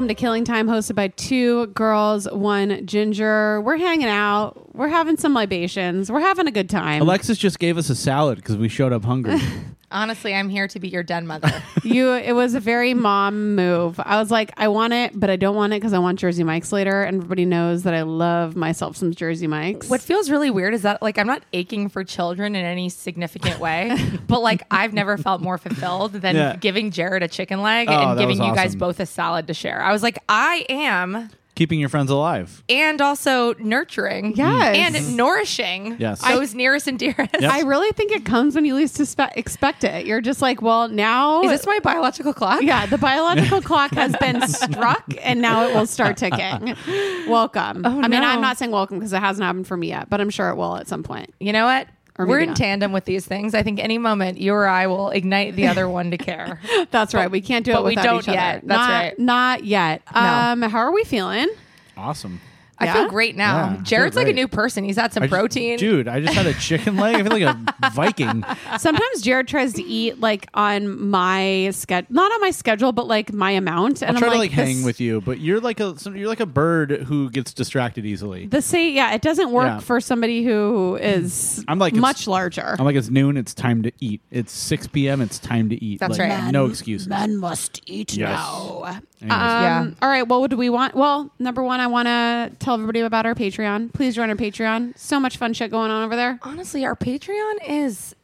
welcome 0.00 0.08
to 0.08 0.14
Killing 0.14 0.46
Time, 0.46 0.66
hosted 0.66 0.94
by 0.94 1.08
two 1.08 1.66
girls, 1.66 2.26
one 2.30 2.86
ginger. 2.86 3.60
We're 3.60 3.76
hanging 3.76 4.08
out. 4.08 4.74
We're 4.74 4.88
having 4.88 5.18
some 5.18 5.34
libations. 5.34 6.10
We're 6.10 6.20
having 6.20 6.46
a 6.46 6.50
good 6.50 6.70
time. 6.70 7.02
Alexis 7.02 7.36
just 7.36 7.58
gave 7.58 7.76
us 7.76 7.90
a 7.90 7.94
salad 7.94 8.36
because 8.36 8.56
we 8.56 8.70
showed 8.70 8.94
up 8.94 9.04
hungry. 9.04 9.38
Honestly, 9.92 10.34
I'm 10.34 10.48
here 10.48 10.68
to 10.68 10.78
be 10.78 10.88
your 10.88 11.02
den 11.02 11.26
mother. 11.26 11.50
you, 11.82 12.12
it 12.12 12.32
was 12.32 12.54
a 12.54 12.60
very 12.60 12.94
mom 12.94 13.56
move. 13.56 13.98
I 13.98 14.18
was 14.20 14.30
like, 14.30 14.52
I 14.56 14.68
want 14.68 14.92
it, 14.92 15.18
but 15.18 15.30
I 15.30 15.36
don't 15.36 15.56
want 15.56 15.72
it 15.72 15.76
because 15.80 15.92
I 15.92 15.98
want 15.98 16.18
Jersey 16.18 16.44
Mike's 16.44 16.70
later. 16.72 17.02
And 17.02 17.16
everybody 17.16 17.44
knows 17.44 17.82
that 17.82 17.94
I 17.94 18.02
love 18.02 18.54
myself 18.54 18.96
some 18.96 19.12
Jersey 19.12 19.46
Mike's. 19.48 19.88
what 19.88 20.00
feels 20.00 20.30
really 20.30 20.50
weird 20.50 20.74
is 20.74 20.82
that 20.82 21.02
like 21.02 21.18
I'm 21.18 21.26
not 21.26 21.42
aching 21.52 21.88
for 21.88 22.04
children 22.04 22.54
in 22.54 22.64
any 22.64 22.88
significant 22.88 23.58
way, 23.58 23.96
but 24.28 24.40
like 24.42 24.62
I've 24.70 24.92
never 24.92 25.16
felt 25.18 25.40
more 25.40 25.58
fulfilled 25.58 26.12
than 26.12 26.36
Yeah. 26.36 26.56
giving 26.56 26.90
Jared 26.92 27.22
a 27.24 27.28
chicken 27.28 27.60
leg 27.62 27.88
Oh, 27.88 27.92
and 27.92 28.18
that 28.18 28.22
giving 28.22 28.38
was 28.38 28.46
you 28.46 28.54
guys 28.54 28.68
awesome. 28.70 28.78
both 28.78 29.00
a 29.00 29.06
salad 29.06 29.46
to 29.48 29.54
share. 29.54 29.82
I 29.82 29.92
was 29.92 30.02
like, 30.02 30.18
I 30.28 30.64
am 30.68 31.30
Keeping 31.60 31.78
your 31.78 31.90
friends 31.90 32.10
alive. 32.10 32.64
and 32.70 33.02
also 33.02 33.52
nurturing 33.58 34.34
Yes. 34.34 34.76
and 34.78 34.94
mm-hmm. 34.94 35.14
nourishing 35.14 35.96
Yes. 35.98 36.22
those 36.26 36.54
nearest 36.54 36.86
and 36.86 36.98
dearest. 36.98 37.38
Yep. 37.38 37.52
I 37.52 37.60
really 37.64 37.92
think 37.92 38.12
it 38.12 38.24
comes 38.24 38.54
when 38.54 38.64
you 38.64 38.74
least 38.74 38.96
suspe- 38.96 39.36
expect 39.36 39.84
it. 39.84 40.06
You're 40.06 40.22
just 40.22 40.40
like, 40.40 40.62
well, 40.62 40.88
now. 40.88 41.42
Is 41.42 41.50
this 41.50 41.66
my 41.66 41.78
biological 41.80 42.32
clock? 42.32 42.62
yeah, 42.62 42.86
the 42.86 42.96
biological 42.96 43.60
clock 43.70 43.92
has 43.92 44.16
been 44.16 44.40
struck 44.48 45.04
and 45.20 45.42
now 45.42 45.68
it 45.68 45.74
will 45.74 45.84
start 45.86 46.16
ticking. 46.16 46.74
Welcome. 47.28 47.82
Oh, 47.84 48.00
I 48.00 48.08
mean, 48.08 48.22
no. 48.22 48.28
I'm 48.28 48.40
not 48.40 48.56
saying 48.56 48.70
welcome 48.70 48.98
because 48.98 49.12
it 49.12 49.20
hasn't 49.20 49.44
happened 49.44 49.66
for 49.66 49.76
me 49.76 49.88
yet, 49.88 50.08
but 50.08 50.18
I'm 50.22 50.30
sure 50.30 50.48
it 50.48 50.56
will 50.56 50.76
at 50.76 50.88
some 50.88 51.02
point. 51.02 51.34
You 51.40 51.52
know 51.52 51.66
what? 51.66 51.88
Or 52.20 52.26
We're 52.26 52.40
in 52.40 52.48
not. 52.50 52.56
tandem 52.56 52.92
with 52.92 53.04
these 53.06 53.24
things. 53.26 53.54
I 53.54 53.62
think 53.62 53.80
any 53.80 53.96
moment 53.98 54.38
you 54.38 54.52
or 54.52 54.66
I 54.68 54.86
will 54.86 55.10
ignite 55.10 55.56
the 55.56 55.66
other 55.68 55.88
one 55.88 56.10
to 56.10 56.18
care. 56.18 56.60
That's 56.90 57.14
right. 57.14 57.30
We 57.30 57.40
can't 57.40 57.64
do 57.64 57.72
but 57.72 57.80
it 57.80 57.84
we 57.84 57.90
without 57.92 58.04
don't 58.04 58.18
each 58.20 58.28
other. 58.28 58.36
yet. 58.36 58.60
That's 58.66 58.78
Not- 58.78 58.90
right. 58.90 59.18
Not 59.18 59.64
yet. 59.64 60.02
Um, 60.12 60.62
how 60.62 60.78
are 60.80 60.92
we 60.92 61.04
feeling? 61.04 61.48
Awesome. 61.96 62.40
I 62.80 62.86
Yeah? 62.86 62.92
feel 62.94 63.08
great 63.10 63.36
now. 63.36 63.56
Yeah, 63.56 63.64
I 63.66 63.74
feel 63.74 63.82
Jared's 63.84 64.16
like 64.16 64.22
a 64.22 64.32
great. 64.32 64.36
new 64.36 64.48
person. 64.48 64.84
He's 64.84 64.96
had 64.96 65.12
some 65.12 65.22
I 65.22 65.26
just- 65.26 65.34
protein. 65.38 65.78
dude. 65.78 66.08
I 66.08 66.20
just 66.20 66.32
had 66.34 66.46
a 66.46 66.54
chicken 66.54 66.96
leg. 66.96 67.16
I 67.16 67.22
feel 67.22 67.32
like 67.38 67.42
a 67.82 67.90
Viking. 67.92 68.44
Sometimes 68.78 69.20
Jared 69.22 69.48
tries 69.48 69.74
to 69.74 69.82
eat 69.82 70.18
like 70.20 70.48
on 70.54 71.10
my 71.10 71.70
schedule, 71.72 72.08
not 72.14 72.32
on 72.32 72.40
my 72.40 72.50
schedule, 72.50 72.92
but 72.92 73.06
like 73.06 73.32
my 73.32 73.50
amount. 73.50 74.02
And 74.02 74.16
I'll 74.16 74.20
try 74.20 74.28
I'm 74.28 74.32
to 74.34 74.38
like, 74.38 74.50
like 74.50 74.56
hang 74.66 74.76
this- 74.78 74.84
with 74.86 75.00
you, 75.00 75.20
but 75.20 75.40
you're 75.40 75.60
like 75.60 75.78
a 75.80 75.98
some- 75.98 76.16
you're 76.16 76.28
like 76.28 76.40
a 76.40 76.46
bird 76.46 76.90
who 77.06 77.28
gets 77.30 77.52
distracted 77.52 78.06
easily. 78.06 78.46
The 78.46 78.62
say, 78.62 78.90
yeah, 78.90 79.12
it 79.14 79.20
doesn't 79.22 79.50
work 79.50 79.66
Yeah. 79.66 79.78
for 79.80 80.00
somebody 80.00 80.42
who 80.44 80.96
is 80.96 81.64
I'm 81.68 81.78
like, 81.78 81.92
it's- 81.92 82.00
much 82.00 82.26
larger. 82.26 82.76
I'm 82.78 82.84
like 82.84 82.96
it's 82.96 83.10
noon. 83.10 83.36
It's 83.36 83.52
time 83.54 83.82
to 83.82 83.92
eat. 84.00 84.22
It's 84.30 84.52
6 84.52 84.86
p.m. 84.88 85.20
It's 85.20 85.38
time 85.38 85.68
to 85.68 85.84
eat. 85.84 86.00
That's 86.00 86.18
Like, 86.18 86.30
right. 86.30 86.50
No 86.50 86.66
excuses. 86.66 87.08
Men 87.08 87.36
must 87.36 87.82
eat 87.86 88.14
Yes. 88.16 88.30
now. 88.38 89.00
Um, 89.22 89.28
Yeah. 89.30 89.90
All 90.02 90.08
right. 90.08 90.26
Well, 90.26 90.40
what 90.40 90.50
do 90.50 90.56
we 90.56 90.70
want? 90.70 90.94
Well, 90.94 91.30
number 91.38 91.62
one, 91.62 91.80
I 91.80 91.86
want 91.88 92.06
to 92.06 92.52
tell 92.58 92.74
everybody 92.74 93.00
about 93.00 93.26
our 93.26 93.34
Patreon. 93.34 93.92
Please 93.92 94.14
join 94.14 94.30
our 94.30 94.36
Patreon. 94.36 94.96
So 94.96 95.20
much 95.20 95.36
fun 95.36 95.52
shit 95.52 95.70
going 95.70 95.90
on 95.90 96.04
over 96.04 96.16
there. 96.16 96.38
Honestly, 96.42 96.84
our 96.84 96.96
Patreon 96.96 97.54
is 97.68 98.14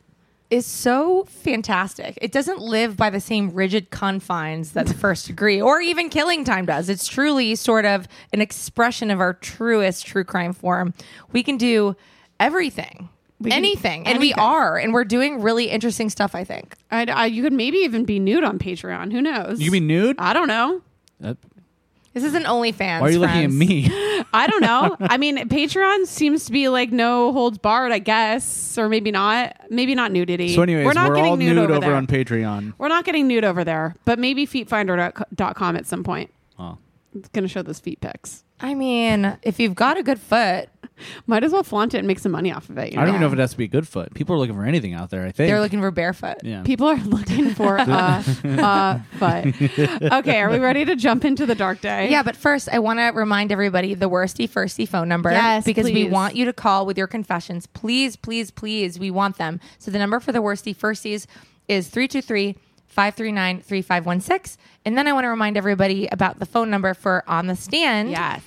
is 0.48 0.64
so 0.64 1.25
fantastic. 1.25 2.16
It 2.22 2.31
doesn't 2.31 2.60
live 2.60 2.97
by 2.97 3.10
the 3.10 3.19
same 3.19 3.50
rigid 3.53 3.91
confines 3.91 4.72
that 4.72 4.87
the 4.87 4.94
first 5.06 5.26
degree 5.26 5.60
or 5.60 5.81
even 5.81 6.09
killing 6.09 6.44
time 6.44 6.66
does. 6.66 6.88
It's 6.88 7.09
truly 7.09 7.56
sort 7.56 7.84
of 7.84 8.06
an 8.32 8.41
expression 8.41 9.10
of 9.10 9.19
our 9.19 9.34
truest 9.34 10.06
true 10.06 10.22
crime 10.22 10.53
form. 10.53 10.94
We 11.32 11.43
can 11.43 11.56
do 11.56 11.97
everything. 12.38 13.09
can- 13.43 13.53
anything, 13.53 14.06
and 14.06 14.19
we 14.20 14.32
are, 14.34 14.78
and 14.78 14.93
we're 14.94 15.04
doing 15.04 15.43
really 15.43 15.65
interesting 15.69 16.09
stuff. 16.10 16.34
I 16.34 16.44
think. 16.44 16.75
I, 16.93 17.06
I, 17.06 17.26
you 17.26 17.43
could 17.43 17.53
maybe 17.53 17.78
even 17.78 18.04
be 18.04 18.19
nude 18.20 18.44
on 18.44 18.59
Patreon. 18.60 19.10
Who 19.12 19.20
knows? 19.20 19.59
You 19.60 19.66
can 19.66 19.72
be 19.72 19.81
nude? 19.81 20.16
I 20.19 20.32
don't 20.32 20.49
know. 20.49 20.81
That- 21.21 21.37
This 22.15 22.25
is 22.25 22.34
an 22.34 22.44
OnlyFans. 22.44 23.00
why 23.00 23.09
are 23.09 23.10
you 23.10 23.19
looking 23.19 23.37
at 23.44 23.50
friends. 23.50 23.54
me? 23.59 23.88
I 24.32 24.47
don't 24.47 24.62
know. 24.62 24.97
I 25.00 25.16
mean, 25.19 25.49
Patreon 25.49 26.06
seems 26.06 26.47
to 26.47 26.53
be 26.53 26.69
like 26.69 26.91
no 26.91 27.32
holds 27.32 27.59
barred, 27.59 27.93
I 27.93 27.99
guess, 27.99 28.77
or 28.78 28.88
maybe 28.88 29.10
not. 29.10 29.55
Maybe 29.71 29.94
not 29.94 30.12
nudity. 30.12 30.55
so, 30.55 30.62
anyways, 30.62 30.84
we're 30.87 30.93
not 30.94 31.15
getting 31.15 31.31
all 31.31 31.37
nude, 31.37 31.49
nude 31.56 31.59
over, 31.65 31.72
over 31.75 31.81
there. 31.87 31.94
on 31.94 32.06
Patreon. 32.06 32.72
we're 32.78 32.88
not 32.88 33.05
getting 33.05 33.28
nude 33.28 33.44
over 33.44 33.65
there, 33.65 33.94
but 34.05 34.19
maybe 34.19 34.47
feetfinder.com 34.47 35.76
at 35.76 35.87
some 35.87 36.03
point. 36.05 36.32
Oh. 36.59 36.78
It's 37.15 37.28
going 37.28 37.44
to 37.44 37.49
show 37.49 37.62
those 37.62 37.81
feet 37.81 38.00
pics. 38.00 38.44
I 38.60 38.75
mean, 38.75 39.37
if 39.43 39.60
you've 39.60 39.75
got 39.75 39.97
a 39.99 40.03
good 40.03 40.19
foot, 40.21 40.69
Might 41.26 41.44
as 41.44 41.52
well 41.52 41.62
flaunt 41.62 41.94
it 41.94 41.98
and 41.98 42.06
make 42.06 42.18
some 42.18 42.32
money 42.32 42.52
off 42.52 42.68
of 42.68 42.78
it. 42.78 42.92
You 42.92 42.98
I 42.98 43.02
don't 43.02 43.10
even 43.10 43.20
know 43.20 43.26
if 43.28 43.32
it 43.32 43.38
has 43.38 43.52
to 43.52 43.56
be 43.56 43.68
good 43.68 43.86
foot. 43.86 44.14
People 44.14 44.34
are 44.34 44.38
looking 44.38 44.54
for 44.54 44.64
anything 44.64 44.94
out 44.94 45.10
there. 45.10 45.22
I 45.22 45.32
think 45.32 45.48
they're 45.48 45.60
looking 45.60 45.80
for 45.80 45.90
barefoot. 45.90 46.38
Yeah. 46.42 46.62
People 46.62 46.88
are 46.88 46.96
looking 47.04 47.54
for 47.54 47.78
uh, 47.78 48.22
uh, 48.44 48.98
foot. 49.18 49.54
Okay, 50.16 50.40
are 50.40 50.50
we 50.50 50.58
ready 50.58 50.84
to 50.84 50.96
jump 50.96 51.24
into 51.24 51.46
the 51.46 51.54
dark 51.54 51.80
day? 51.80 52.10
Yeah, 52.10 52.22
but 52.22 52.36
first, 52.36 52.68
I 52.70 52.78
want 52.78 52.98
to 52.98 53.06
remind 53.06 53.52
everybody 53.52 53.94
the 53.94 54.08
worsty 54.08 54.48
firsty 54.48 54.88
phone 54.88 55.08
number. 55.08 55.30
Yes, 55.30 55.64
because 55.64 55.86
we 55.86 56.04
please. 56.04 56.10
want 56.10 56.36
you 56.36 56.44
to 56.44 56.52
call 56.52 56.86
with 56.86 56.96
your 56.96 57.06
confessions. 57.06 57.66
Please, 57.66 58.16
please, 58.16 58.50
please. 58.50 58.98
We 58.98 59.10
want 59.10 59.38
them. 59.38 59.60
So 59.78 59.90
the 59.90 59.98
number 59.98 60.20
for 60.20 60.32
the 60.32 60.40
worsty 60.40 60.74
firsties 60.74 61.26
is 61.68 61.88
323 61.88 62.56
539 62.86 63.60
3516. 63.60 64.62
And 64.84 64.96
then 64.96 65.06
I 65.06 65.12
want 65.12 65.24
to 65.24 65.28
remind 65.28 65.56
everybody 65.56 66.06
about 66.06 66.38
the 66.38 66.46
phone 66.46 66.70
number 66.70 66.94
for 66.94 67.24
On 67.26 67.46
the 67.46 67.56
Stand. 67.56 68.10
Yes. 68.10 68.42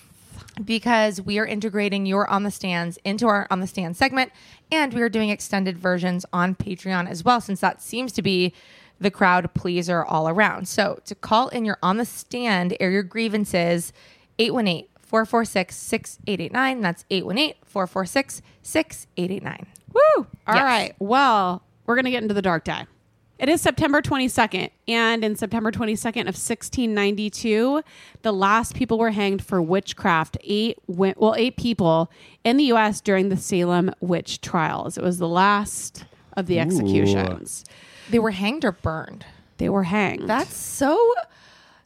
Because 0.63 1.21
we 1.21 1.39
are 1.39 1.45
integrating 1.45 2.05
your 2.05 2.29
On 2.29 2.43
the 2.43 2.51
Stands 2.51 2.97
into 3.03 3.27
our 3.27 3.47
On 3.49 3.59
the 3.59 3.67
Stand 3.67 3.95
segment. 3.97 4.31
And 4.71 4.93
we 4.93 5.01
are 5.01 5.09
doing 5.09 5.29
extended 5.29 5.77
versions 5.77 6.25
on 6.33 6.55
Patreon 6.55 7.09
as 7.09 7.23
well, 7.23 7.41
since 7.41 7.59
that 7.61 7.81
seems 7.81 8.11
to 8.13 8.21
be 8.21 8.53
the 8.99 9.09
crowd 9.11 9.53
pleaser 9.53 10.03
all 10.03 10.27
around. 10.27 10.67
So 10.67 10.99
to 11.05 11.15
call 11.15 11.47
in 11.49 11.63
your 11.65 11.77
On 11.81 11.97
the 11.97 12.05
Stand, 12.05 12.75
air 12.79 12.91
your 12.91 13.03
grievances, 13.03 13.93
818 14.39 14.87
446 15.01 15.75
6889. 15.75 16.81
That's 16.81 17.05
818 17.09 17.53
446 17.65 18.41
6889. 18.61 19.65
Woo! 19.93 20.01
All 20.47 20.55
Yes. 20.55 20.63
right. 20.63 20.95
Well, 20.99 21.63
we're 21.85 21.95
going 21.95 22.05
to 22.05 22.11
get 22.11 22.21
into 22.21 22.35
the 22.35 22.41
dark 22.41 22.63
day. 22.65 22.85
It 23.39 23.47
is 23.47 23.61
September 23.61 24.01
22nd, 24.01 24.69
and 24.89 25.23
in 25.23 25.35
September 25.37 25.71
22nd 25.71 26.21
of 26.27 26.35
1692, 26.35 27.81
the 28.21 28.33
last 28.33 28.75
people 28.75 28.97
were 28.99 29.11
hanged 29.11 29.41
for 29.41 29.61
witchcraft. 29.61 30.37
Eight, 30.43 30.77
wi- 30.89 31.13
well, 31.17 31.35
eight 31.37 31.55
people 31.55 32.11
in 32.43 32.57
the 32.57 32.65
U.S. 32.65 32.99
during 32.99 33.29
the 33.29 33.37
Salem 33.37 33.91
witch 34.01 34.41
trials. 34.41 34.97
It 34.97 35.03
was 35.05 35.19
the 35.19 35.27
last 35.27 36.03
of 36.35 36.47
the 36.47 36.59
executions. 36.59 37.63
They 38.09 38.19
were 38.19 38.31
hanged 38.31 38.65
or 38.65 38.73
burned. 38.73 39.25
They 39.57 39.69
were 39.69 39.83
hanged. 39.83 40.27
That's 40.27 40.55
so 40.55 41.13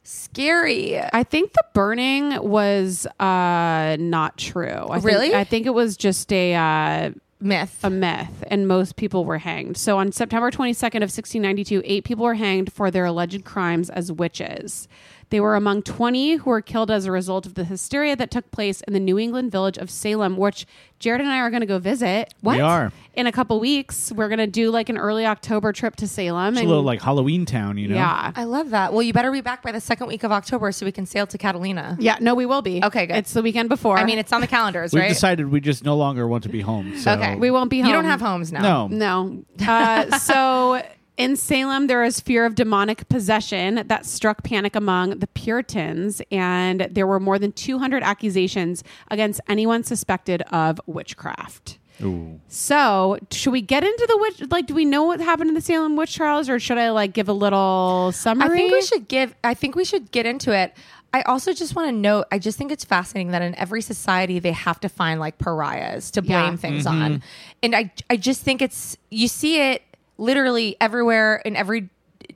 scary. 0.02 0.98
I 1.00 1.22
think 1.22 1.52
the 1.52 1.64
burning 1.72 2.36
was 2.42 3.06
uh, 3.20 3.96
not 4.00 4.36
true. 4.38 4.86
I 4.90 4.94
think- 4.94 5.04
Really? 5.04 5.34
I 5.34 5.44
think 5.44 5.66
it 5.66 5.74
was 5.74 5.96
just 5.96 6.32
a. 6.32 6.54
Uh, 6.54 7.10
Myth. 7.40 7.80
a 7.82 7.90
myth, 7.90 8.44
and 8.48 8.66
most 8.66 8.96
people 8.96 9.24
were 9.24 9.38
hanged. 9.38 9.76
So 9.76 9.98
on 9.98 10.12
September 10.12 10.50
22nd 10.50 10.96
of 10.96 11.10
1692, 11.12 11.82
eight 11.84 12.04
people 12.04 12.24
were 12.24 12.34
hanged 12.34 12.72
for 12.72 12.90
their 12.90 13.04
alleged 13.04 13.44
crimes 13.44 13.90
as 13.90 14.10
witches. 14.10 14.88
They 15.34 15.40
were 15.40 15.56
among 15.56 15.82
20 15.82 16.36
who 16.36 16.50
were 16.50 16.60
killed 16.60 16.92
as 16.92 17.06
a 17.06 17.10
result 17.10 17.44
of 17.44 17.54
the 17.54 17.64
hysteria 17.64 18.14
that 18.14 18.30
took 18.30 18.52
place 18.52 18.82
in 18.82 18.92
the 18.92 19.00
New 19.00 19.18
England 19.18 19.50
village 19.50 19.76
of 19.78 19.90
Salem, 19.90 20.36
which 20.36 20.64
Jared 21.00 21.20
and 21.20 21.28
I 21.28 21.40
are 21.40 21.50
going 21.50 21.62
to 21.62 21.66
go 21.66 21.80
visit. 21.80 22.32
What? 22.40 22.54
We 22.54 22.60
are. 22.60 22.92
In 23.14 23.26
a 23.26 23.32
couple 23.32 23.58
weeks, 23.58 24.12
we're 24.12 24.28
going 24.28 24.38
to 24.38 24.46
do 24.46 24.70
like 24.70 24.88
an 24.88 24.96
early 24.96 25.26
October 25.26 25.72
trip 25.72 25.96
to 25.96 26.06
Salem. 26.06 26.54
It's 26.54 26.62
a 26.62 26.68
little 26.68 26.84
like 26.84 27.02
Halloween 27.02 27.46
town, 27.46 27.78
you 27.78 27.88
know? 27.88 27.96
yeah. 27.96 28.30
I 28.36 28.44
love 28.44 28.70
that. 28.70 28.92
Well, 28.92 29.02
you 29.02 29.12
better 29.12 29.32
be 29.32 29.40
back 29.40 29.64
by 29.64 29.72
the 29.72 29.80
second 29.80 30.06
week 30.06 30.22
of 30.22 30.30
October 30.30 30.70
so 30.70 30.86
we 30.86 30.92
can 30.92 31.04
sail 31.04 31.26
to 31.26 31.36
Catalina. 31.36 31.96
Yeah, 31.98 32.16
no, 32.20 32.36
we 32.36 32.46
will 32.46 32.62
be. 32.62 32.84
Okay, 32.84 33.06
good. 33.06 33.16
It's 33.16 33.32
the 33.32 33.42
weekend 33.42 33.68
before. 33.68 33.98
I 33.98 34.04
mean, 34.04 34.20
it's 34.20 34.32
on 34.32 34.40
the 34.40 34.46
calendars, 34.46 34.92
right? 34.92 35.00
We've 35.00 35.02
right? 35.02 35.08
decided 35.08 35.50
we 35.50 35.58
just 35.58 35.84
no 35.84 35.96
longer 35.96 36.28
want 36.28 36.44
to 36.44 36.48
be 36.48 36.60
home. 36.60 36.96
So 36.96 37.10
okay. 37.14 37.34
We 37.34 37.50
won't 37.50 37.70
be 37.70 37.80
home. 37.80 37.88
You 37.88 37.92
don't 37.92 38.04
have 38.04 38.20
homes 38.20 38.52
now. 38.52 38.86
No. 38.86 38.86
No. 38.86 39.44
Uh, 39.66 40.16
so 40.16 40.80
in 41.16 41.36
Salem, 41.36 41.86
there 41.86 42.02
is 42.02 42.20
fear 42.20 42.44
of 42.44 42.54
demonic 42.54 43.08
possession 43.08 43.86
that 43.86 44.04
struck 44.04 44.42
panic 44.42 44.74
among 44.74 45.18
the 45.20 45.26
Puritans, 45.28 46.20
and 46.30 46.88
there 46.90 47.06
were 47.06 47.20
more 47.20 47.38
than 47.38 47.52
200 47.52 48.02
accusations 48.02 48.82
against 49.10 49.40
anyone 49.48 49.84
suspected 49.84 50.42
of 50.50 50.80
witchcraft. 50.86 51.78
Ooh. 52.02 52.40
So, 52.48 53.18
should 53.30 53.52
we 53.52 53.62
get 53.62 53.84
into 53.84 54.06
the 54.08 54.18
witch? 54.18 54.50
Like, 54.50 54.66
do 54.66 54.74
we 54.74 54.84
know 54.84 55.04
what 55.04 55.20
happened 55.20 55.48
in 55.48 55.54
the 55.54 55.60
Salem 55.60 55.94
witch 55.94 56.16
trials, 56.16 56.48
or 56.48 56.58
should 56.58 56.78
I 56.78 56.90
like 56.90 57.12
give 57.12 57.28
a 57.28 57.32
little 57.32 58.10
summary? 58.12 58.46
I 58.46 58.48
think 58.48 58.72
we 58.72 58.82
should 58.82 59.06
give. 59.06 59.34
I 59.44 59.54
think 59.54 59.76
we 59.76 59.84
should 59.84 60.10
get 60.10 60.26
into 60.26 60.52
it. 60.52 60.74
I 61.12 61.22
also 61.22 61.52
just 61.52 61.76
want 61.76 61.88
to 61.88 61.92
note. 61.92 62.26
I 62.32 62.40
just 62.40 62.58
think 62.58 62.72
it's 62.72 62.84
fascinating 62.84 63.30
that 63.30 63.42
in 63.42 63.54
every 63.54 63.80
society 63.80 64.40
they 64.40 64.50
have 64.50 64.80
to 64.80 64.88
find 64.88 65.20
like 65.20 65.38
pariahs 65.38 66.10
to 66.12 66.22
blame 66.22 66.54
Yeah. 66.54 66.56
things 66.56 66.86
mm-hmm. 66.86 67.02
on, 67.02 67.22
and 67.62 67.76
I 67.76 67.92
I 68.10 68.16
just 68.16 68.42
think 68.42 68.60
it's 68.60 68.96
you 69.10 69.28
see 69.28 69.60
it 69.60 69.82
literally 70.18 70.76
everywhere 70.80 71.36
in 71.44 71.56
every 71.56 71.88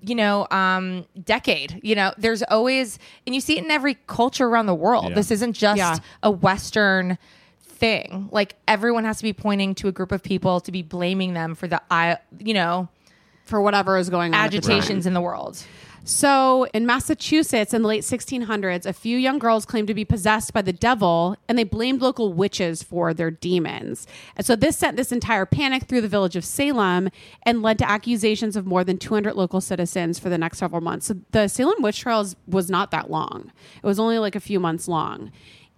you 0.02 0.14
know 0.14 0.46
um 0.50 1.06
decade 1.24 1.80
you 1.82 1.94
know 1.94 2.12
there's 2.18 2.42
always 2.44 2.98
and 3.26 3.34
you 3.34 3.40
see 3.40 3.56
it 3.58 3.64
in 3.64 3.70
every 3.70 3.94
culture 4.06 4.46
around 4.46 4.66
the 4.66 4.74
world 4.74 5.08
Yeah. 5.10 5.14
this 5.14 5.30
isn't 5.30 5.54
just 5.54 5.78
Yeah. 5.78 5.96
a 6.22 6.30
western 6.30 7.16
thing 7.62 8.28
like 8.32 8.54
everyone 8.66 9.04
has 9.04 9.18
to 9.18 9.22
be 9.22 9.32
pointing 9.32 9.74
to 9.76 9.88
a 9.88 9.92
group 9.92 10.12
of 10.12 10.22
people 10.22 10.60
to 10.60 10.72
be 10.72 10.82
blaming 10.82 11.32
them 11.34 11.54
for 11.54 11.66
the 11.68 11.80
i 11.90 12.18
you 12.38 12.52
know 12.54 12.88
for 13.44 13.60
whatever 13.62 13.96
is 13.96 14.10
going 14.10 14.34
on. 14.34 14.40
at 14.44 14.50
the 14.50 14.56
agitations 14.58 15.06
in 15.06 15.14
the 15.14 15.20
world 15.20 15.62
So, 16.04 16.66
in 16.72 16.86
Massachusetts 16.86 17.74
in 17.74 17.82
the 17.82 17.88
late 17.88 18.02
1600s, 18.02 18.86
a 18.86 18.92
few 18.92 19.18
young 19.18 19.38
girls 19.38 19.66
claimed 19.66 19.88
to 19.88 19.94
be 19.94 20.04
possessed 20.04 20.52
by 20.52 20.62
the 20.62 20.72
devil 20.72 21.36
and 21.48 21.58
they 21.58 21.64
blamed 21.64 22.00
local 22.00 22.32
witches 22.32 22.82
for 22.82 23.12
their 23.12 23.30
demons. 23.30 24.06
And 24.36 24.46
so, 24.46 24.56
this 24.56 24.76
sent 24.78 24.96
this 24.96 25.12
entire 25.12 25.44
panic 25.44 25.84
through 25.84 26.00
the 26.00 26.08
village 26.08 26.36
of 26.36 26.44
Salem 26.44 27.10
and 27.42 27.62
led 27.62 27.78
to 27.78 27.90
accusations 27.90 28.56
of 28.56 28.66
more 28.66 28.84
than 28.84 28.98
200 28.98 29.34
local 29.34 29.60
citizens 29.60 30.18
for 30.18 30.28
the 30.28 30.38
next 30.38 30.58
several 30.58 30.80
months. 30.80 31.06
So, 31.06 31.16
the 31.32 31.48
Salem 31.48 31.82
witch 31.82 32.00
trials 32.00 32.36
was 32.46 32.70
not 32.70 32.90
that 32.90 33.10
long, 33.10 33.52
it 33.82 33.86
was 33.86 33.98
only 33.98 34.18
like 34.18 34.34
a 34.34 34.40
few 34.40 34.60
months 34.60 34.88
long 34.88 35.30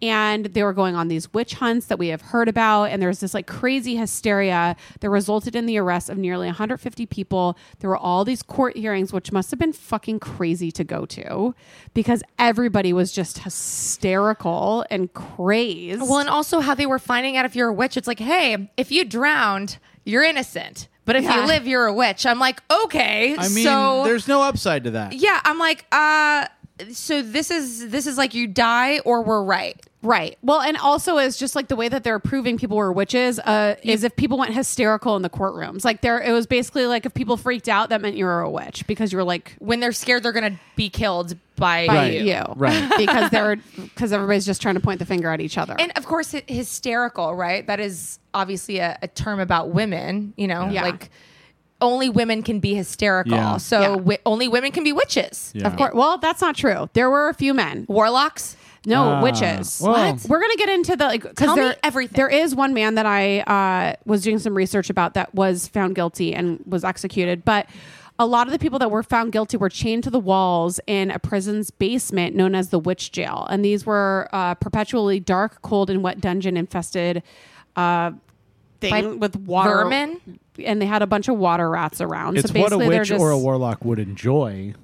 and 0.03 0.47
they 0.47 0.63
were 0.63 0.73
going 0.73 0.95
on 0.97 1.09
these 1.09 1.33
witch 1.35 1.55
hunts 1.55 1.87
that 1.87 1.99
we 1.99 2.09
have 2.09 2.21
heard 2.23 2.49
about 2.49 2.85
and 2.85 3.01
there 3.03 3.09
was 3.09 3.21
this 3.21 3.35
like 3.35 3.47
crazy 3.47 3.97
hysteria 3.97 4.75
that 5.01 5.11
resulted 5.11 5.55
in 5.55 5.67
the 5.67 5.77
arrest 5.79 6.09
of 6.09 6.17
nearly 6.17 6.47
150 6.47 7.07
people 7.07 7.57
there 7.81 7.91
were 7.91 7.97
all 7.97 8.25
these 8.25 8.43
court 8.43 8.77
hearings 8.77 9.13
which 9.13 9.31
must 9.33 9.51
have 9.51 9.59
been 9.61 9.73
fucking 9.73 10.19
crazy 10.19 10.71
to 10.71 10.85
go 10.85 11.05
to 11.05 11.55
because 11.95 12.23
everybody 12.39 12.93
was 12.93 13.13
just 13.13 13.41
hysterical 13.41 14.85
and 14.91 15.13
crazed 15.13 16.01
Well, 16.03 16.19
and 16.19 16.29
also 16.29 16.61
how 16.61 16.75
they 16.75 16.87
were 16.87 16.99
finding 16.99 17.37
out 17.37 17.45
if 17.45 17.55
you're 17.55 17.69
a 17.69 17.73
witch. 17.73 17.97
It's 17.97 18.09
like, 18.09 18.19
hey, 18.21 18.71
if 18.77 18.91
you 18.91 19.05
drowned, 19.05 19.79
you're 20.05 20.23
innocent. 20.23 20.89
But 21.05 21.17
if 21.17 21.25
Yeah. 21.25 21.41
you 21.41 21.47
live, 21.47 21.67
you're 21.67 21.87
a 21.87 21.93
witch. 21.93 22.25
I'm 22.25 22.39
like, 22.39 22.63
okay. 22.71 23.35
I 23.37 23.49
mean, 23.49 23.65
so 23.65 24.05
there's 24.05 24.29
no 24.29 24.43
upside 24.43 24.85
to 24.85 24.93
that. 24.93 25.13
yeah, 25.15 25.41
I'm 25.45 25.59
like, 25.59 25.85
uh, 25.93 26.47
so 26.93 27.23
this 27.23 27.51
is 27.51 27.89
this 27.91 28.07
is 28.07 28.17
like 28.19 28.35
you 28.35 28.47
die 28.47 28.99
or 29.01 29.23
we're 29.23 29.43
right. 29.43 29.81
Right. 30.03 30.39
Well, 30.43 30.63
and 30.63 30.79
also 30.79 31.19
is 31.19 31.37
just 31.37 31.55
like 31.55 31.69
the 31.69 31.77
way 31.77 31.87
that 31.91 32.05
they're 32.05 32.19
proving 32.19 32.57
people 32.57 32.79
were 32.79 32.91
witches 32.91 33.39
uh, 33.39 33.75
is 33.83 34.03
if 34.03 34.17
people 34.17 34.39
went 34.39 34.55
hysterical 34.55 35.15
in 35.17 35.21
the 35.21 35.29
courtrooms. 35.29 35.85
Like 35.85 36.01
there, 36.01 36.19
it 36.19 36.33
was 36.33 36.47
basically 36.47 36.87
like 36.87 37.05
if 37.05 37.13
people 37.13 37.37
freaked 37.37 37.69
out, 37.69 37.91
that 37.91 38.01
meant 38.01 38.17
you 38.17 38.25
were 38.25 38.41
a 38.41 38.49
witch 38.51 38.87
because 38.87 39.13
you 39.13 39.19
were 39.19 39.25
like 39.25 39.57
When 39.59 39.81
they're 39.81 39.93
scared, 39.93 40.23
they're 40.23 40.33
gonna 40.33 40.59
be 40.75 40.89
killed 40.89 41.37
by, 41.57 41.87
by 41.87 41.95
Right. 41.95 42.13
you, 42.15 42.21
you. 42.33 42.43
Right. 42.57 42.91
because 42.97 43.31
they're 43.31 43.57
because 43.77 44.15
everybody's 44.15 44.47
just 44.47 44.63
trying 44.63 44.77
to 44.77 44.81
point 44.81 45.01
the 45.01 45.07
finger 45.07 45.29
at 45.31 45.43
each 45.43 45.59
other. 45.59 45.77
And 45.79 45.93
of 45.97 46.07
course, 46.07 46.33
hy- 46.33 46.45
hysterical, 46.49 47.35
right? 47.35 47.67
That 47.67 47.79
is 47.81 48.19
obviously 48.33 48.79
a, 48.79 48.99
a 49.03 49.09
term 49.09 49.39
about 49.39 49.69
women. 49.69 50.33
You 50.39 50.47
know, 50.49 50.71
Yeah. 50.71 50.83
like 50.85 51.11
only 51.81 52.09
women 52.09 52.43
can 52.43 52.61
be 52.61 52.75
hysterical. 52.75 53.33
Yeah. 53.33 53.57
So 53.59 53.81
Yeah. 53.81 53.89
wi- 53.97 54.19
only 54.27 54.49
women 54.49 54.71
can 54.73 54.85
be 54.85 54.93
witches. 54.93 55.53
Yeah. 55.55 55.67
of 55.67 55.77
course, 55.77 55.95
well, 55.95 56.19
that's 56.19 56.41
not 56.41 56.57
true. 56.57 56.89
There 56.93 57.11
were 57.11 57.29
a 57.29 57.35
few 57.35 57.55
men. 57.55 57.87
Warlocks. 57.89 58.57
No 58.87 59.03
Ah, 59.03 59.23
witches. 59.23 59.81
well- 59.83 60.13
What? 60.15 60.27
We're 60.29 60.41
gonna 60.41 60.57
get 60.57 60.71
into 60.71 60.97
the 60.97 61.05
like 61.05 61.23
because 61.23 61.37
Tell 61.37 61.57
me 61.57 61.73
everything. 61.83 62.17
There 62.17 62.29
is 62.31 62.55
one 62.55 62.73
man 62.73 62.95
that 62.95 63.05
I 63.07 63.41
uh, 63.41 63.95
was 64.07 64.23
doing 64.23 64.39
some 64.39 64.55
research 64.55 64.89
about 64.89 65.15
that 65.15 65.35
was 65.35 65.69
found 65.69 65.95
guilty 65.95 66.35
and 66.35 66.61
was 66.67 66.85
executed, 66.85 67.45
but. 67.45 67.67
A 68.19 68.27
lot 68.27 68.47
of 68.47 68.53
the 68.53 68.59
people 68.59 68.79
that 68.81 68.91
were 68.91 69.03
found 69.03 69.33
guilty 69.33 69.57
were 69.57 69.71
chained 69.71 70.05
to 70.05 70.11
the 70.11 70.21
walls 70.21 70.79
in 70.87 71.11
a 71.11 71.19
prison's 71.19 71.71
basement 71.71 72.37
known 72.37 72.55
as 72.55 72.69
the 72.69 72.79
witch 72.79 73.13
jail. 73.13 73.47
And 73.49 73.65
these 73.65 73.87
were 73.87 74.29
uh, 74.31 74.57
perpetually 74.57 75.21
dark, 75.21 75.63
cold, 75.63 75.89
and 75.89 76.03
wet 76.03 76.21
dungeon 76.21 76.59
infested 76.59 77.23
uh, 77.77 78.11
thing 78.83 78.91
By 78.91 79.17
with 79.17 79.37
water. 79.37 79.71
vermin? 79.85 80.21
And 80.65 80.81
they 80.81 80.87
had 80.87 81.03
a 81.03 81.07
bunch 81.07 81.29
of 81.29 81.37
water 81.37 81.69
rats 81.71 82.01
around. 82.01 82.37
It's 82.39 82.51
so 82.53 82.59
what 82.61 82.73
a 82.73 82.77
basically, 82.77 82.99
witch 82.99 83.09
just, 83.09 83.21
or 83.21 83.31
a 83.31 83.39
warlock 83.39 83.85
would 83.85 83.99
enjoy 83.99 84.75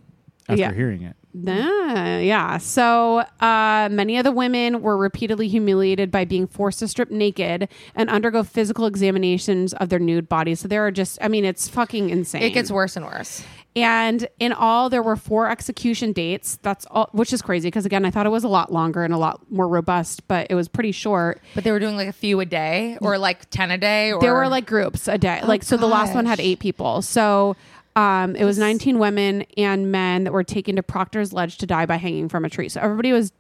after 0.49 0.61
Yeah. 0.61 0.73
hearing 0.73 1.03
it. 1.03 1.17
Nah, 1.39 2.17
yeah. 2.17 2.57
So 2.57 3.19
uh, 3.41 3.89
many 3.93 4.17
of 4.17 4.25
the 4.25 4.33
women 4.33 4.81
were 4.81 4.97
repeatedly 4.97 5.49
humiliated 5.49 6.11
by 6.11 6.25
being 6.25 6.47
forced 6.47 6.79
to 6.79 6.89
strip 6.89 7.11
naked 7.11 7.69
and 7.95 8.09
undergo 8.09 8.43
physical 8.43 8.87
examinations 8.87 9.75
of 9.75 9.91
their 9.91 9.99
nude 9.99 10.31
bodies. 10.31 10.61
So 10.61 10.69
there 10.69 10.87
are 10.87 10.91
just, 10.91 11.19
I 11.21 11.29
mean, 11.29 11.45
it's 11.45 11.69
fucking 11.69 12.09
insane. 12.09 12.43
It 12.43 12.51
gets 12.51 12.71
worse 12.71 12.97
and 12.97 13.05
worse. 13.05 13.45
And 13.77 14.27
in 14.41 14.53
all, 14.53 14.89
there 14.89 15.03
were 15.03 15.17
four 15.17 15.51
execution 15.51 16.13
dates. 16.13 16.59
That's 16.63 16.87
all, 16.91 17.11
which 17.13 17.33
is 17.33 17.43
crazy 17.43 17.69
because 17.69 17.85
again, 17.85 18.07
I 18.07 18.11
thought 18.11 18.25
it 18.25 18.31
was 18.31 18.43
a 18.43 18.49
lot 18.49 18.73
longer 18.73 19.05
and 19.05 19.13
a 19.13 19.19
lot 19.19 19.41
more 19.51 19.69
robust, 19.69 20.27
but 20.29 20.47
it 20.49 20.55
was 20.55 20.67
pretty 20.67 20.93
short. 20.93 21.43
But 21.55 21.65
they 21.65 21.71
were 21.71 21.79
doing 21.79 21.95
like 21.95 22.09
a 22.09 22.13
few 22.13 22.41
a 22.41 22.47
day 22.47 22.97
or 23.03 23.19
like 23.19 23.51
10 23.51 23.71
a 23.71 23.79
day 23.79 24.13
or 24.13 24.21
There 24.21 24.33
were 24.35 24.49
like 24.49 24.67
groups 24.67 25.09
a 25.09 25.19
day. 25.19 25.43
like 25.45 25.63
so, 25.63 25.77
the 25.77 25.87
last 25.87 26.15
one 26.15 26.25
had 26.27 26.41
eight 26.41 26.59
people. 26.59 27.03
So. 27.03 27.55
Um, 27.95 28.37
it 28.37 28.45
was 28.45 28.59
19 28.59 28.99
women 28.99 29.47
and 29.57 29.91
men 29.91 30.25
that 30.25 30.33
were 30.35 30.45
taken 30.45 30.77
to 30.77 30.83
Proctor's 30.83 31.33
Ledge 31.33 31.57
to 31.57 31.67
die 31.67 31.87
by 31.87 31.97
hanging 31.97 32.29
from 32.29 32.45
a 32.45 32.51
tree. 32.51 32.69
So 32.69 32.79
everybody 32.79 33.11
was 33.11 33.33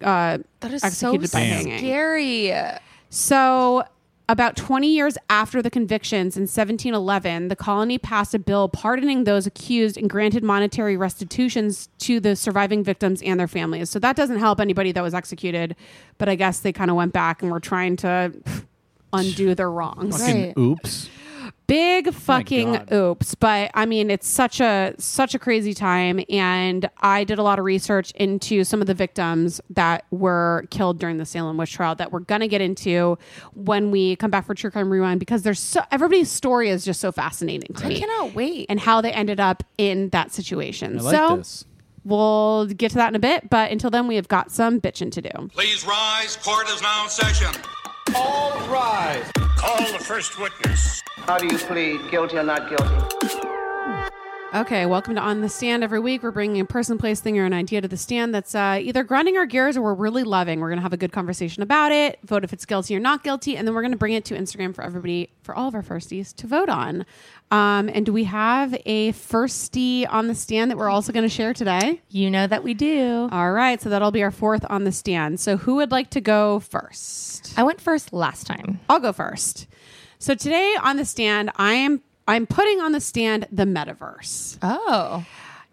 uh, 0.00 0.38
that 0.60 0.72
is 0.72 0.82
executed 0.82 1.28
so 1.28 1.36
by 1.36 1.42
hanging. 1.44 1.76
scary. 1.76 2.54
So, 3.10 3.84
about 4.28 4.56
20 4.56 4.86
years 4.88 5.16
after 5.30 5.62
the 5.62 5.70
convictions 5.70 6.36
in 6.36 6.42
1711, 6.42 7.48
the 7.48 7.56
colony 7.56 7.98
passed 7.98 8.34
a 8.34 8.38
bill 8.38 8.68
pardoning 8.68 9.24
those 9.24 9.46
accused 9.46 9.96
and 9.96 10.10
granted 10.10 10.44
monetary 10.44 10.96
restitutions 10.96 11.88
to 11.98 12.20
the 12.20 12.36
surviving 12.36 12.84
victims 12.84 13.22
and 13.22 13.40
their 13.40 13.48
families. 13.48 13.88
So, 13.90 13.98
that 14.00 14.16
doesn't 14.16 14.38
help 14.38 14.60
anybody 14.60 14.92
that 14.92 15.02
was 15.02 15.14
executed, 15.14 15.74
but 16.18 16.28
I 16.28 16.34
guess 16.34 16.60
they 16.60 16.72
kind 16.72 16.90
of 16.90 16.96
went 16.96 17.12
back 17.12 17.42
and 17.42 17.50
were 17.50 17.60
trying 17.60 17.96
to 17.96 18.32
undo 19.12 19.54
their 19.54 19.70
wrongs. 19.70 20.20
Fucking 20.20 20.42
Right. 20.48 20.58
oops. 20.58 21.08
Big 21.68 22.08
oh 22.08 22.12
fucking 22.12 22.72
God. 22.72 22.92
oops. 22.92 23.34
But 23.36 23.70
I 23.74 23.86
mean, 23.86 24.10
it's 24.10 24.26
such 24.26 24.58
a 24.60 24.94
such 24.98 25.34
a 25.34 25.38
crazy 25.38 25.74
time, 25.74 26.18
and 26.30 26.88
I 27.00 27.24
did 27.24 27.38
a 27.38 27.42
lot 27.42 27.58
of 27.58 27.64
research 27.66 28.10
into 28.12 28.64
some 28.64 28.80
of 28.80 28.86
the 28.86 28.94
victims 28.94 29.60
that 29.70 30.04
were 30.10 30.66
killed 30.70 30.98
during 30.98 31.18
the 31.18 31.26
Salem 31.26 31.58
witch 31.58 31.72
trial 31.72 31.94
that 31.96 32.10
we're 32.10 32.20
gonna 32.20 32.48
get 32.48 32.60
into 32.62 33.18
when 33.54 33.90
we 33.90 34.16
come 34.16 34.30
back 34.30 34.46
for 34.46 34.54
True 34.54 34.70
Crime 34.70 34.90
Rewind 34.90 35.20
because 35.20 35.42
there's 35.42 35.60
so 35.60 35.82
everybody's 35.90 36.30
story 36.30 36.70
is 36.70 36.84
just 36.86 37.00
so 37.00 37.12
fascinating 37.12 37.74
to 37.74 37.84
I 37.84 37.88
me 37.88 38.00
cannot 38.00 38.34
wait. 38.34 38.64
and 38.70 38.80
how 38.80 39.00
they 39.02 39.12
ended 39.12 39.38
up 39.38 39.62
in 39.76 40.08
that 40.08 40.32
situation. 40.32 40.98
I 40.98 41.02
like 41.02 41.14
so 41.14 41.36
this. 41.36 41.66
we'll 42.04 42.64
get 42.66 42.92
to 42.92 42.96
that 42.96 43.08
in 43.08 43.14
a 43.14 43.18
bit, 43.18 43.50
but 43.50 43.70
until 43.70 43.90
then, 43.90 44.08
we 44.08 44.16
have 44.16 44.28
got 44.28 44.50
some 44.50 44.80
bitching 44.80 45.12
to 45.12 45.20
do. 45.20 45.30
Please 45.52 45.86
rise. 45.86 46.36
Court 46.36 46.66
is 46.70 46.80
now 46.80 47.04
in 47.04 47.10
session. 47.10 47.54
All 48.16 48.52
rise. 48.68 49.30
Call 49.58 49.92
the 49.92 49.98
first 49.98 50.38
witness. 50.38 51.02
How 51.16 51.36
do 51.36 51.46
you 51.46 51.58
plead, 51.58 52.08
guilty 52.10 52.38
or 52.38 52.44
not 52.44 52.68
guilty? 52.68 53.47
Okay, 54.54 54.86
welcome 54.86 55.14
to 55.14 55.20
On 55.20 55.42
the 55.42 55.48
Stand. 55.50 55.84
Every 55.84 56.00
week, 56.00 56.22
we're 56.22 56.30
bringing 56.30 56.62
a 56.62 56.64
person, 56.64 56.96
place, 56.96 57.20
thing, 57.20 57.38
or 57.38 57.44
an 57.44 57.52
idea 57.52 57.82
to 57.82 57.86
the 57.86 57.98
stand 57.98 58.34
that's 58.34 58.54
uh, 58.54 58.78
either 58.80 59.04
grinding 59.04 59.36
our 59.36 59.44
gears 59.44 59.76
or 59.76 59.82
we're 59.82 59.92
really 59.92 60.22
loving. 60.22 60.58
We're 60.58 60.70
going 60.70 60.78
to 60.78 60.82
have 60.82 60.94
a 60.94 60.96
good 60.96 61.12
conversation 61.12 61.62
about 61.62 61.92
it, 61.92 62.18
vote 62.24 62.44
if 62.44 62.54
it's 62.54 62.64
guilty 62.64 62.96
or 62.96 62.98
not 62.98 63.22
guilty, 63.22 63.58
and 63.58 63.68
then 63.68 63.74
we're 63.74 63.82
going 63.82 63.92
to 63.92 63.98
bring 63.98 64.14
it 64.14 64.24
to 64.24 64.34
Instagram 64.34 64.74
for 64.74 64.82
everybody, 64.82 65.28
for 65.42 65.54
all 65.54 65.68
of 65.68 65.74
our 65.74 65.82
firsties 65.82 66.34
to 66.36 66.46
vote 66.46 66.70
on. 66.70 67.04
Um, 67.50 67.90
and 67.92 68.06
do 68.06 68.12
we 68.12 68.24
have 68.24 68.74
a 68.86 69.12
firstie 69.12 70.06
on 70.08 70.28
the 70.28 70.34
stand 70.34 70.70
that 70.70 70.78
we're 70.78 70.88
also 70.88 71.12
going 71.12 71.28
to 71.28 71.34
share 71.34 71.52
today? 71.52 72.00
you 72.08 72.30
know 72.30 72.46
that 72.46 72.64
we 72.64 72.72
do. 72.72 73.28
All 73.30 73.52
right, 73.52 73.78
so 73.78 73.90
that'll 73.90 74.12
be 74.12 74.22
our 74.22 74.30
fourth 74.30 74.64
on 74.70 74.84
the 74.84 74.92
stand. 74.92 75.40
So, 75.40 75.58
who 75.58 75.74
would 75.74 75.90
like 75.90 76.08
to 76.12 76.22
go 76.22 76.60
first? 76.60 77.52
I 77.58 77.64
went 77.64 77.82
first 77.82 78.14
last 78.14 78.46
time. 78.46 78.80
I'll 78.88 78.98
go 78.98 79.12
first. 79.12 79.66
So 80.20 80.34
today 80.34 80.74
on 80.82 80.96
the 80.96 81.04
stand, 81.04 81.52
I 81.56 81.74
am 81.74 82.02
I'm 82.28 82.46
putting 82.46 82.80
on 82.80 82.92
the 82.92 83.00
stand 83.00 83.48
the 83.50 83.64
metaverse. 83.64 84.58
Oh. 84.62 85.24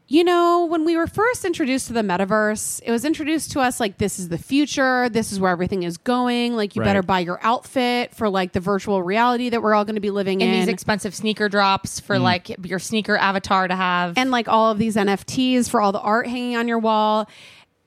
You 0.07 0.23
know, 0.23 0.65
when 0.65 0.85
we 0.85 0.95
were 0.97 1.07
first 1.07 1.45
introduced 1.45 1.87
to 1.87 1.93
the 1.93 2.01
metaverse, 2.01 2.79
it 2.85 2.91
was 2.91 3.05
introduced 3.05 3.51
to 3.53 3.59
us 3.59 3.79
like 3.79 3.97
this 3.97 4.19
is 4.19 4.29
the 4.29 4.37
future, 4.37 5.09
this 5.09 5.31
is 5.31 5.39
where 5.39 5.51
everything 5.51 5.81
is 5.81 5.97
going. 5.97 6.55
Like 6.55 6.75
you 6.75 6.81
Right. 6.83 6.89
better 6.89 7.01
buy 7.01 7.21
your 7.21 7.39
outfit 7.41 8.13
for 8.13 8.29
like 8.29 8.51
the 8.53 8.59
virtual 8.59 9.01
reality 9.01 9.49
that 9.49 9.63
we're 9.63 9.73
all 9.73 9.83
going 9.83 9.95
to 9.95 10.01
be 10.01 10.11
living 10.11 10.43
And 10.43 10.53
in. 10.53 10.59
these 10.59 10.67
expensive 10.67 11.15
sneaker 11.15 11.49
drops 11.49 11.99
for 11.99 12.17
mm. 12.17 12.21
like 12.21 12.55
your 12.67 12.77
sneaker 12.77 13.17
avatar 13.17 13.67
to 13.67 13.75
have. 13.75 14.15
and 14.15 14.29
like 14.29 14.47
all 14.47 14.71
of 14.71 14.77
these 14.77 14.95
NFTs 14.95 15.71
for 15.71 15.81
all 15.81 15.91
the 15.91 15.99
art 16.01 16.27
hanging 16.27 16.55
on 16.55 16.67
your 16.67 16.79
wall. 16.79 17.27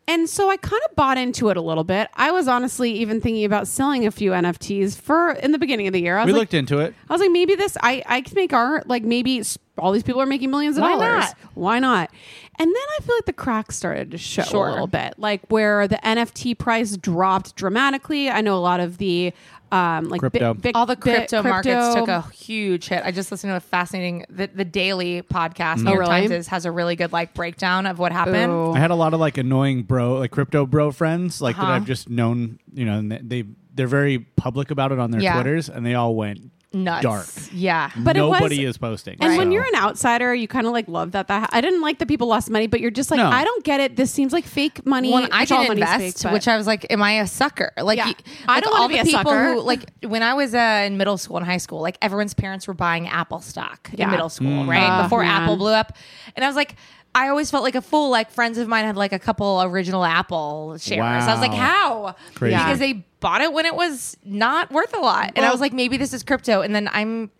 And 0.08 0.28
so 0.28 0.48
I 0.50 0.56
kind 0.56 0.82
of 0.88 0.96
bought 0.96 1.18
into 1.18 1.50
it 1.50 1.56
a 1.56 1.60
little 1.60 1.84
bit. 1.84 2.08
I 2.14 2.30
was 2.32 2.48
honestly 2.48 2.90
even 2.92 3.20
thinking 3.20 3.44
about 3.44 3.68
selling 3.68 4.06
a 4.06 4.10
few 4.10 4.30
NFTs 4.32 4.98
for 4.98 5.32
in 5.32 5.52
the 5.52 5.58
beginning 5.58 5.86
of 5.86 5.92
the 5.92 6.00
year. 6.00 6.16
I 6.16 6.24
was 6.24 6.28
We 6.28 6.32
like, 6.32 6.40
looked 6.40 6.54
into 6.54 6.78
it. 6.78 6.94
I 7.08 7.12
was 7.12 7.20
like, 7.20 7.30
maybe 7.30 7.54
this, 7.54 7.76
I, 7.82 8.02
I 8.06 8.22
can 8.22 8.34
make 8.34 8.52
art. 8.54 8.88
Like 8.88 9.04
maybe 9.04 9.42
all 9.76 9.92
these 9.92 10.02
people 10.02 10.20
are 10.22 10.26
making 10.26 10.50
millions 10.50 10.76
of 10.78 10.82
Why 10.82 10.92
dollars. 10.92 11.24
not? 11.26 11.36
Why 11.54 11.78
not? 11.78 12.10
And 12.58 12.66
then 12.68 12.82
I 12.98 13.02
feel 13.02 13.14
like 13.16 13.26
the 13.26 13.32
cracks 13.34 13.76
started 13.76 14.10
to 14.10 14.18
show 14.18 14.42
Sure. 14.42 14.66
a 14.66 14.70
little 14.72 14.86
bit, 14.88 15.14
like 15.18 15.42
where 15.50 15.86
the 15.86 15.96
NFT 16.02 16.58
price 16.58 16.96
dropped 16.96 17.54
dramatically. 17.54 18.30
I 18.30 18.40
know 18.40 18.56
a 18.56 18.58
lot 18.58 18.80
of 18.80 18.98
the 18.98 19.32
um, 19.70 20.08
like 20.08 20.20
Crypto. 20.20 20.54
Bi- 20.54 20.72
Bi- 20.72 20.78
all 20.78 20.86
the 20.86 20.96
Bi- 20.96 21.00
crypto, 21.00 21.42
markets 21.42 21.94
took 21.94 22.08
a 22.08 22.22
huge 22.30 22.88
hit. 22.88 23.02
I 23.04 23.10
just 23.10 23.30
listened 23.30 23.50
to 23.50 23.56
a 23.56 23.60
fascinating 23.60 24.24
the, 24.30 24.46
the 24.46 24.64
daily 24.64 25.22
podcast. 25.22 25.82
New 25.82 25.90
Oh, 25.90 25.94
really? 25.94 26.06
Times 26.06 26.30
is, 26.30 26.46
has 26.48 26.64
a 26.64 26.70
really 26.72 26.96
good 26.96 27.12
like 27.12 27.34
breakdown 27.34 27.86
of 27.86 27.98
what 27.98 28.12
happened. 28.12 28.52
Ooh. 28.52 28.72
I 28.72 28.78
had 28.78 28.90
a 28.90 28.94
lot 28.94 29.14
of 29.14 29.20
like 29.20 29.38
annoying 29.38 29.82
bro, 29.82 30.14
like 30.18 30.30
crypto 30.30 30.64
bro 30.66 30.90
friends, 30.90 31.40
like 31.40 31.56
that 31.56 31.62
Uh-huh. 31.62 31.72
I've 31.72 31.86
just 31.86 32.08
known. 32.08 32.58
You 32.72 32.84
know, 32.86 32.98
and 32.98 33.12
they 33.12 33.44
they're 33.74 33.86
very 33.86 34.18
public 34.18 34.70
about 34.70 34.90
it 34.92 34.98
on 34.98 35.10
their 35.10 35.20
Yeah. 35.20 35.34
Twitters, 35.34 35.68
and 35.68 35.84
they 35.86 35.94
all 35.94 36.14
went 36.14 36.50
Nuts. 36.72 37.02
dark. 37.02 37.26
Yeah. 37.52 37.90
But 37.96 38.16
it 38.18 38.20
was- 38.22 38.40
Nobody 38.40 38.64
is 38.64 38.76
posting. 38.76 39.16
And 39.20 39.38
when 39.38 39.52
you're 39.52 39.64
an 39.64 39.74
outsider, 39.74 40.34
you 40.34 40.46
kind 40.46 40.66
of 40.66 40.72
like 40.74 40.86
love 40.86 41.12
that. 41.12 41.28
That 41.28 41.48
I 41.52 41.60
didn't 41.62 41.80
like 41.80 41.98
that 42.00 42.06
people 42.08 42.28
lost 42.28 42.50
money, 42.50 42.66
but 42.66 42.80
you're 42.80 42.90
just 42.90 43.10
like, 43.10 43.18
No. 43.18 43.28
I 43.28 43.42
don't 43.42 43.64
get 43.64 43.80
it. 43.80 43.96
This 43.96 44.10
seems 44.10 44.32
like 44.34 44.44
fake 44.44 44.84
money. 44.84 45.10
when 45.12 45.32
I 45.32 45.40
which 45.40 45.48
did 45.48 45.54
money's 45.54 45.70
invest, 45.70 46.22
fake, 46.24 46.32
which 46.32 46.46
I 46.46 46.58
was 46.58 46.66
like, 46.66 46.86
"Am 46.90 47.02
I 47.02 47.20
a 47.20 47.26
sucker?" 47.26 47.72
Like, 47.80 47.96
Yeah. 47.96 48.08
you- 48.08 48.14
I 48.46 48.56
like 48.56 48.64
don't 48.64 48.72
wanna 48.72 48.82
all 48.82 48.88
be 48.88 48.94
the 48.96 49.00
a 49.00 49.04
people 49.04 49.32
sucker. 49.32 49.54
who 49.54 49.60
like 49.62 49.84
when 50.06 50.22
I 50.22 50.34
was 50.34 50.54
uh, 50.54 50.84
in 50.86 50.98
middle 50.98 51.16
school 51.16 51.38
and 51.38 51.46
high 51.46 51.56
school, 51.56 51.80
like 51.80 51.96
everyone's 52.02 52.34
parents 52.34 52.66
were 52.68 52.74
buying 52.74 53.08
Apple 53.08 53.40
stock 53.40 53.88
Yeah. 53.94 54.04
in 54.04 54.10
middle 54.10 54.28
school, 54.28 54.64
Mm. 54.64 54.68
right 54.68 55.00
Oh, 55.00 55.02
before 55.04 55.22
man. 55.22 55.42
Apple 55.42 55.56
blew 55.56 55.72
up, 55.72 55.96
and 56.36 56.44
I 56.44 56.48
was 56.48 56.56
like, 56.56 56.76
I 57.14 57.28
always 57.28 57.50
felt 57.50 57.64
like 57.64 57.74
a 57.74 57.82
fool. 57.82 58.10
Like 58.10 58.30
friends 58.30 58.58
of 58.58 58.68
mine 58.68 58.84
had 58.84 58.96
like 58.96 59.12
a 59.12 59.18
couple 59.18 59.62
original 59.62 60.04
Apple 60.04 60.76
shares. 60.78 61.00
I 61.24 61.32
was 61.32 61.40
like, 61.40 61.54
how? 61.54 62.14
Crazy. 62.34 62.56
Because 62.56 62.78
they 62.78 63.04
bought 63.20 63.40
it 63.40 63.52
when 63.52 63.66
it 63.66 63.74
was 63.74 64.16
not 64.24 64.70
worth 64.70 64.94
a 64.94 65.00
lot, 65.00 65.32
and 65.34 65.44
I 65.44 65.50
was 65.50 65.60
like, 65.60 65.72
maybe 65.72 65.96
this 65.96 66.12
is 66.12 66.22
crypto. 66.22 66.60
And 66.62 66.74
then 66.74 66.88
I'm. 66.92 67.30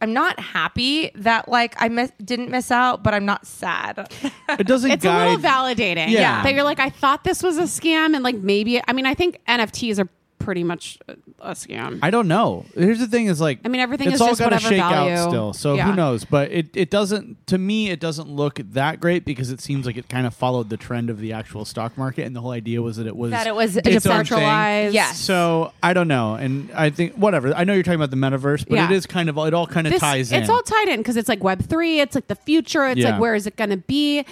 I'm 0.00 0.12
not 0.12 0.40
happy 0.40 1.12
that 1.14 1.48
like 1.48 1.76
I 1.78 1.88
miss, 1.88 2.10
didn't 2.24 2.50
miss 2.50 2.72
out, 2.72 3.04
but 3.04 3.14
I'm 3.14 3.24
not 3.24 3.46
sad. 3.46 4.08
It 4.48 4.66
doesn't 4.66 4.90
it's 4.90 5.04
guide. 5.04 5.28
a 5.28 5.30
little 5.30 5.50
validating. 5.50 6.10
Yeah. 6.10 6.42
That 6.42 6.54
you're 6.54 6.64
like, 6.64 6.80
I 6.80 6.90
thought 6.90 7.22
this 7.22 7.40
was 7.40 7.56
a 7.56 7.62
scam, 7.62 8.16
and 8.16 8.24
like 8.24 8.34
maybe, 8.34 8.82
I 8.88 8.92
mean, 8.94 9.06
I 9.06 9.14
think 9.14 9.38
NFTs 9.46 10.00
are 10.00 10.08
pretty 10.44 10.64
much 10.64 10.98
a, 11.08 11.12
a 11.40 11.50
scam. 11.52 11.98
I 12.02 12.10
don't 12.10 12.28
know. 12.28 12.64
Here's 12.74 12.98
the 12.98 13.06
thing: 13.06 13.26
is 13.26 13.40
like 13.40 13.60
I 13.64 13.68
mean, 13.68 13.80
everything 13.80 14.08
it's 14.08 14.16
is 14.16 14.20
all 14.20 14.28
just 14.28 14.40
gotta 14.40 14.56
whatever 14.56 14.68
shake 14.74 14.80
value. 14.80 15.12
out 15.14 15.28
still. 15.30 15.52
So 15.52 15.74
Yeah. 15.74 15.84
who 15.90 15.94
knows? 15.96 16.24
But 16.24 16.50
it, 16.50 16.76
it 16.76 16.90
doesn't. 16.90 17.46
To 17.48 17.58
me, 17.58 17.90
it 17.90 18.00
doesn't 18.00 18.28
look 18.28 18.56
that 18.72 19.00
great 19.00 19.24
because 19.24 19.50
it 19.50 19.60
seems 19.60 19.86
like 19.86 19.96
it 19.96 20.08
kind 20.08 20.26
of 20.26 20.34
followed 20.34 20.70
the 20.70 20.76
trend 20.76 21.10
of 21.10 21.18
the 21.20 21.32
actual 21.32 21.64
stock 21.64 21.96
market, 21.96 22.26
and 22.26 22.34
the 22.34 22.40
whole 22.40 22.50
idea 22.52 22.82
was 22.82 22.96
that 22.96 23.06
it 23.06 23.16
was 23.16 23.30
That 23.30 23.46
it 23.46 23.54
was 23.54 23.76
its 23.76 23.86
own 23.86 23.92
thing. 23.92 24.00
Decentralized. 24.00 24.94
Yes. 24.94 25.18
So 25.18 25.72
I 25.82 25.92
don't 25.92 26.08
know, 26.08 26.34
and 26.34 26.70
I 26.72 26.90
think 26.90 27.14
whatever. 27.14 27.54
I 27.54 27.64
know 27.64 27.72
you're 27.74 27.82
talking 27.82 28.00
about 28.02 28.10
the 28.10 28.16
metaverse, 28.16 28.66
but 28.68 28.76
Yeah. 28.76 28.86
it 28.90 28.92
is 28.94 29.06
kind 29.06 29.28
of 29.28 29.38
it 29.38 29.54
all 29.54 29.66
kind 29.66 29.86
of 29.86 29.92
This- 29.92 30.00
ties 30.00 30.32
in. 30.32 30.40
It's 30.40 30.50
all 30.50 30.62
tied 30.62 30.88
in 30.88 30.98
because 30.98 31.16
it's 31.16 31.28
like 31.28 31.42
Web 31.42 31.62
three. 31.64 32.00
It's 32.00 32.14
like 32.14 32.28
the 32.28 32.34
future. 32.36 32.86
It's 32.86 33.00
Yeah. 33.00 33.12
like 33.12 33.20
where 33.20 33.34
is 33.34 33.46
it 33.46 33.56
going 33.56 33.70
to 33.70 33.76
be? 33.76 34.24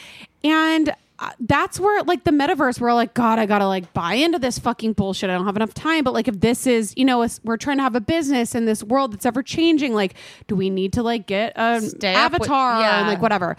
And 0.42 0.94
uh, 1.20 1.30
that's 1.40 1.78
where 1.78 2.02
like 2.04 2.24
the 2.24 2.30
metaverse. 2.30 2.80
We're 2.80 2.94
like, 2.94 3.12
God, 3.14 3.38
I 3.38 3.44
gotta 3.46 3.66
like 3.66 3.92
buy 3.92 4.14
into 4.14 4.38
this 4.38 4.58
fucking 4.58 4.94
bullshit. 4.94 5.28
I 5.30 5.34
don't 5.34 5.44
have 5.46 5.56
enough 5.56 5.74
time. 5.74 6.02
But 6.02 6.14
like, 6.14 6.28
if 6.28 6.40
this 6.40 6.66
is, 6.66 6.94
you 6.96 7.04
know, 7.04 7.26
we're 7.44 7.58
trying 7.58 7.76
to 7.76 7.82
have 7.82 7.94
a 7.94 8.00
business 8.00 8.54
in 8.54 8.64
this 8.64 8.82
world 8.82 9.12
that's 9.12 9.26
ever 9.26 9.42
changing. 9.42 9.92
Like, 9.94 10.14
do 10.48 10.56
we 10.56 10.70
need 10.70 10.94
to 10.94 11.02
like 11.02 11.26
get 11.26 11.52
an 11.56 11.82
Stay 11.82 12.14
up 12.14 12.32
with- 12.32 12.40
avatar 12.42 12.80
yeah. 12.80 12.98
and 13.00 13.08
like 13.08 13.20
whatever? 13.20 13.56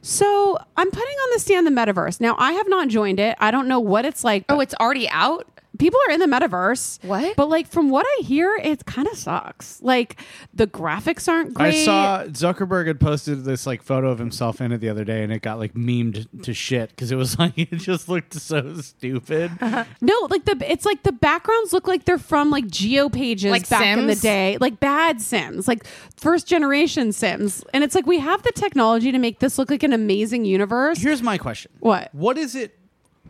So 0.00 0.58
I'm 0.76 0.90
putting 0.90 1.16
on 1.16 1.30
the 1.34 1.38
stand 1.40 1.66
the 1.66 1.70
metaverse. 1.70 2.20
Now 2.20 2.36
I 2.38 2.52
have 2.52 2.68
not 2.68 2.88
joined 2.88 3.20
it. 3.20 3.36
I 3.38 3.50
don't 3.50 3.68
know 3.68 3.80
what 3.80 4.04
it's 4.04 4.24
like. 4.24 4.44
oh, 4.48 4.60
it's 4.60 4.74
already 4.80 5.08
out. 5.08 5.46
People 5.78 5.98
are 6.08 6.12
in 6.12 6.20
the 6.20 6.26
metaverse. 6.26 7.02
What? 7.04 7.36
But 7.36 7.48
like 7.48 7.66
from 7.66 7.90
what 7.90 8.06
I 8.06 8.22
hear, 8.22 8.54
it 8.56 8.84
kind 8.86 9.08
of 9.08 9.16
sucks. 9.16 9.80
Like 9.82 10.20
the 10.52 10.66
graphics 10.66 11.28
aren't 11.28 11.54
great. 11.54 11.74
I 11.74 11.84
saw 11.84 12.24
Zuckerberg 12.24 12.86
had 12.86 13.00
posted 13.00 13.44
this 13.44 13.66
like 13.66 13.82
photo 13.82 14.10
of 14.10 14.18
himself 14.18 14.60
in 14.60 14.72
it 14.72 14.78
the 14.78 14.88
other 14.88 15.04
day, 15.04 15.22
and 15.22 15.32
it 15.32 15.42
got 15.42 15.58
like 15.58 15.74
memed 15.74 16.42
to 16.42 16.54
shit 16.54 16.90
because 16.90 17.10
it 17.12 17.16
was 17.16 17.38
like 17.38 17.56
it 17.56 17.76
just 17.76 18.08
looked 18.08 18.34
so 18.34 18.76
stupid. 18.76 19.52
Uh-huh. 19.60 19.84
No, 20.00 20.28
like 20.30 20.44
the 20.44 20.56
it's 20.70 20.86
like 20.86 21.02
the 21.02 21.12
backgrounds 21.12 21.72
look 21.72 21.86
like 21.88 22.04
they're 22.04 22.18
from 22.18 22.50
like 22.50 22.66
Geo 22.68 23.08
pages 23.08 23.50
Like 23.50 23.68
back 23.68 23.96
in 23.98 24.06
the 24.06 24.16
day, 24.16 24.58
like 24.60 24.80
bad 24.80 25.20
Sims, 25.20 25.68
like 25.68 25.86
first 26.16 26.46
generation 26.46 27.12
Sims. 27.12 27.64
And 27.72 27.84
it's 27.84 27.94
like 27.94 28.06
we 28.06 28.18
have 28.20 28.42
the 28.42 28.52
technology 28.52 29.12
to 29.12 29.18
make 29.18 29.40
this 29.40 29.58
look 29.58 29.70
like 29.70 29.82
an 29.82 29.92
amazing 29.92 30.44
universe. 30.44 30.98
Here's 30.98 31.22
my 31.22 31.38
question: 31.38 31.72
What? 31.80 32.10
What 32.12 32.38
is 32.38 32.54
it? 32.54 32.78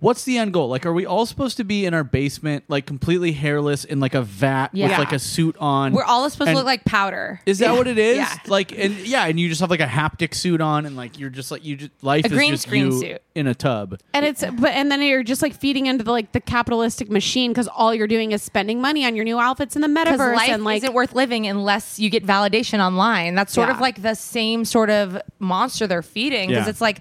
What's 0.04 0.24
the 0.24 0.36
end 0.36 0.52
goal? 0.52 0.68
Like, 0.68 0.84
are 0.84 0.92
we 0.92 1.06
all 1.06 1.24
supposed 1.24 1.56
to 1.56 1.64
be 1.64 1.86
in 1.86 1.94
our 1.94 2.04
basement, 2.04 2.64
like 2.68 2.84
completely 2.84 3.32
hairless, 3.32 3.84
in 3.84 4.00
like 4.00 4.14
a 4.14 4.20
vat 4.20 4.72
with 4.72 4.80
Yeah. 4.82 4.98
like 4.98 5.12
a 5.12 5.18
suit 5.18 5.56
on? 5.58 5.94
We're 5.94 6.04
all 6.04 6.28
supposed 6.28 6.48
And- 6.48 6.54
to 6.56 6.58
look 6.58 6.66
like 6.66 6.84
powder. 6.84 7.40
Is 7.46 7.60
that 7.60 7.72
what 7.74 7.86
it 7.86 7.96
is? 7.96 8.18
Yeah. 8.18 8.34
Like, 8.46 8.78
and 8.78 8.94
yeah, 8.98 9.24
and 9.24 9.40
you 9.40 9.48
just 9.48 9.62
have 9.62 9.70
like 9.70 9.80
a 9.80 9.86
haptic 9.86 10.34
suit 10.34 10.60
on, 10.60 10.84
and 10.84 10.94
like 10.94 11.18
you're 11.18 11.30
just 11.30 11.50
like 11.50 11.64
you 11.64 11.76
just 11.76 11.90
life 12.02 12.24
A 12.24 12.28
is 12.28 12.32
green 12.34 12.50
just 12.52 12.64
screen 12.64 12.86
you 12.92 13.00
suit. 13.00 13.22
in 13.34 13.46
a 13.46 13.54
tub. 13.54 13.98
and 14.12 14.26
it's 14.26 14.44
but 14.58 14.72
and 14.72 14.92
then 14.92 15.00
you're 15.00 15.22
just 15.22 15.40
like 15.40 15.54
feeding 15.54 15.86
into 15.86 16.04
the 16.04 16.10
like 16.12 16.32
the 16.32 16.40
capitalistic 16.40 17.10
machine 17.10 17.50
because 17.52 17.66
all 17.68 17.94
you're 17.94 18.06
doing 18.06 18.32
is 18.32 18.42
spending 18.42 18.82
money 18.82 19.06
on 19.06 19.16
your 19.16 19.24
new 19.24 19.38
outfits 19.40 19.74
in 19.74 19.80
the 19.80 19.88
because 19.88 20.20
metaverse 20.20 20.36
life 20.36 20.50
and 20.50 20.64
like 20.64 20.76
isn't 20.82 20.92
worth 20.92 21.14
living 21.14 21.46
unless 21.46 21.98
you 21.98 22.10
get 22.10 22.26
validation 22.26 22.78
online. 22.78 23.34
That's 23.34 23.54
sort 23.54 23.68
Yeah. 23.68 23.74
of 23.76 23.80
like 23.80 24.02
the 24.02 24.14
same 24.14 24.66
sort 24.66 24.90
of 24.90 25.16
monster 25.38 25.86
they're 25.86 26.02
feeding 26.02 26.50
because 26.50 26.66
Yeah. 26.66 26.70
it's 26.70 26.80
like, 26.82 27.00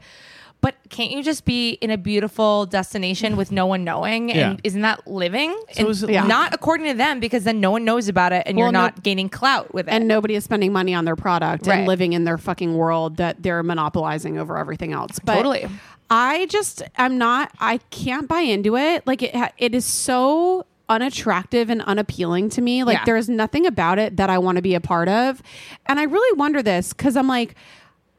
but 0.63 0.73
can't 0.89 1.11
you 1.11 1.21
just 1.21 1.45
be 1.45 1.71
in 1.81 1.91
a 1.91 1.97
beautiful 1.97 2.65
destination 2.65 3.35
with 3.35 3.51
no 3.51 3.67
one 3.67 3.83
knowing? 3.83 4.31
And 4.31 4.53
Yeah. 4.53 4.57
isn't 4.63 4.81
that 4.81 5.05
living? 5.05 5.51
So 5.73 5.81
and 5.81 5.89
is 5.89 6.01
it 6.03 6.09
Yeah. 6.09 6.23
not 6.25 6.53
according 6.55 6.87
to 6.87 6.93
them 6.95 7.19
because 7.19 7.43
then 7.43 7.59
no 7.59 7.69
one 7.69 7.83
knows 7.85 8.07
about 8.07 8.31
it 8.33 8.43
and 8.47 8.57
Well, 8.57 8.67
you're 8.67 8.71
no- 8.71 8.81
not 8.81 9.03
gaining 9.03 9.29
clout 9.29 9.73
with 9.73 9.87
it. 9.87 9.91
and 9.91 10.07
nobody 10.07 10.33
is 10.35 10.43
spending 10.45 10.73
money 10.73 10.95
on 10.95 11.05
their 11.05 11.15
product 11.15 11.67
Right. 11.67 11.79
and 11.79 11.87
living 11.87 12.13
in 12.13 12.23
their 12.23 12.37
fucking 12.39 12.75
world 12.75 13.17
that 13.17 13.43
they're 13.43 13.61
monopolizing 13.61 14.39
over 14.39 14.57
everything 14.57 14.93
else. 14.93 15.19
But 15.19 15.35
Totally. 15.35 15.67
I 16.09 16.45
just 16.47 16.81
I'm 16.97 17.17
not 17.17 17.51
I 17.59 17.79
can't 17.89 18.27
buy 18.27 18.41
into 18.41 18.77
it. 18.77 19.05
Like 19.05 19.21
it 19.21 19.35
it 19.57 19.75
is 19.75 19.85
so 19.85 20.65
unattractive 20.89 21.69
and 21.69 21.81
unappealing 21.81 22.49
to 22.49 22.61
me. 22.61 22.83
Like 22.83 22.99
Yeah. 22.99 23.05
there 23.05 23.17
is 23.17 23.27
nothing 23.29 23.65
about 23.65 23.99
it 23.99 24.17
that 24.17 24.29
I 24.29 24.37
want 24.37 24.57
to 24.57 24.61
be 24.61 24.75
a 24.75 24.79
part 24.81 25.09
of. 25.09 25.41
And 25.87 25.99
I 25.99 26.03
really 26.03 26.37
wonder 26.37 26.61
this 26.61 26.93
cuz 26.93 27.17
I'm 27.17 27.27
like 27.27 27.55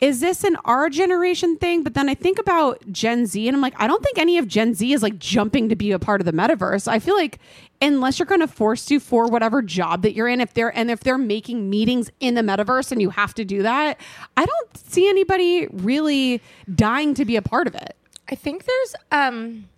is 0.04 0.20
this 0.20 0.44
an 0.44 0.56
our 0.66 0.90
generation 0.90 1.56
thing? 1.56 1.82
But 1.82 1.94
then 1.94 2.10
I 2.10 2.14
think 2.14 2.38
about 2.38 2.84
Gen 2.92 3.24
Z 3.24 3.48
and 3.48 3.56
I'm 3.56 3.62
like, 3.62 3.72
I 3.78 3.86
don't 3.86 4.04
think 4.04 4.18
any 4.18 4.36
of 4.36 4.46
Gen 4.46 4.74
Z 4.74 4.92
is 4.92 5.02
like 5.02 5.18
jumping 5.18 5.70
to 5.70 5.76
be 5.76 5.92
a 5.92 5.98
part 5.98 6.20
of 6.20 6.26
the 6.26 6.32
metaverse. 6.32 6.86
I 6.86 6.98
feel 6.98 7.16
like 7.16 7.38
unless 7.80 8.18
you're 8.18 8.26
going 8.26 8.42
to 8.42 8.46
force 8.46 8.90
you 8.90 9.00
for 9.00 9.28
whatever 9.28 9.62
job 9.62 10.02
that 10.02 10.12
you're 10.12 10.28
in, 10.28 10.42
if 10.42 10.52
they're 10.52 10.76
and 10.76 10.90
if 10.90 11.00
they're 11.00 11.16
making 11.16 11.70
meetings 11.70 12.10
in 12.20 12.34
the 12.34 12.42
metaverse 12.42 12.92
and 12.92 13.00
you 13.00 13.08
have 13.08 13.32
to 13.32 13.46
do 13.46 13.62
that, 13.62 13.98
I 14.36 14.44
don't 14.44 14.76
see 14.76 15.08
anybody 15.08 15.68
really 15.68 16.42
dying 16.74 17.14
to 17.14 17.24
be 17.24 17.36
a 17.36 17.42
part 17.42 17.66
of 17.66 17.74
it. 17.74 17.96
I 18.30 18.34
think 18.34 18.66
there's 18.66 18.94
um 19.10 19.70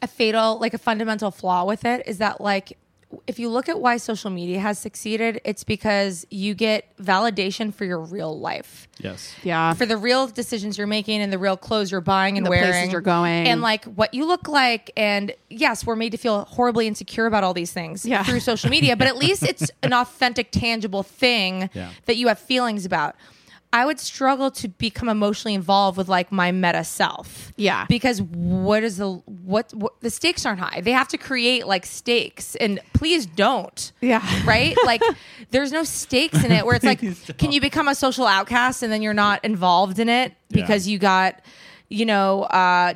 a 0.00 0.06
fatal, 0.06 0.58
like 0.58 0.72
a 0.72 0.78
fundamental 0.78 1.30
flaw 1.30 1.66
with 1.66 1.84
it 1.84 2.02
is 2.06 2.16
that 2.16 2.40
like 2.40 2.78
if 3.26 3.38
you 3.38 3.48
look 3.48 3.68
at 3.68 3.80
why 3.80 3.96
social 3.96 4.30
media 4.30 4.60
has 4.60 4.78
succeeded, 4.78 5.40
it's 5.44 5.64
because 5.64 6.26
you 6.30 6.54
get 6.54 6.96
validation 6.98 7.72
for 7.72 7.84
your 7.84 8.00
real 8.00 8.38
life. 8.38 8.88
Yes. 8.98 9.34
Yeah. 9.42 9.74
For 9.74 9.86
the 9.86 9.96
real 9.96 10.26
decisions 10.26 10.78
you're 10.78 10.86
making 10.86 11.20
and 11.20 11.32
the 11.32 11.38
real 11.38 11.56
clothes 11.56 11.90
you're 11.90 12.00
buying 12.00 12.36
and 12.36 12.46
The 12.46 12.50
places 12.50 12.92
you're 12.92 13.00
going. 13.00 13.46
And 13.48 13.60
like 13.60 13.84
what 13.86 14.14
you 14.14 14.24
look 14.26 14.48
like. 14.48 14.90
And 14.96 15.32
yes, 15.50 15.84
we're 15.86 15.96
made 15.96 16.10
to 16.12 16.18
feel 16.18 16.44
horribly 16.44 16.86
insecure 16.86 17.26
about 17.26 17.44
all 17.44 17.54
these 17.54 17.72
things 17.72 18.04
Yeah. 18.06 18.22
through 18.22 18.40
social 18.40 18.70
media, 18.70 18.96
but 18.96 19.06
at 19.06 19.16
least 19.16 19.42
it's 19.42 19.70
an 19.82 19.92
authentic, 20.02 20.50
tangible 20.50 21.02
thing 21.02 21.70
Yeah. 21.74 21.90
that 22.06 22.16
you 22.16 22.28
have 22.28 22.38
feelings 22.38 22.84
about. 22.86 23.16
I 23.74 23.84
would 23.84 23.98
struggle 23.98 24.52
to 24.52 24.68
become 24.68 25.08
emotionally 25.08 25.52
involved 25.52 25.98
with 25.98 26.08
like 26.08 26.30
my 26.30 26.52
meta 26.52 26.84
self. 26.84 27.52
Yeah. 27.56 27.86
Because 27.88 28.22
what 28.22 28.84
is 28.84 28.98
the 28.98 29.10
what, 29.26 29.74
what 29.74 30.00
the 30.00 30.10
stakes 30.10 30.46
aren't 30.46 30.60
high. 30.60 30.80
They 30.80 30.92
have 30.92 31.08
to 31.08 31.18
create 31.18 31.66
like 31.66 31.84
stakes 31.84 32.54
and 32.54 32.78
please 32.92 33.26
don't. 33.26 33.90
Yeah. 34.00 34.22
Right? 34.46 34.76
Like 34.84 35.02
there's 35.50 35.72
no 35.72 35.82
stakes 35.82 36.44
in 36.44 36.52
it 36.52 36.64
where 36.64 36.76
it's 36.76 36.84
like 36.84 37.00
can 37.36 37.50
you 37.50 37.60
become 37.60 37.88
a 37.88 37.96
social 37.96 38.28
outcast 38.28 38.84
and 38.84 38.92
then 38.92 39.02
you're 39.02 39.12
not 39.12 39.44
involved 39.44 39.98
in 39.98 40.08
it 40.08 40.34
because 40.50 40.86
you 40.86 41.00
got 41.00 41.40
you 41.88 42.06
know 42.06 42.44
uh 42.44 42.94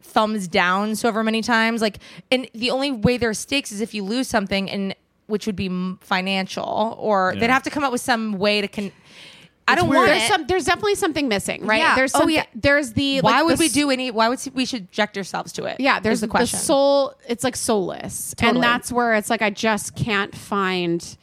thumbs 0.00 0.46
down 0.46 0.94
so 0.94 1.08
ever 1.08 1.24
many 1.24 1.42
times 1.42 1.82
like 1.82 1.98
and 2.30 2.48
the 2.54 2.70
only 2.70 2.92
way 2.92 3.16
there's 3.16 3.38
stakes 3.38 3.72
is 3.72 3.80
if 3.80 3.94
you 3.94 4.04
lose 4.04 4.28
something 4.28 4.70
and 4.70 4.94
which 5.26 5.46
would 5.46 5.56
be 5.56 5.96
financial 6.00 6.96
or 7.00 7.34
they'd 7.38 7.50
have 7.50 7.62
to 7.62 7.70
come 7.70 7.82
up 7.82 7.90
with 7.90 8.00
some 8.00 8.34
way 8.34 8.60
to 8.60 8.68
con 8.68 8.92
I 9.68 9.74
don't 9.76 9.88
weird. 9.88 9.98
want 10.00 10.08
There's 10.10 10.22
it. 10.24 10.28
some 10.28 10.46
there's 10.46 10.64
definitely 10.64 10.94
something 10.96 11.28
missing, 11.28 11.66
right? 11.66 11.78
Yeah. 11.78 11.94
There's 11.96 12.14
Oh, 12.14 12.26
yeah. 12.28 12.44
there's 12.54 12.92
the 12.94 13.20
like 13.20 13.24
why 13.24 13.30
like, 13.40 13.44
would 13.46 13.58
the 13.58 13.62
we 13.64 13.68
do 13.68 13.90
any 13.90 14.10
why 14.10 14.28
would 14.28 14.40
we 14.54 14.64
should 14.64 14.82
object 14.82 15.16
ourselves 15.16 15.52
to 15.54 15.64
it 15.64 15.76
Yeah, 15.78 16.00
there's 16.00 16.20
the 16.20 16.28
question. 16.28 16.46
the, 16.46 16.50
question 16.50 16.66
soul. 16.66 17.14
It's 17.28 17.44
like 17.44 17.56
soulless, 17.56 18.34
Totally. 18.36 18.56
and 18.56 18.62
that's 18.64 18.90
where 18.92 19.14
it's 19.14 19.30
like 19.30 19.42
I 19.42 19.50
just 19.50 19.94
can't 19.94 20.34
find. 20.34 21.16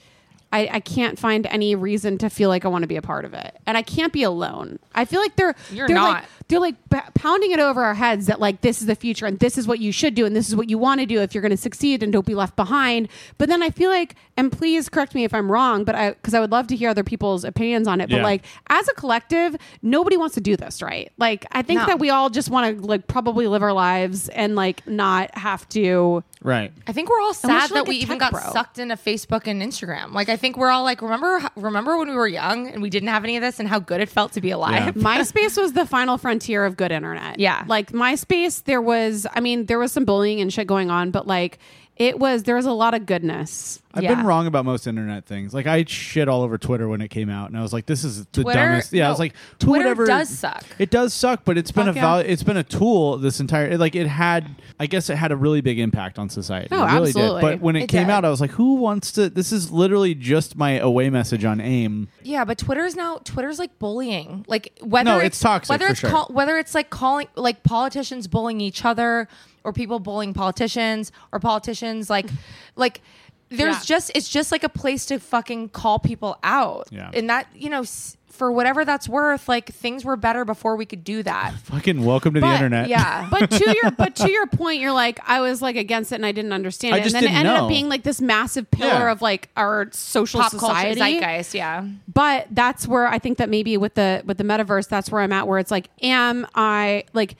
I, 0.51 0.67
I 0.71 0.79
can't 0.79 1.19
find 1.19 1.45
any 1.45 1.75
reason 1.75 2.17
to 2.17 2.29
feel 2.29 2.49
like 2.49 2.65
I 2.65 2.69
want 2.69 2.81
to 2.81 2.87
be 2.87 2.95
a 2.95 3.03
part 3.03 3.23
of 3.23 3.35
it, 3.35 3.55
and 3.67 3.77
I 3.77 3.83
can't 3.83 4.11
be 4.11 4.23
alone. 4.23 4.79
I 4.99 5.05
feel 5.05 5.21
like 5.21 5.35
they're 5.35 5.55
You're 5.71 5.87
they're 5.87 5.95
not. 5.95 6.13
like 6.13 6.23
they're 6.49 6.59
like 6.59 6.75
p- 6.89 6.99
pounding 7.13 7.51
it 7.51 7.59
over 7.59 7.83
our 7.83 7.93
heads 7.93 8.25
that 8.25 8.39
like 8.39 8.61
this 8.61 8.81
is 8.81 8.87
the 8.87 8.95
future 8.95 9.25
and 9.27 9.37
this 9.39 9.55
is 9.57 9.67
what 9.67 9.79
you 9.79 9.91
should 9.91 10.15
do 10.15 10.25
and 10.25 10.35
this 10.35 10.49
is 10.49 10.55
what 10.55 10.67
you 10.69 10.77
want 10.79 10.99
to 10.99 11.05
do 11.05 11.21
if 11.21 11.33
you're 11.35 11.43
going 11.43 11.51
to 11.51 11.57
succeed 11.57 12.01
and 12.01 12.11
don't 12.11 12.25
be 12.25 12.33
left 12.33 12.55
behind. 12.55 13.07
But 13.37 13.49
then 13.49 13.61
I 13.61 13.69
feel 13.69 13.91
like, 13.91 14.15
and 14.35 14.51
please 14.51 14.89
correct 14.89 15.13
me 15.13 15.23
if 15.23 15.33
I'm 15.33 15.51
wrong, 15.51 15.83
but 15.83 15.93
I 15.95 16.11
because 16.11 16.33
I 16.33 16.39
would 16.39 16.51
love 16.51 16.67
to 16.67 16.75
hear 16.75 16.89
other 16.89 17.03
people's 17.03 17.43
opinions 17.43 17.87
on 17.87 18.01
it. 18.01 18.09
But 18.09 18.17
Yeah. 18.17 18.23
like 18.23 18.45
as 18.69 18.87
a 18.89 18.93
collective, 18.93 19.55
nobody 19.83 20.17
wants 20.17 20.35
to 20.35 20.41
do 20.41 20.55
this, 20.55 20.81
right? 20.81 21.11
Like 21.17 21.45
I 21.51 21.61
think 21.61 21.81
No. 21.81 21.85
that 21.87 21.99
we 21.99 22.09
all 22.09 22.29
just 22.29 22.49
want 22.49 22.77
to 22.79 22.85
like 22.85 23.07
probably 23.07 23.47
live 23.47 23.61
our 23.63 23.73
lives 23.73 24.27
and 24.29 24.55
like 24.55 24.85
not 24.87 25.35
have 25.37 25.69
to. 25.69 26.23
Right. 26.41 26.71
I 26.87 26.93
think 26.93 27.09
we're 27.09 27.19
all 27.21 27.29
we 27.29 27.33
sad 27.33 27.61
should, 27.67 27.71
that 27.75 27.79
like, 27.81 27.87
we 27.89 27.95
a 27.97 28.01
even 28.01 28.17
tech 28.17 28.31
got 28.31 28.41
bro. 28.41 28.51
sucked 28.53 28.79
into 28.79 28.95
Facebook 28.95 29.45
and 29.45 29.61
Instagram. 29.61 30.13
Like 30.13 30.29
I 30.29 30.37
think 30.37 30.57
we're 30.57 30.69
all 30.69 30.83
like, 30.83 31.01
remember, 31.01 31.41
remember 31.57 31.97
when 31.97 32.07
we 32.09 32.15
were 32.15 32.27
young 32.29 32.67
and 32.69 32.81
we 32.81 32.89
didn't 32.89 33.09
have 33.09 33.23
any 33.25 33.35
of 33.35 33.41
this 33.41 33.59
and 33.59 33.67
how 33.69 33.77
good 33.79 33.99
it 34.01 34.09
felt 34.09 34.31
to 34.33 34.41
be 34.41 34.49
alive. 34.51 34.88
MySpace 34.95 35.59
was 35.61 35.73
the 35.73 35.85
final 35.85 36.17
frontier 36.17 36.65
of 36.65 36.77
good 36.77 36.91
internet. 36.91 37.39
Yeah. 37.39 37.63
Like 37.67 37.91
MySpace, 37.91 38.63
there 38.63 38.81
was, 38.81 39.25
I 39.33 39.39
mean, 39.39 39.65
there 39.65 39.79
was 39.79 39.91
some 39.91 40.05
bullying 40.05 40.41
and 40.41 40.51
shit 40.51 40.67
going 40.67 40.89
on, 40.89 41.11
but 41.11 41.27
like, 41.27 41.59
it 41.99 42.17
was 42.17 42.43
there 42.43 42.55
was 42.55 42.65
a 42.65 42.71
lot 42.71 42.93
of 42.93 43.05
goodness. 43.05 43.81
I've 43.93 44.03
Yeah. 44.03 44.15
been 44.15 44.25
wrong 44.25 44.45
about 44.47 44.65
most 44.65 44.85
internet 44.87 45.25
things. 45.25 45.51
Like 45.53 45.65
I 45.67 45.83
shit 45.85 46.27
all 46.29 46.43
over 46.43 46.57
Twitter 46.59 46.87
when 46.87 47.01
it 47.01 47.09
came 47.09 47.29
out, 47.29 47.49
and 47.49 47.57
I 47.57 47.61
was 47.61 47.73
like, 47.73 47.87
"This 47.87 48.03
is 48.03 48.25
the 48.25 48.43
Twitter? 48.43 48.59
dumbest." 48.59 48.93
Yeah, 48.93 49.07
I 49.07 49.09
was 49.09 49.17
like, 49.19 49.33
Twitter 49.57 49.83
whatever- 49.85 50.05
does 50.05 50.29
suck. 50.29 50.63
It 50.77 50.91
does 50.91 51.13
suck, 51.13 51.41
but 51.43 51.57
it's 51.57 51.71
been 51.71 51.87
Fuck 51.87 51.95
a 51.95 51.97
yeah. 51.97 52.01
val- 52.05 52.19
it's 52.19 52.43
been 52.43 52.55
a 52.57 52.63
tool 52.63 53.17
this 53.17 53.39
entire 53.39 53.77
like 53.77 53.95
it 53.95 54.07
had. 54.07 54.47
I 54.79 54.85
guess 54.87 55.09
it 55.09 55.15
had 55.17 55.31
a 55.31 55.35
really 55.35 55.59
big 55.61 55.77
impact 55.79 56.17
on 56.19 56.29
society. 56.29 56.69
Oh, 56.71 56.83
it 56.83 56.93
really 56.93 57.07
absolutely. 57.09 57.41
Did. 57.41 57.47
But 57.47 57.61
when 57.61 57.75
it, 57.75 57.83
It 57.83 57.87
came 57.89 58.07
did. 58.07 58.13
out, 58.13 58.23
I 58.25 58.29
was 58.29 58.39
like, 58.41 58.51
"Who 58.51 58.75
wants 58.75 59.11
to?" 59.13 59.29
This 59.29 59.51
is 59.51 59.71
literally 59.71 60.13
just 60.15 60.55
my 60.55 60.77
away 60.79 61.09
message 61.09 61.43
on 61.43 61.59
AIM. 61.59 62.07
Yeah, 62.23 62.45
but 62.45 62.59
Twitter's 62.59 62.95
now 62.95 63.19
Twitter's 63.25 63.59
like 63.59 63.77
bullying. 63.79 64.45
Like 64.47 64.77
whether 64.81 65.09
No, 65.09 65.17
it's, 65.17 65.25
it's 65.27 65.39
toxic, 65.39 65.69
Whether 65.71 65.87
for 65.87 65.91
it's 65.91 65.99
sure. 66.01 66.09
call, 66.11 66.27
whether 66.31 66.57
it's 66.59 66.73
like 66.75 66.89
calling 66.91 67.27
like 67.35 67.63
politicians 67.63 68.27
bullying 68.27 68.61
each 68.61 68.85
other 68.85 69.27
or 69.63 69.73
people 69.73 69.99
bullying 69.99 70.33
politicians 70.33 71.11
or 71.31 71.39
politicians 71.39 72.09
like 72.09 72.27
like 72.75 73.01
there's 73.49 73.77
Yeah. 73.77 73.81
just 73.97 74.11
it's 74.15 74.29
just 74.29 74.51
like 74.51 74.63
a 74.63 74.69
place 74.69 75.05
to 75.07 75.19
fucking 75.19 75.69
call 75.69 75.97
people 75.99 76.37
out. 76.43 76.87
Yeah. 76.91 77.09
And 77.13 77.29
that, 77.31 77.47
you 77.55 77.69
know, 77.69 77.81
s- 77.81 78.15
for 78.29 78.51
whatever 78.51 78.85
that's 78.85 79.09
worth, 79.09 79.49
like 79.49 79.73
things 79.73 80.05
were 80.05 80.15
better 80.15 80.45
before 80.45 80.75
we 80.77 80.85
could 80.85 81.03
do 81.03 81.23
that. 81.23 81.53
Fucking 81.63 82.05
welcome 82.05 82.35
to 82.35 82.39
the 82.39 82.45
internet. 82.47 82.87
Yeah. 82.87 83.27
But 83.31 83.49
to 83.51 83.73
your 83.81 83.91
but 83.91 84.15
to 84.17 84.31
your 84.31 84.45
point, 84.47 84.79
you're 84.79 84.91
like 84.93 85.19
I 85.27 85.41
was 85.41 85.61
like 85.63 85.75
against 85.75 86.11
it 86.11 86.15
and 86.15 86.25
I 86.27 86.31
didn't 86.31 86.53
understand 86.53 86.93
I 86.93 86.99
it, 86.99 87.03
just 87.05 87.15
and 87.15 87.23
then 87.25 87.31
it 87.31 87.35
didn't 87.35 87.47
ended 87.47 87.53
know. 87.59 87.63
up 87.65 87.69
being 87.69 87.89
like 87.89 88.03
this 88.03 88.21
massive 88.21 88.69
pillar 88.69 88.91
Yeah. 89.07 89.11
of 89.11 89.21
like 89.23 89.49
our 89.57 89.89
social 89.91 90.41
Pop 90.41 90.51
culture 90.51 90.67
society. 90.67 90.99
zeitgeist, 91.01 91.53
yeah. 91.55 91.85
but 92.13 92.47
that's 92.51 92.87
where 92.87 93.07
I 93.07 93.17
think 93.17 93.39
that 93.39 93.49
maybe 93.49 93.75
with 93.77 93.95
the 93.95 94.21
with 94.25 94.37
the 94.37 94.43
metaverse, 94.45 94.87
that's 94.87 95.09
where 95.11 95.21
I'm 95.23 95.33
at. 95.33 95.47
Where 95.47 95.57
it's 95.57 95.71
like, 95.71 95.89
am 96.03 96.45
I 96.55 97.05
like, 97.13 97.35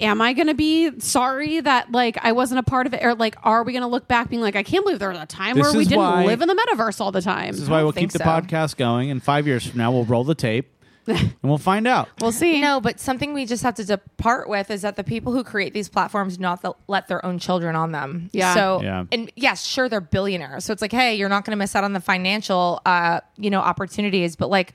am 0.00 0.20
I 0.20 0.32
going 0.32 0.46
to 0.48 0.54
be 0.54 0.98
sorry 1.00 1.60
that 1.60 1.90
like 1.92 2.18
I 2.22 2.32
wasn't 2.32 2.60
a 2.60 2.62
part 2.62 2.86
of 2.86 2.94
it, 2.94 3.02
or 3.04 3.14
like, 3.14 3.36
are 3.42 3.62
we 3.64 3.72
going 3.72 3.82
to 3.82 3.88
look 3.88 4.08
back 4.08 4.28
being 4.30 4.42
like, 4.42 4.56
I 4.56 4.62
can't 4.62 4.84
believe 4.84 4.98
there 4.98 5.10
was 5.10 5.18
a 5.18 5.26
time 5.26 5.56
This 5.56 5.64
where 5.64 5.72
we 5.72 5.82
is 5.82 5.88
didn't 5.88 6.00
why- 6.02 6.24
live 6.24 6.40
in 6.42 6.48
the 6.48 6.54
metaverse 6.54 7.00
all 7.00 7.12
the 7.12 7.22
time. 7.22 7.52
This 7.52 7.60
is 7.62 7.68
why 7.70 7.82
we'll 7.82 7.92
think 7.92 8.12
keep 8.12 8.18
the 8.20 8.24
so. 8.24 8.30
podcast 8.30 8.76
going, 8.76 9.10
and 9.10 9.22
five 9.22 9.46
years 9.46 9.66
from 9.66 9.78
now, 9.78 9.90
we'll 9.92 10.04
roll 10.04 10.24
the 10.24 10.34
tape, 10.34 10.70
and 11.08 11.32
we'll 11.42 11.56
find 11.58 11.86
out. 11.86 12.08
we'll 12.20 12.32
see. 12.32 12.60
No, 12.60 12.80
but 12.80 13.00
something 13.00 13.32
we 13.32 13.46
just 13.46 13.62
have 13.62 13.74
to 13.76 13.84
depart 13.84 14.48
with 14.48 14.70
is 14.70 14.82
that 14.82 14.96
the 14.96 15.04
people 15.04 15.32
who 15.32 15.42
create 15.42 15.72
these 15.72 15.88
platforms 15.88 16.36
do 16.36 16.42
not 16.42 16.60
th- 16.62 16.74
let 16.86 17.08
their 17.08 17.24
own 17.24 17.38
children 17.38 17.74
on 17.74 17.92
them. 17.92 18.28
Yeah. 18.32 18.52
So, 18.54 18.82
Yeah. 18.82 19.04
and 19.10 19.32
yes, 19.34 19.64
sure, 19.64 19.88
they're 19.88 20.02
billionaires. 20.02 20.64
So 20.66 20.72
it's 20.74 20.82
like, 20.82 20.92
hey, 20.92 21.14
you're 21.14 21.30
not 21.30 21.44
going 21.46 21.52
to 21.52 21.56
miss 21.58 21.74
out 21.74 21.82
on 21.84 21.94
the 21.94 22.00
financial, 22.00 22.80
uh, 22.84 23.20
you 23.38 23.48
know, 23.48 23.60
opportunities. 23.60 24.36
But 24.36 24.50
like, 24.50 24.74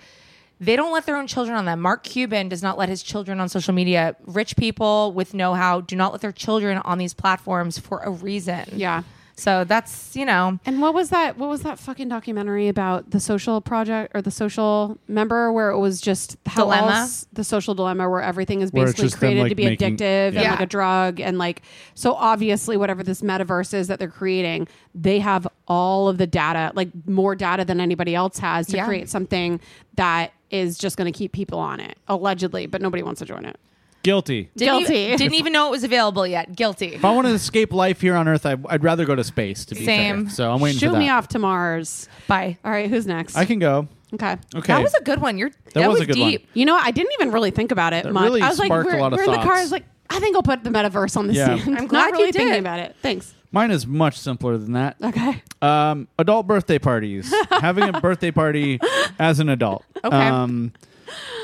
they 0.59 0.75
don't 0.75 0.93
let 0.93 1.05
their 1.05 1.17
own 1.17 1.27
children 1.27 1.57
on 1.57 1.65
them. 1.65 1.79
Mark 1.81 2.03
Cuban 2.03 2.47
does 2.49 2.63
not 2.63 2.77
let 2.77 2.87
his 2.89 3.03
children 3.03 3.39
on 3.39 3.49
social 3.49 3.73
media. 3.73 4.15
Rich 4.25 4.55
people 4.55 5.11
with 5.13 5.33
know-how 5.33 5.81
do 5.81 5.95
not 5.95 6.11
let 6.11 6.21
their 6.21 6.31
children 6.31 6.77
on 6.79 6.97
these 6.97 7.13
platforms 7.13 7.77
for 7.77 7.99
a 7.99 8.09
reason. 8.09 8.65
Yeah. 8.73 9.03
So 9.35 9.63
that's 9.63 10.15
you 10.15 10.25
know, 10.25 10.59
And 10.63 10.79
what 10.79 10.93
was 10.93 11.09
that? 11.09 11.39
What 11.39 11.49
was 11.49 11.63
that 11.63 11.79
fucking 11.79 12.07
documentary 12.07 12.67
about 12.67 13.09
the 13.09 13.19
social 13.19 13.61
project 13.61 14.11
or 14.13 14.21
the 14.21 14.29
social 14.29 14.99
member 15.07 15.51
where 15.51 15.71
it 15.71 15.79
was 15.79 15.99
just 15.99 16.37
how 16.45 16.65
Dilemma? 16.65 16.91
else- 16.91 17.25
the 17.33 17.43
social 17.43 17.73
dilemma 17.73 18.07
where 18.07 18.21
everything 18.21 18.61
is 18.61 18.71
Where 18.71 18.85
basically 18.85 19.03
just 19.05 19.13
them, 19.15 19.19
created 19.21 19.41
like, 19.41 19.49
to 19.49 19.55
be 19.55 19.65
making- 19.65 19.97
addictive 19.97 20.35
and 20.35 20.51
like 20.51 20.59
a 20.59 20.65
drug 20.67 21.19
and 21.19 21.39
like 21.39 21.63
so 21.95 22.13
obviously 22.13 22.77
whatever 22.77 23.01
this 23.01 23.23
metaverse 23.23 23.73
is 23.73 23.87
that 23.87 23.97
they're 23.97 24.07
creating, 24.07 24.67
they 24.93 25.17
have 25.17 25.47
all 25.67 26.07
of 26.09 26.19
the 26.19 26.27
data, 26.27 26.71
like 26.75 26.89
more 27.07 27.35
data 27.35 27.65
than 27.65 27.79
anybody 27.79 28.13
else 28.13 28.37
has 28.37 28.67
to 28.67 28.77
Yeah. 28.77 28.85
create 28.85 29.09
something 29.09 29.59
that 29.95 30.31
is 30.53 30.77
just 30.77 30.95
going 30.95 31.11
to 31.11 31.17
keep 31.17 31.31
people 31.33 31.59
on 31.59 31.79
it 31.79 31.97
allegedly, 32.07 32.67
but 32.67 32.81
nobody 32.81 33.03
wants 33.03 33.19
to 33.19 33.25
join 33.25 33.43
it. 33.45 33.57
Guilty. 34.03 34.49
didn't 34.55 34.79
Guilty. 34.79 34.95
Even, 34.97 35.17
didn't 35.17 35.33
even 35.35 35.53
know 35.57 35.67
it 35.67 35.71
was 35.71 35.83
available 35.83 36.27
yet. 36.27 36.55
Guilty. 36.55 36.87
If 36.95 37.03
I 37.05 37.11
want 37.11 37.25
to 37.27 37.33
escape 37.33 37.71
life 37.73 38.01
here 38.01 38.15
on 38.15 38.27
Earth, 38.27 38.45
I, 38.45 38.57
I'd 38.69 38.83
rather 38.83 39.05
go 39.05 39.15
to 39.15 39.23
space. 39.23 39.65
To 39.65 39.75
be 39.75 39.85
Same. 39.85 40.25
fair. 40.25 40.29
so 40.35 40.51
I'm 40.51 40.59
waiting 40.59 40.77
Shoot 40.79 40.87
for 40.87 40.91
that. 40.93 40.97
Shoot 40.97 41.05
me 41.05 41.09
off 41.09 41.27
to 41.29 41.39
Mars. 41.39 42.07
Bye. 42.27 42.57
All 42.63 42.71
right, 42.71 42.89
who's 42.89 43.07
next? 43.07 43.35
I 43.37 43.45
can 43.45 43.59
go. 43.59 43.87
okay. 44.13 44.35
Okay. 44.55 44.73
That 44.73 44.83
was 44.83 44.93
a 44.93 45.01
good 45.03 45.21
one. 45.21 45.37
You're 45.37 45.51
that, 45.73 45.87
was 45.87 45.99
was, 45.99 46.01
a 46.01 46.05
good 46.05 46.19
one. 46.19 46.31
deep. 46.31 46.47
You 46.53 46.65
know. 46.65 46.75
I 46.77 46.91
didn't 46.91 47.13
even 47.13 47.31
really 47.31 47.51
think 47.51 47.71
about 47.71 47.93
it 47.93 48.03
That 48.03 48.11
much. 48.13 48.23
really 48.25 48.41
I 48.41 48.49
was 48.49 48.59
like, 48.59 48.67
sparked 48.67 48.91
a 48.91 48.95
we're, 48.95 49.01
lot 49.01 49.13
of 49.13 49.17
we're 49.17 49.23
in 49.23 49.31
the 49.31 49.37
car. 49.37 49.45
I 49.53 49.55
thoughts. 49.55 49.61
was 49.63 49.71
like, 49.71 49.85
I 50.09 50.19
think 50.19 50.35
I'll 50.35 50.43
put 50.43 50.63
the 50.65 50.69
metaverse 50.69 51.15
on 51.17 51.27
the 51.27 51.33
Yeah. 51.33 51.57
stand. 51.57 51.77
I'm 51.77 51.87
glad 51.87 52.01
Not 52.09 52.11
really 52.11 52.27
you 52.27 52.33
thinking 52.33 52.59
about 52.59 52.79
it. 52.79 52.95
Thanks. 53.01 53.33
Mine 53.53 53.69
is 53.69 53.85
much 53.85 54.17
simpler 54.17 54.57
than 54.57 54.73
that. 54.73 54.97
Okay. 55.01 55.43
Um, 55.61 56.07
adult 56.17 56.47
birthday 56.47 56.79
parties. 56.79 57.31
Having 57.51 57.95
a 57.95 58.01
birthday 58.01 58.31
party 58.31 58.79
as 59.19 59.39
an 59.39 59.47
adult. 59.47 59.85
Okay. 60.03 60.27
Um, 60.27 60.73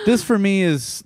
this 0.07 0.23
for 0.23 0.37
me 0.37 0.63
is. 0.63 1.03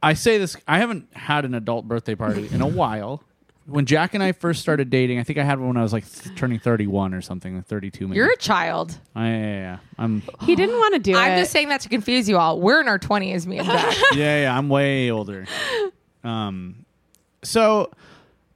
I 0.00 0.14
say 0.14 0.38
this. 0.38 0.56
I 0.68 0.78
haven't 0.78 1.12
had 1.16 1.44
an 1.44 1.52
adult 1.54 1.88
birthday 1.88 2.14
party 2.14 2.48
in 2.52 2.60
a 2.60 2.66
while. 2.80 3.24
When 3.66 3.86
Jack 3.86 4.14
and 4.14 4.22
I 4.22 4.30
first 4.30 4.62
started 4.62 4.88
dating, 4.88 5.18
I 5.18 5.24
think 5.24 5.36
I 5.38 5.42
had 5.42 5.58
one 5.58 5.68
when 5.68 5.76
I 5.76 5.82
was 5.82 5.92
like 5.92 6.10
th- 6.10 6.34
turning 6.36 6.60
31 6.60 7.12
or 7.12 7.20
something, 7.20 7.56
like 7.56 7.66
32 7.66 8.06
maybe. 8.06 8.16
You're 8.16 8.32
a 8.32 8.36
child. 8.36 8.96
I, 9.16 9.28
yeah, 9.28 9.36
yeah, 9.36 9.46
yeah. 9.58 9.78
I'm 9.98 10.22
He 10.42 10.54
didn't 10.54 10.76
want 10.76 10.94
to 10.94 11.00
do 11.00 11.10
it. 11.10 11.16
I'm 11.18 11.38
just 11.40 11.50
saying 11.50 11.68
that 11.70 11.80
to 11.82 11.88
confuse 11.88 12.28
you 12.28 12.38
all. 12.38 12.60
We're 12.60 12.80
in 12.80 12.86
our 12.88 13.00
20s, 13.00 13.46
me 13.46 13.58
and 13.58 13.66
Jack. 13.66 13.96
yeah, 14.14 14.42
yeah, 14.42 14.56
I'm 14.56 14.68
way 14.68 15.10
older. 15.10 15.44
Um, 16.24 16.86
so 17.42 17.90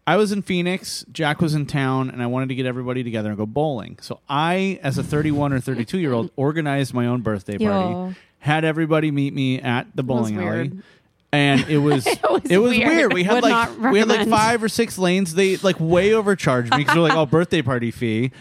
I 0.07 0.17
was 0.17 0.33
in 0.33 0.43
Phoenix. 0.43 1.05
Jack 1.13 1.41
was 1.41 1.55
in 1.55 1.67
town, 1.67 2.11
and 2.11 2.23
I 2.23 2.27
wanted 2.27 2.49
to 2.49 2.55
get 2.57 2.67
everybody 2.67 3.05
together 3.05 3.29
and 3.29 3.39
go 3.39 3.47
bowling. 3.47 3.99
So 4.01 4.19
I, 4.29 4.81
as 4.83 4.99
a 4.99 5.03
31 5.03 5.53
or 5.53 5.61
32 5.61 5.99
year 5.99 6.13
old, 6.13 6.31
organized 6.37 6.93
my 6.93 7.07
own 7.07 7.21
birthday 7.23 7.57
party. 7.59 7.65
Yo. 7.65 8.15
Had 8.41 8.65
everybody 8.65 9.13
meet 9.13 9.33
me 9.33 9.61
at 9.61 9.87
the 9.95 10.03
bowling 10.03 10.37
alley. 10.37 10.45
weird. 10.47 10.83
And 11.31 11.61
it 11.69 11.79
was 11.79 12.07
it 12.07 12.59
was, 12.59 12.77
weird. 12.77 12.89
weird. 12.89 13.13
We 13.15 13.23
had 13.23 13.35
Would 13.35 13.43
like 13.45 13.71
not 13.79 13.93
we 13.93 14.01
had 14.01 14.09
like 14.09 14.19
recommend. 14.19 14.31
five 14.31 14.63
or 14.65 14.69
six 14.69 14.99
lanes. 14.99 15.35
They 15.35 15.57
like 15.59 15.77
way 15.79 16.13
overcharged 16.13 16.73
me 16.73 16.79
because 16.79 16.95
they're 16.95 17.03
like, 17.03 17.15
"Oh, 17.17 17.25
birthday 17.39 17.63
party 17.63 17.91
fee," 17.93 18.33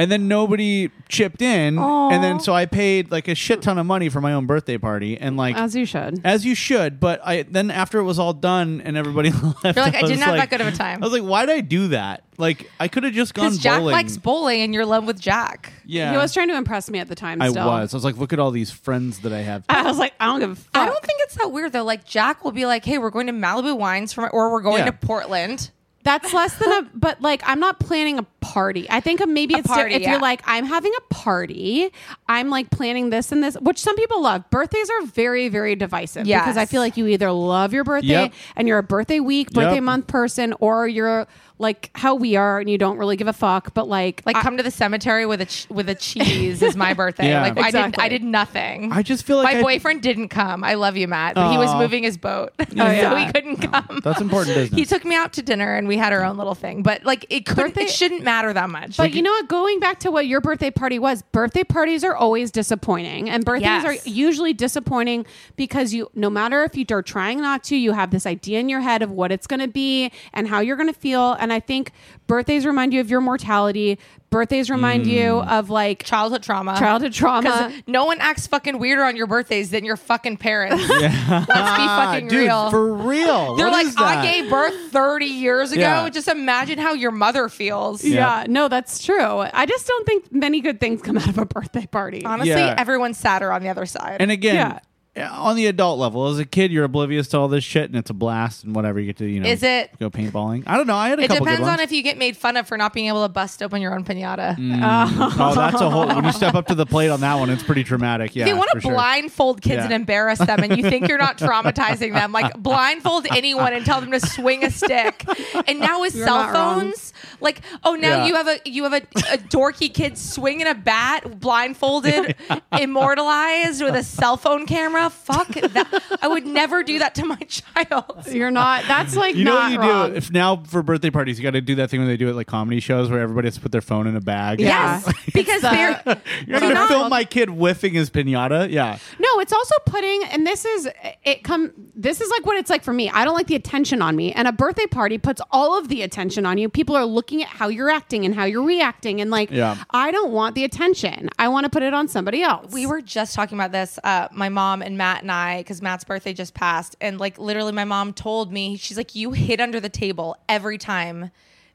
and 0.00 0.10
then 0.10 0.26
nobody 0.28 0.90
chipped 1.08 1.42
in. 1.42 1.78
And 1.78 2.24
then 2.24 2.40
so 2.40 2.52
I 2.54 2.66
paid 2.66 3.10
like 3.10 3.28
a 3.28 3.34
shit 3.34 3.62
ton 3.62 3.78
of 3.78 3.86
money 3.86 4.08
for 4.08 4.20
my 4.20 4.32
own 4.32 4.46
birthday 4.46 4.78
party, 4.78 5.18
and 5.18 5.36
like 5.36 5.56
As 5.56 5.76
you 5.76 5.84
should. 5.86 6.20
as 6.24 6.44
you 6.44 6.54
should, 6.54 6.98
but 7.00 7.20
I 7.24 7.42
then 7.42 7.70
after 7.70 7.98
it 7.98 8.04
was 8.04 8.18
all 8.18 8.32
done 8.32 8.80
and 8.84 8.96
everybody 8.96 9.30
left, 9.62 9.64
You're 9.64 9.72
like, 9.74 9.94
I 9.94 10.00
was 10.02 10.10
didn't 10.10 10.22
have 10.24 10.36
like- 10.36 10.50
that 10.50 10.58
good 10.58 10.66
of 10.66 10.72
a 10.72 10.76
time. 10.76 11.02
I 11.02 11.06
was 11.06 11.12
like, 11.12 11.22
why 11.28 11.46
did 11.46 11.54
I 11.54 11.60
do 11.60 11.88
that? 11.88 12.24
Like, 12.38 12.70
I 12.80 12.88
could 12.88 13.02
have 13.04 13.12
just 13.12 13.34
gone 13.34 13.46
Because 13.50 13.58
Jack 13.58 13.80
bowling. 13.80 13.92
likes 13.92 14.16
bowling 14.16 14.62
and 14.62 14.72
you're 14.72 14.84
in 14.84 14.88
love 14.88 15.04
with 15.06 15.20
Jack. 15.20 15.74
yeah, 15.84 16.10
He 16.12 16.16
was 16.16 16.32
trying 16.32 16.48
to 16.48 16.56
impress 16.56 16.88
me 16.88 16.98
at 16.98 17.06
the 17.06 17.14
time. 17.14 17.42
I 17.42 17.50
Still. 17.50 17.66
was. 17.66 17.92
I 17.92 17.96
was 17.98 18.02
like, 18.04 18.16
look 18.16 18.32
at 18.32 18.38
all 18.38 18.50
these 18.50 18.70
friends 18.70 19.18
that 19.20 19.32
I 19.34 19.40
have. 19.42 19.62
I 19.68 19.82
was 19.82 19.98
like, 19.98 20.14
I 20.18 20.24
don't 20.24 20.40
give 20.40 20.50
a 20.52 20.54
fuck. 20.56 20.70
I 20.74 20.86
don't 20.86 21.04
think 21.04 21.18
it's 21.24 21.34
that 21.34 21.52
weird 21.52 21.72
though. 21.72 21.84
Like 21.84 22.04
Jack 22.06 22.42
will 22.42 22.52
be 22.52 22.64
like, 22.64 22.84
"Hey, 22.84 22.96
we're 22.98 23.10
going 23.10 23.26
to 23.26 23.32
Malibu 23.34 23.76
Wines 23.76 24.12
from, 24.14 24.30
or 24.32 24.50
we're 24.50 24.62
going 24.62 24.78
Yeah. 24.78 24.86
to 24.86 24.92
Portland." 24.92 25.70
That's 26.02 26.32
less 26.32 26.54
than 26.58 26.72
a, 26.72 26.82
but 26.94 27.20
like, 27.20 27.42
I'm 27.44 27.60
not 27.60 27.78
planning 27.78 28.18
a 28.18 28.22
party. 28.40 28.86
I 28.88 29.00
think 29.00 29.24
maybe 29.26 29.54
A 29.54 29.58
it's 29.58 29.68
di- 29.68 29.74
party, 29.74 29.94
if 29.94 30.02
yeah. 30.02 30.12
you're 30.12 30.20
like, 30.20 30.40
I'm 30.46 30.64
having 30.64 30.92
a 30.96 31.14
party, 31.14 31.90
I'm 32.28 32.48
like 32.48 32.70
planning 32.70 33.10
this 33.10 33.32
and 33.32 33.42
this, 33.44 33.54
which 33.60 33.78
some 33.78 33.96
people 33.96 34.22
love. 34.22 34.48
Birthdays 34.50 34.88
are 34.88 35.02
very, 35.06 35.48
very 35.48 35.76
divisive 35.76 36.26
Yes. 36.26 36.42
because 36.42 36.56
I 36.56 36.64
feel 36.66 36.80
like 36.80 36.96
you 36.96 37.06
either 37.06 37.30
love 37.30 37.72
your 37.74 37.84
birthday 37.84 38.08
Yep. 38.08 38.32
and 38.56 38.66
you're 38.66 38.78
a 38.78 38.82
birthday 38.82 39.20
week, 39.20 39.50
birthday 39.50 39.74
Yep. 39.74 39.82
month 39.84 40.06
person, 40.06 40.54
or 40.58 40.88
you're 40.88 41.26
like 41.60 41.90
how 41.94 42.14
we 42.14 42.34
are 42.36 42.58
and 42.58 42.68
you 42.68 42.78
don't 42.78 42.98
really 42.98 43.16
give 43.16 43.28
a 43.28 43.32
fuck. 43.32 43.74
But 43.74 43.86
like, 43.88 44.22
Like 44.26 44.36
I- 44.36 44.42
come 44.42 44.56
to 44.56 44.62
the 44.62 44.70
cemetery 44.70 45.26
with 45.26 45.40
a 45.42 45.46
ch- 45.46 45.68
with 45.70 45.88
a 45.88 45.94
cheese 45.94 46.62
is 46.62 46.74
my 46.76 46.94
birthday. 47.00 47.28
Yeah. 47.28 47.42
Like 47.42 47.58
I 47.58 47.70
did 47.70 47.94
I 47.98 48.08
did 48.08 48.24
nothing. 48.24 48.90
I 48.92 49.02
just 49.02 49.24
feel 49.24 49.36
like 49.36 49.52
my 49.54 49.60
I- 49.60 49.62
boyfriend 49.62 50.02
didn't 50.02 50.28
come. 50.28 50.64
I 50.64 50.74
love 50.74 50.96
you, 50.96 51.06
Matt, 51.06 51.34
but 51.36 51.52
he 51.52 51.58
was 51.58 51.72
moving 51.76 52.02
his 52.02 52.16
boat, 52.16 52.52
so 52.70 52.74
yeah. 52.74 53.26
he 53.26 53.32
couldn't 53.32 53.58
come. 53.58 54.00
That's 54.02 54.20
important 54.20 54.56
business. 54.56 54.78
He 54.78 54.84
took 54.86 55.04
me 55.04 55.14
out 55.14 55.32
to 55.34 55.42
dinner 55.42 55.76
and 55.76 55.86
we 55.86 55.96
had 55.98 56.12
our 56.12 56.24
own 56.24 56.36
little 56.36 56.54
thing, 56.54 56.82
but 56.82 57.04
like 57.04 57.26
it 57.28 57.46
couldn't, 57.46 57.74
Birthday- 57.74 57.82
it 57.84 57.90
shouldn't 57.90 58.22
matter 58.24 58.52
that 58.52 58.70
much. 58.70 58.96
But 58.96 59.12
you 59.14 59.22
know 59.22 59.30
what? 59.30 59.48
Going 59.48 59.78
back 59.80 60.00
to 60.00 60.10
what 60.10 60.26
your 60.26 60.40
birthday 60.40 60.70
party 60.70 60.98
was, 60.98 61.22
birthday 61.30 61.62
parties 61.64 62.02
are 62.04 62.16
always 62.16 62.50
disappointing, 62.50 63.28
and 63.28 63.44
birthdays 63.44 63.60
Yes. 63.84 63.84
are 64.06 64.08
usually 64.08 64.52
disappointing 64.54 65.26
because 65.56 65.92
you, 65.92 66.10
no 66.14 66.30
matter 66.30 66.64
if 66.64 66.74
you're 66.76 67.02
trying 67.02 67.40
not 67.40 67.62
to, 67.64 67.76
you 67.76 67.92
have 67.92 68.10
this 68.10 68.24
idea 68.26 68.58
in 68.60 68.68
your 68.68 68.80
head 68.80 69.02
of 69.02 69.10
what 69.10 69.30
it's 69.30 69.46
going 69.46 69.60
to 69.60 69.68
be 69.68 70.10
and 70.32 70.48
how 70.48 70.60
you're 70.60 70.76
going 70.76 70.92
to 70.92 70.98
feel. 70.98 71.32
And 71.34 71.49
I 71.52 71.60
think 71.60 71.92
birthdays 72.26 72.66
remind 72.66 72.92
you 72.92 73.00
of 73.00 73.10
your 73.10 73.20
mortality. 73.20 73.98
Birthdays 74.30 74.70
remind 74.70 75.06
you 75.08 75.20
mm. 75.20 75.48
of 75.50 75.70
like 75.70 76.04
childhood 76.04 76.44
trauma. 76.44 76.76
childhood 76.78 77.12
trauma. 77.12 77.72
No 77.88 78.04
one 78.04 78.20
acts 78.20 78.46
fucking 78.46 78.78
weirder 78.78 79.02
on 79.02 79.16
your 79.16 79.26
birthdays 79.26 79.70
than 79.70 79.84
your 79.84 79.96
fucking 79.96 80.36
parents. 80.36 80.88
Let's 80.88 81.46
be 81.46 81.52
fucking 81.52 82.28
Dude, 82.28 82.38
real. 82.44 82.70
for 82.70 82.94
real. 82.94 83.56
They're 83.56 83.66
What 83.66 83.72
like, 83.72 83.86
is 83.86 83.94
that? 83.96 84.18
I 84.18 84.22
gave 84.22 84.48
birth 84.48 84.92
30 84.92 85.26
years 85.26 85.72
ago. 85.72 85.80
Yeah. 85.80 86.08
Just 86.10 86.28
imagine 86.28 86.78
how 86.78 86.92
your 86.92 87.10
mother 87.10 87.48
feels. 87.48 88.04
Yeah, 88.04 88.44
no, 88.48 88.68
that's 88.68 89.02
true. 89.04 89.20
I 89.20 89.66
just 89.66 89.86
don't 89.88 90.06
think 90.06 90.30
many 90.32 90.60
good 90.60 90.78
things 90.78 91.02
come 91.02 91.18
out 91.18 91.28
of 91.28 91.38
a 91.38 91.44
birthday 91.46 91.86
party. 91.86 92.24
Honestly, 92.24 92.50
Yeah. 92.50 92.76
everyone's 92.78 93.18
sadder 93.18 93.52
on 93.52 93.62
the 93.62 93.68
other 93.68 93.86
side. 93.86 94.18
And 94.20 94.30
again, 94.30 94.54
Yeah. 94.54 94.78
On 95.16 95.56
the 95.56 95.66
adult 95.66 95.98
level, 95.98 96.28
as 96.28 96.38
a 96.38 96.44
kid, 96.44 96.70
you're 96.70 96.84
oblivious 96.84 97.28
to 97.28 97.38
all 97.38 97.48
this 97.48 97.64
shit, 97.64 97.90
and 97.90 97.96
it's 97.96 98.10
a 98.10 98.14
blast 98.14 98.62
and 98.64 98.74
whatever. 98.74 99.00
You 99.00 99.06
get 99.06 99.16
to, 99.18 99.26
you 99.26 99.40
know, 99.40 99.48
Is 99.48 99.62
it- 99.62 99.90
go 99.98 100.08
paintballing? 100.08 100.62
I 100.66 100.76
don't 100.76 100.86
know. 100.86 100.94
I 100.96 101.08
had 101.08 101.18
a 101.18 101.22
it 101.24 101.28
couple 101.28 101.46
depends 101.46 101.66
good 101.66 101.72
on 101.72 101.80
if 101.80 101.90
you 101.90 102.02
get 102.02 102.16
made 102.16 102.36
fun 102.36 102.56
of 102.56 102.68
for 102.68 102.76
not 102.78 102.92
being 102.94 103.08
able 103.08 103.24
to 103.24 103.28
bust 103.28 103.62
open 103.62 103.82
your 103.82 103.94
own 103.94 104.04
pinata. 104.04 104.56
Mm. 104.56 104.80
Oh. 104.82 105.36
oh, 105.38 105.54
that's 105.54 105.80
a 105.80 105.90
whole. 105.90 106.06
When 106.06 106.24
you 106.24 106.32
step 106.32 106.54
up 106.54 106.66
to 106.68 106.74
the 106.74 106.86
plate 106.86 107.08
on 107.08 107.20
that 107.22 107.34
one, 107.34 107.50
it's 107.50 107.62
pretty 107.62 107.82
traumatic. 107.84 108.36
Yeah, 108.36 108.44
If 108.44 108.48
you 108.50 108.56
want 108.56 108.70
for 108.70 108.76
to 108.76 108.82
sure. 108.82 108.92
blindfold 108.92 109.62
kids 109.62 109.76
Yeah. 109.78 109.84
and 109.84 109.92
embarrass 109.92 110.38
them, 110.38 110.62
and 110.62 110.76
you 110.76 110.88
think 110.88 111.08
you're 111.08 111.18
not 111.18 111.38
traumatizing 111.38 112.12
them, 112.12 112.30
like 112.32 112.56
blindfold 112.56 113.26
anyone 113.30 113.72
and 113.72 113.84
tell 113.84 114.00
them 114.00 114.12
to 114.12 114.20
swing 114.20 114.64
a 114.64 114.70
stick. 114.70 115.24
And 115.66 115.80
now 115.80 116.00
with 116.02 116.14
You're 116.14 116.26
cell 116.26 116.36
not 116.38 116.54
wrong. 116.54 116.80
phones, 116.82 117.12
Like, 117.40 117.60
oh, 117.84 117.94
now 117.94 118.18
Yeah. 118.18 118.26
you 118.26 118.34
have 118.36 118.46
a 118.48 118.58
you 118.64 118.84
have 118.84 118.92
a, 118.92 119.02
a 119.32 119.38
dorky 119.38 119.92
kid 119.92 120.16
swinging 120.16 120.66
a 120.66 120.74
bat, 120.74 121.40
blindfolded, 121.40 122.36
immortalized 122.78 123.82
with 123.82 123.94
a 123.96 124.02
cell 124.04 124.36
phone 124.36 124.66
camera. 124.66 124.99
Fuck 125.08 125.48
that! 125.48 126.18
I 126.20 126.28
would 126.28 126.46
never 126.46 126.82
do 126.82 126.98
that 126.98 127.14
to 127.16 127.24
my 127.24 127.36
child. 127.36 128.26
You're 128.30 128.50
not. 128.50 128.84
That's 128.86 129.16
like 129.16 129.34
You 129.36 129.44
know 129.44 129.54
not 129.54 129.62
what 129.62 129.72
you 129.72 129.78
wrong. 129.90 130.10
do? 130.10 130.16
If 130.16 130.30
now 130.30 130.62
for 130.66 130.82
birthday 130.82 131.10
parties, 131.10 131.38
you 131.38 131.42
got 131.42 131.52
to 131.52 131.60
do 131.60 131.76
that 131.76 131.90
thing 131.90 132.00
when 132.00 132.08
they 132.08 132.16
do 132.16 132.28
it 132.28 132.34
like 132.34 132.46
comedy 132.46 132.80
shows 132.80 133.10
where 133.10 133.20
everybody 133.20 133.46
has 133.46 133.54
to 133.54 133.60
put 133.60 133.72
their 133.72 133.80
phone 133.80 134.06
in 134.06 134.16
a 134.16 134.20
bag. 134.20 134.60
Yeah. 134.60 135.00
Yes, 135.04 135.14
because 135.34 135.62
the- 135.62 135.70
they're 135.70 136.20
You're 136.46 136.60
gonna 136.60 136.74
not- 136.74 136.88
film 136.88 137.08
my 137.10 137.24
kid 137.24 137.48
whiffing 137.48 137.94
his 137.94 138.10
pinata. 138.10 138.70
Yeah. 138.70 138.98
No, 139.18 139.40
it's 139.40 139.52
also 139.52 139.74
putting, 139.86 140.24
and 140.24 140.46
this 140.46 140.64
is 140.64 140.88
it. 141.24 141.42
Come, 141.44 141.72
this 141.94 142.20
is 142.20 142.30
like 142.30 142.44
what 142.46 142.56
it's 142.56 142.70
like 142.70 142.82
for 142.84 142.92
me. 142.92 143.08
I 143.10 143.24
don't 143.24 143.34
like 143.34 143.46
the 143.46 143.54
attention 143.56 144.02
on 144.02 144.16
me, 144.16 144.32
and 144.32 144.46
a 144.48 144.52
birthday 144.52 144.86
party 144.86 145.18
puts 145.18 145.40
all 145.50 145.78
of 145.78 145.88
the 145.88 146.02
attention 146.02 146.44
on 146.46 146.58
you. 146.58 146.68
People 146.68 146.96
are 146.96 147.04
looking 147.06 147.42
at 147.42 147.48
how 147.48 147.68
you're 147.68 147.90
acting 147.90 148.24
and 148.24 148.34
how 148.34 148.44
you're 148.44 148.64
reacting, 148.64 149.20
and 149.20 149.30
like, 149.30 149.50
Yeah. 149.50 149.76
I 149.90 150.10
don't 150.10 150.32
want 150.32 150.54
the 150.54 150.64
attention. 150.64 151.28
I 151.38 151.48
want 151.48 151.64
to 151.64 151.70
put 151.70 151.82
it 151.82 151.94
on 151.94 152.08
somebody 152.08 152.42
else. 152.42 152.72
We 152.72 152.86
were 152.86 153.00
just 153.00 153.34
talking 153.34 153.56
about 153.56 153.72
this, 153.72 153.98
uh, 154.04 154.28
my 154.32 154.48
mom 154.48 154.82
and 154.82 154.89
Matt 154.96 155.22
and 155.22 155.32
I, 155.32 155.58
because 155.58 155.82
Matt's 155.82 156.04
birthday 156.04 156.32
just 156.32 156.54
passed. 156.54 156.96
And 157.00 157.18
like 157.18 157.38
literally, 157.38 157.72
my 157.72 157.84
mom 157.84 158.12
told 158.12 158.52
me, 158.52 158.76
she's 158.76 158.96
like, 158.96 159.14
you 159.14 159.32
hid 159.32 159.60
under 159.60 159.80
the 159.80 159.88
table 159.88 160.36
every 160.48 160.78
time 160.78 161.30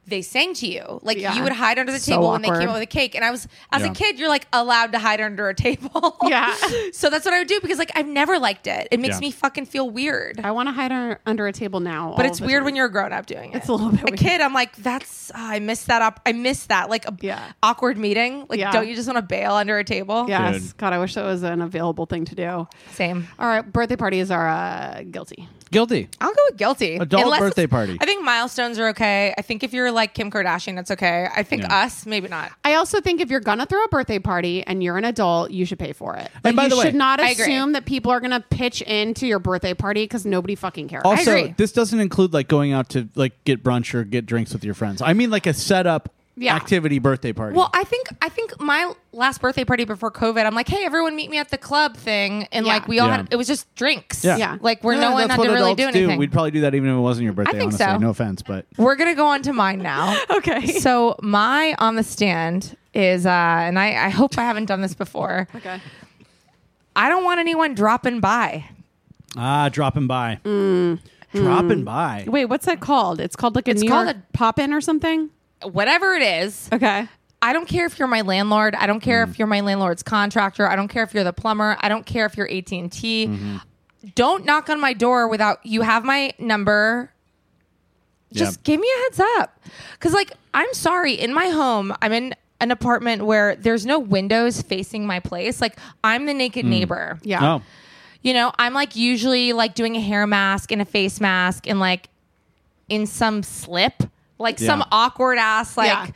they 0.07 0.21
sang 0.21 0.53
to 0.55 0.67
you. 0.67 0.99
Like 1.03 1.17
Yeah. 1.17 1.35
you 1.35 1.43
would 1.43 1.51
hide 1.51 1.79
under 1.79 1.91
the 1.91 1.99
So 1.99 2.11
table 2.13 2.31
when 2.31 2.41
they 2.41 2.49
came 2.49 2.69
out 2.69 2.73
with 2.73 2.83
a 2.83 2.85
cake. 2.87 3.15
And 3.15 3.25
I 3.25 3.31
was, 3.31 3.47
as 3.71 3.81
Yeah. 3.81 3.91
a 3.91 3.93
kid, 3.95 4.19
you're 4.19 4.29
like 4.29 4.47
allowed 4.53 4.91
to 4.91 4.99
hide 4.99 5.19
under 5.21 5.49
a 5.49 5.55
table. 5.55 6.17
Yeah. 6.27 6.53
so 6.93 7.09
that's 7.09 7.25
what 7.25 7.33
I 7.33 7.39
would 7.39 7.47
do 7.47 7.59
because 7.61 7.77
like 7.79 7.91
I've 7.95 8.07
never 8.07 8.37
liked 8.39 8.67
it. 8.67 8.87
It 8.91 8.99
makes 8.99 9.15
Yeah. 9.15 9.19
me 9.21 9.31
fucking 9.31 9.65
feel 9.65 9.89
weird. 9.89 10.39
I 10.43 10.51
want 10.51 10.67
to 10.69 10.73
hide 10.73 10.91
under, 10.91 11.19
under 11.25 11.47
a 11.47 11.51
table 11.53 11.79
now, 11.79 12.13
But 12.17 12.25
it's 12.25 12.39
weird 12.41 12.59
time. 12.59 12.65
when 12.65 12.75
you're 12.75 12.85
a 12.87 12.91
grown 12.91 13.13
up 13.13 13.25
doing 13.25 13.51
it. 13.51 13.57
It's 13.57 13.67
a 13.67 13.73
little 13.73 13.89
bit 13.91 14.01
A 14.01 14.05
weird. 14.05 14.19
kid, 14.19 14.41
I'm 14.41 14.53
like, 14.53 14.75
that's 14.77 15.31
ah, 15.35 15.49
I 15.51 15.59
miss 15.59 15.83
that 15.85 16.01
up. 16.01 16.19
I 16.25 16.31
miss 16.33 16.65
that 16.67 16.89
like 16.89 17.07
a 17.07 17.15
Yeah. 17.21 17.41
awkward 17.63 17.97
meeting. 17.97 18.45
Like, 18.49 18.59
Yeah. 18.59 18.71
don't 18.71 18.87
you 18.87 18.95
just 18.95 19.07
want 19.07 19.17
to 19.17 19.21
bail 19.23 19.53
under 19.53 19.77
a 19.79 19.83
table? 19.83 20.25
Yes, 20.27 20.59
Good. 20.71 20.77
God, 20.77 20.93
I 20.93 20.99
wish 20.99 21.13
that 21.15 21.25
was 21.25 21.43
an 21.43 21.61
available 21.61 22.05
thing 22.05 22.25
to 22.25 22.35
do. 22.35 22.67
Same. 22.93 23.27
All 23.39 23.47
right, 23.47 23.61
birthday 23.71 23.95
parties 23.95 24.29
are 24.31 24.47
uh, 24.47 25.03
guilty. 25.09 25.47
Guilty. 25.75 26.07
I'll 26.21 26.29
go 26.33 26.39
with 26.49 26.57
guilty. 26.57 26.95
Adult 26.95 27.23
Unless 27.25 27.39
birthday 27.41 27.67
party. 27.67 27.97
I 27.99 28.05
think 28.05 28.23
milestones 28.23 28.79
are 28.79 28.87
okay. 28.87 29.33
I 29.37 29.41
think 29.41 29.61
if 29.61 29.73
you're 29.73 29.91
like 29.91 30.13
Kim 30.13 30.31
Kardashian, 30.31 30.73
that's 30.75 30.89
okay. 30.91 31.27
I 31.35 31.43
think 31.43 31.63
Yeah. 31.63 31.83
us, 31.83 32.05
maybe 32.05 32.29
not. 32.29 32.53
I 32.63 32.75
also 32.75 33.01
think 33.01 33.19
if 33.19 33.29
you're 33.29 33.41
gonna 33.41 33.65
throw 33.65 33.83
a 33.83 33.89
birthday 33.89 34.17
party 34.19 34.63
and 34.65 34.81
you're 34.81 34.97
an 34.97 35.03
adult, 35.03 35.51
you 35.51 35.65
should 35.65 35.77
pay 35.77 35.91
for 35.91 36.15
it. 36.15 36.31
Like, 36.45 36.55
by 36.55 36.63
you 36.63 36.69
the 36.69 36.77
way- 36.77 36.85
should 36.85 36.95
not 36.95 37.19
I 37.19 37.31
agree. 37.31 37.43
assume 37.43 37.73
that 37.73 37.85
people 37.85 38.09
are 38.09 38.21
gonna 38.21 38.39
pitch 38.49 38.81
into 38.83 39.27
your 39.27 39.39
birthday 39.39 39.73
party 39.73 40.05
because 40.05 40.25
nobody 40.25 40.55
fucking 40.55 40.87
cares. 40.87 41.01
Also, 41.03 41.31
agree. 41.35 41.53
this 41.57 41.73
doesn't 41.73 41.99
include 41.99 42.31
like 42.31 42.47
going 42.47 42.71
out 42.71 42.87
to 42.91 43.09
like 43.15 43.33
get 43.43 43.61
brunch 43.61 43.93
or 43.93 44.05
get 44.05 44.25
drinks 44.25 44.53
with 44.53 44.63
your 44.63 44.75
friends. 44.75 45.01
I 45.01 45.11
mean 45.11 45.29
like 45.29 45.45
a 45.45 45.53
setup 45.53 46.07
Yeah. 46.37 46.53
activity 46.55 46.99
birthday 46.99 47.31
party. 47.31 47.55
Well, 47.55 47.69
I 47.73 47.85
think 47.85 48.07
I 48.21 48.27
think 48.27 48.59
my 48.59 48.91
last 49.13 49.39
birthday 49.39 49.63
party 49.63 49.85
before 49.85 50.11
COVID, 50.11 50.45
I'm 50.45 50.53
like, 50.53 50.67
hey, 50.67 50.83
everyone, 50.83 51.15
meet 51.15 51.29
me 51.29 51.37
at 51.37 51.49
the 51.49 51.57
club 51.57 51.95
thing, 51.95 52.47
and 52.51 52.65
Yeah. 52.65 52.73
like 52.73 52.87
we 52.89 52.99
all 52.99 53.07
Yeah. 53.07 53.17
had 53.17 53.27
it 53.31 53.37
was 53.37 53.47
just 53.47 53.73
drinks. 53.75 54.23
Yeah. 54.23 54.35
Yeah. 54.35 54.57
like 54.59 54.83
where 54.83 54.95
Yeah, 54.95 55.01
no 55.01 55.11
one 55.11 55.21
that's 55.21 55.31
had 55.31 55.39
what 55.39 55.45
to 55.45 55.51
really 55.53 55.71
adults 55.71 55.93
do 55.93 55.99
anything. 55.99 56.19
We'd 56.19 56.33
probably 56.33 56.51
do 56.51 56.61
that 56.61 56.75
even 56.75 56.89
if 56.89 56.95
it 56.95 56.99
wasn't 56.99 57.23
your 57.23 57.33
birthday. 57.33 57.51
think 57.53 57.73
honestly, 57.73 57.85
so. 57.85 57.97
no 57.99 58.09
offense, 58.09 58.41
but 58.41 58.65
We're 58.77 58.95
gonna 58.97 59.15
go 59.15 59.27
on 59.27 59.43
to 59.43 59.53
mine 59.53 59.79
now. 59.79 60.17
Okay. 60.29 60.67
So 60.67 61.15
my 61.21 61.73
on 61.79 61.95
the 61.95 62.03
stand 62.03 62.75
is, 62.93 63.25
uh, 63.25 63.29
and 63.29 63.79
I, 63.79 64.07
I 64.07 64.09
hope 64.09 64.37
I 64.37 64.43
haven't 64.43 64.65
done 64.65 64.81
this 64.81 64.93
before. 64.93 65.47
Okay. 65.55 65.79
I 66.97 67.09
don't 67.09 67.23
want 67.23 67.39
anyone 67.39 67.75
dropping 67.75 68.19
by. 68.19 68.65
ah, 69.37 69.69
dropping 69.69 70.07
by, 70.07 70.39
dropping 71.33 71.83
by. 71.83 72.23
Wait, 72.27 72.45
what's 72.45 72.65
that 72.65 72.79
called? 72.79 73.19
It's 73.19 73.35
called 73.35 73.55
like 73.55 73.67
a 73.67 73.71
It's 73.71 73.81
New 73.81 73.89
called 73.89 74.05
York 74.07 74.17
a- 74.17 74.37
pop 74.37 74.59
in 74.59 74.73
or 74.73 74.81
something. 74.81 75.29
Whatever 75.63 76.13
it 76.13 76.21
is, 76.21 76.69
Okay. 76.71 77.07
I 77.41 77.53
don't 77.53 77.67
care 77.67 77.85
if 77.85 77.99
you're 77.99 78.07
my 78.07 78.21
landlord. 78.21 78.73
I 78.75 78.87
don't 78.87 79.01
care 79.01 79.25
Mm. 79.25 79.29
if 79.29 79.37
you're 79.39 79.47
my 79.47 79.61
landlord's 79.61 80.01
contractor. 80.03 80.67
I 80.67 80.75
don't 80.75 80.87
care 80.87 81.03
if 81.03 81.13
you're 81.13 81.23
the 81.23 81.33
plumber. 81.33 81.77
I 81.79 81.89
don't 81.89 82.05
care 82.05 82.25
if 82.25 82.37
you're 82.37 82.49
AT 82.51 82.71
and 82.79 82.91
T. 82.91 83.27
Mm-hmm. 83.27 83.57
Don't 84.15 84.45
knock 84.45 84.69
on 84.69 84.79
my 84.79 84.93
door 84.93 85.27
without 85.27 85.59
you 85.65 85.81
have 85.81 86.03
my 86.03 86.33
number. 86.39 87.11
Just 88.33 88.59
Yeah. 88.59 88.61
give 88.63 88.79
me 88.81 88.87
a 88.87 89.01
heads 89.03 89.21
up, 89.37 89.59
because 89.93 90.13
like 90.13 90.31
I'm 90.53 90.73
sorry, 90.73 91.13
in 91.13 91.33
my 91.33 91.49
home, 91.49 91.93
I'm 92.01 92.11
in 92.11 92.33
an 92.59 92.71
apartment 92.71 93.25
where 93.25 93.55
there's 93.55 93.85
no 93.85 93.99
windows 93.99 94.61
facing 94.61 95.05
my 95.05 95.19
place. 95.19 95.61
Like 95.61 95.77
I'm 96.03 96.25
the 96.25 96.33
naked 96.33 96.65
neighbor. 96.65 97.19
Yeah. 97.23 97.55
Oh, 97.55 97.61
You 98.21 98.33
know, 98.33 98.51
I'm 98.57 98.73
like 98.73 98.95
usually 98.95 99.53
like 99.53 99.75
doing 99.75 99.95
a 99.95 100.01
hair 100.01 100.25
mask 100.25 100.71
and 100.71 100.81
a 100.81 100.85
face 100.85 101.21
mask 101.21 101.67
and 101.67 101.79
like 101.79 102.09
in 102.89 103.05
some 103.05 103.43
slip, 103.43 104.03
like 104.37 104.59
some 104.59 104.83
awkward 104.91 105.37
ass 105.37 105.77
like 105.77 105.87
Yeah. 105.87 106.07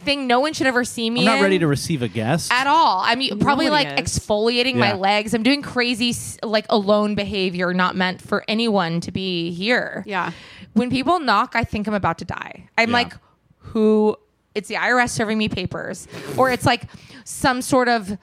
thing 0.00 0.26
no 0.26 0.40
one 0.40 0.52
should 0.52 0.66
ever 0.66 0.82
see 0.84 1.08
me 1.10 1.20
I'm 1.20 1.26
not 1.26 1.36
in 1.38 1.42
ready 1.42 1.58
to 1.60 1.66
receive 1.66 2.02
a 2.02 2.08
guest. 2.08 2.50
at 2.52 2.66
all. 2.66 3.00
I'm 3.04 3.38
probably 3.38 3.68
like 3.70 3.86
is. 4.00 4.18
exfoliating 4.18 4.76
my 4.76 4.94
legs. 4.94 5.34
I'm 5.34 5.42
doing 5.42 5.62
crazy 5.62 6.14
like 6.42 6.66
alone 6.70 7.14
behavior 7.14 7.72
not 7.74 7.96
meant 7.96 8.20
for 8.22 8.44
anyone 8.48 9.00
to 9.02 9.12
be 9.12 9.50
here. 9.52 10.02
Yeah. 10.06 10.32
When 10.72 10.90
people 10.90 11.18
knock, 11.20 11.52
I 11.54 11.64
think 11.64 11.86
I'm 11.86 11.94
about 11.94 12.18
to 12.18 12.24
die. 12.24 12.68
I'm 12.78 12.90
Yeah. 12.90 12.94
like, 12.96 13.12
who? 13.58 14.16
It's 14.54 14.68
the 14.68 14.74
IRS 14.76 15.10
serving 15.10 15.38
me 15.38 15.48
papers, 15.48 16.08
or 16.36 16.50
it's 16.50 16.66
like 16.66 16.84
some 17.24 17.62
sort 17.62 17.88
of. 17.88 18.16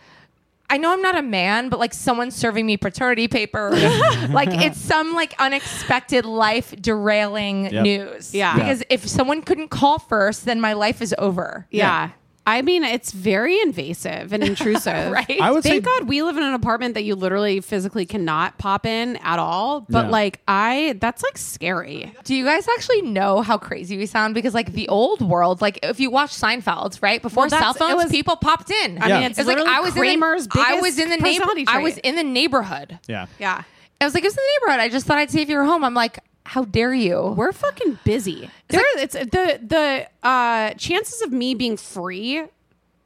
I 0.69 0.77
know 0.77 0.91
I'm 0.91 1.01
not 1.01 1.17
a 1.17 1.21
man, 1.21 1.69
but 1.69 1.79
like 1.79 1.93
someone 1.93 2.29
serving 2.29 2.65
me 2.65 2.75
paternity 2.77 3.27
paper. 3.27 3.69
like 4.29 4.49
it's 4.51 4.79
some 4.79 5.13
like 5.13 5.33
unexpected 5.39 6.25
life 6.25 6.73
derailing 6.79 7.65
Yep. 7.71 7.83
news. 7.83 8.35
Yeah. 8.35 8.55
Because 8.55 8.83
if 8.89 9.07
someone 9.07 9.41
couldn't 9.41 9.69
call 9.69 9.97
first, 9.99 10.45
then 10.45 10.59
my 10.59 10.73
life 10.73 11.01
is 11.01 11.15
over. 11.17 11.67
Yeah. 11.71 12.09
I 12.47 12.61
mean, 12.61 12.83
it's 12.85 13.11
very 13.11 13.59
invasive 13.61 14.31
and 14.31 14.41
intrusive. 14.51 15.11
Right? 15.11 15.37
I 15.41 15.51
would 15.51 15.63
Thank 15.63 15.75
say 15.75 15.79
God 15.81 16.07
we 16.07 16.23
live 16.23 16.37
in 16.37 16.43
an 16.43 16.53
apartment 16.53 16.93
that 16.93 17.03
you 17.03 17.13
literally 17.15 17.59
physically 17.59 18.05
cannot 18.05 18.57
pop 18.57 18.85
in 18.85 19.17
at 19.17 19.37
all. 19.37 19.81
But 19.81 20.05
Yeah. 20.05 20.11
like, 20.11 20.39
I, 20.47 20.95
that's 21.01 21.21
like 21.23 21.37
scary. 21.37 22.13
Do 22.23 22.33
you 22.33 22.45
guys 22.45 22.65
actually 22.69 23.01
know 23.01 23.41
how 23.41 23.57
crazy 23.57 23.97
we 23.97 24.05
sound? 24.05 24.33
Because 24.33 24.53
like 24.53 24.71
the 24.71 24.87
old 24.87 25.21
world, 25.21 25.61
like 25.61 25.79
if 25.83 25.99
you 25.99 26.09
watch 26.09 26.31
Seinfeld, 26.31 27.01
right 27.03 27.21
before 27.21 27.43
Well, 27.43 27.49
that's- 27.49 27.75
cell 27.77 27.87
phones, 27.87 27.91
it 28.01 28.03
was- 28.05 28.11
people 28.11 28.37
popped 28.37 28.71
in. 28.71 28.97
I 29.03 29.07
Yeah. 29.09 29.19
mean, 29.19 29.29
it's 29.31 29.37
It 29.39 29.41
was 29.41 29.47
like 29.47 29.57
literally 29.57 29.77
I 29.77 29.81
was 29.81 29.93
Kramer's 29.93 30.43
in 30.45 30.49
the, 30.53 30.59
I 30.59 30.63
biggest 30.69 30.81
was 30.83 30.99
in 30.99 31.09
the 31.09 31.17
neighbor. 31.17 31.25
personality 31.27 31.65
I 31.67 31.77
was 31.79 31.97
in 31.97 32.15
the 32.15 32.23
neighborhood. 32.23 32.99
yeah. 33.07 33.25
Yeah. 33.39 33.63
I 33.99 34.05
was 34.05 34.13
like, 34.13 34.23
it 34.23 34.27
was 34.27 34.33
in 34.37 34.43
the 34.43 34.65
neighborhood. 34.65 34.79
I 34.85 34.89
just 34.89 35.05
thought 35.05 35.17
I'd 35.17 35.31
see 35.31 35.41
if 35.41 35.49
you 35.49 35.57
were 35.57 35.65
home. 35.65 35.83
I'm 35.83 35.93
like, 35.95 36.19
how 36.47 36.63
dare 36.65 36.93
you? 36.93 37.33
We're 37.37 37.51
fucking 37.51 37.99
busy. 38.03 38.49
There, 38.69 38.81
it's 38.97 39.13
the 39.13 39.59
the 39.61 40.07
uh, 40.27 40.71
chances 40.73 41.21
of 41.21 41.31
me 41.31 41.53
being 41.53 41.77
free 41.77 42.43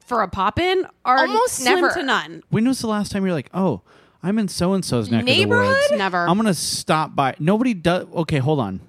for 0.06 0.22
a 0.22 0.28
pop 0.28 0.58
in 0.58 0.86
are 1.04 1.18
Almost 1.18 1.54
slim 1.54 1.74
never. 1.80 1.94
to 1.94 2.02
none. 2.02 2.42
When 2.50 2.66
was 2.66 2.80
the 2.80 2.86
last 2.88 3.12
time 3.12 3.24
you're 3.24 3.34
like, 3.34 3.50
oh, 3.54 3.80
I'm 4.22 4.38
in 4.38 4.48
so 4.48 4.72
and 4.74 4.84
so's 4.84 5.10
neck 5.10 5.20
of 5.22 5.26
the 5.26 5.32
Neighborhood? 5.32 5.66
woods. 5.68 5.92
Never. 5.98 6.28
I'm 6.28 6.36
gonna 6.36 6.54
stop 6.54 7.14
by. 7.16 7.34
Nobody 7.38 7.74
does. 7.74 8.06
Okay, 8.14 8.38
hold 8.38 8.60
on. 8.60 8.80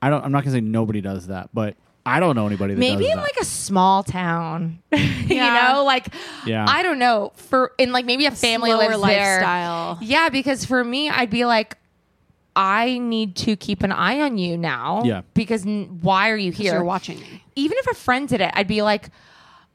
I 0.00 0.08
don't. 0.10 0.24
I'm 0.24 0.32
not 0.32 0.44
gonna 0.44 0.56
say 0.56 0.60
nobody 0.60 1.00
does 1.00 1.26
that, 1.26 1.50
but 1.52 1.76
I 2.06 2.20
don't 2.20 2.34
know 2.36 2.46
anybody 2.46 2.74
that 2.74 2.80
Maybe 2.80 3.02
does 3.04 3.10
in 3.12 3.16
that. 3.18 3.22
like 3.22 3.36
a 3.40 3.44
small 3.44 4.02
town, 4.02 4.78
you 4.92 5.36
know, 5.36 5.82
like 5.84 6.14
Yeah. 6.46 6.64
I 6.68 6.82
don't 6.82 6.98
know 6.98 7.32
for 7.36 7.72
in 7.76 7.92
like 7.92 8.06
maybe 8.06 8.24
a 8.26 8.30
family 8.30 8.70
Slower 8.70 8.96
lives 8.96 9.02
there. 9.02 9.36
lifestyle. 9.40 9.98
Yeah, 10.00 10.28
because 10.30 10.64
for 10.64 10.82
me, 10.82 11.10
I'd 11.10 11.28
be 11.30 11.44
like, 11.44 11.76
I 12.56 12.98
need 12.98 13.36
to 13.36 13.56
keep 13.56 13.82
an 13.82 13.92
eye 13.92 14.20
on 14.20 14.36
you 14.38 14.56
now. 14.56 15.02
Yeah. 15.04 15.22
because 15.34 15.64
n- 15.66 15.98
why 16.02 16.30
are 16.30 16.36
you 16.36 16.52
here? 16.52 16.74
You're 16.74 16.84
watching 16.84 17.18
me. 17.20 17.42
even 17.56 17.76
if 17.78 17.86
a 17.88 17.94
friend 17.94 18.28
did 18.28 18.40
it, 18.40 18.50
I'd 18.54 18.66
be 18.68 18.82
like, 18.82 19.10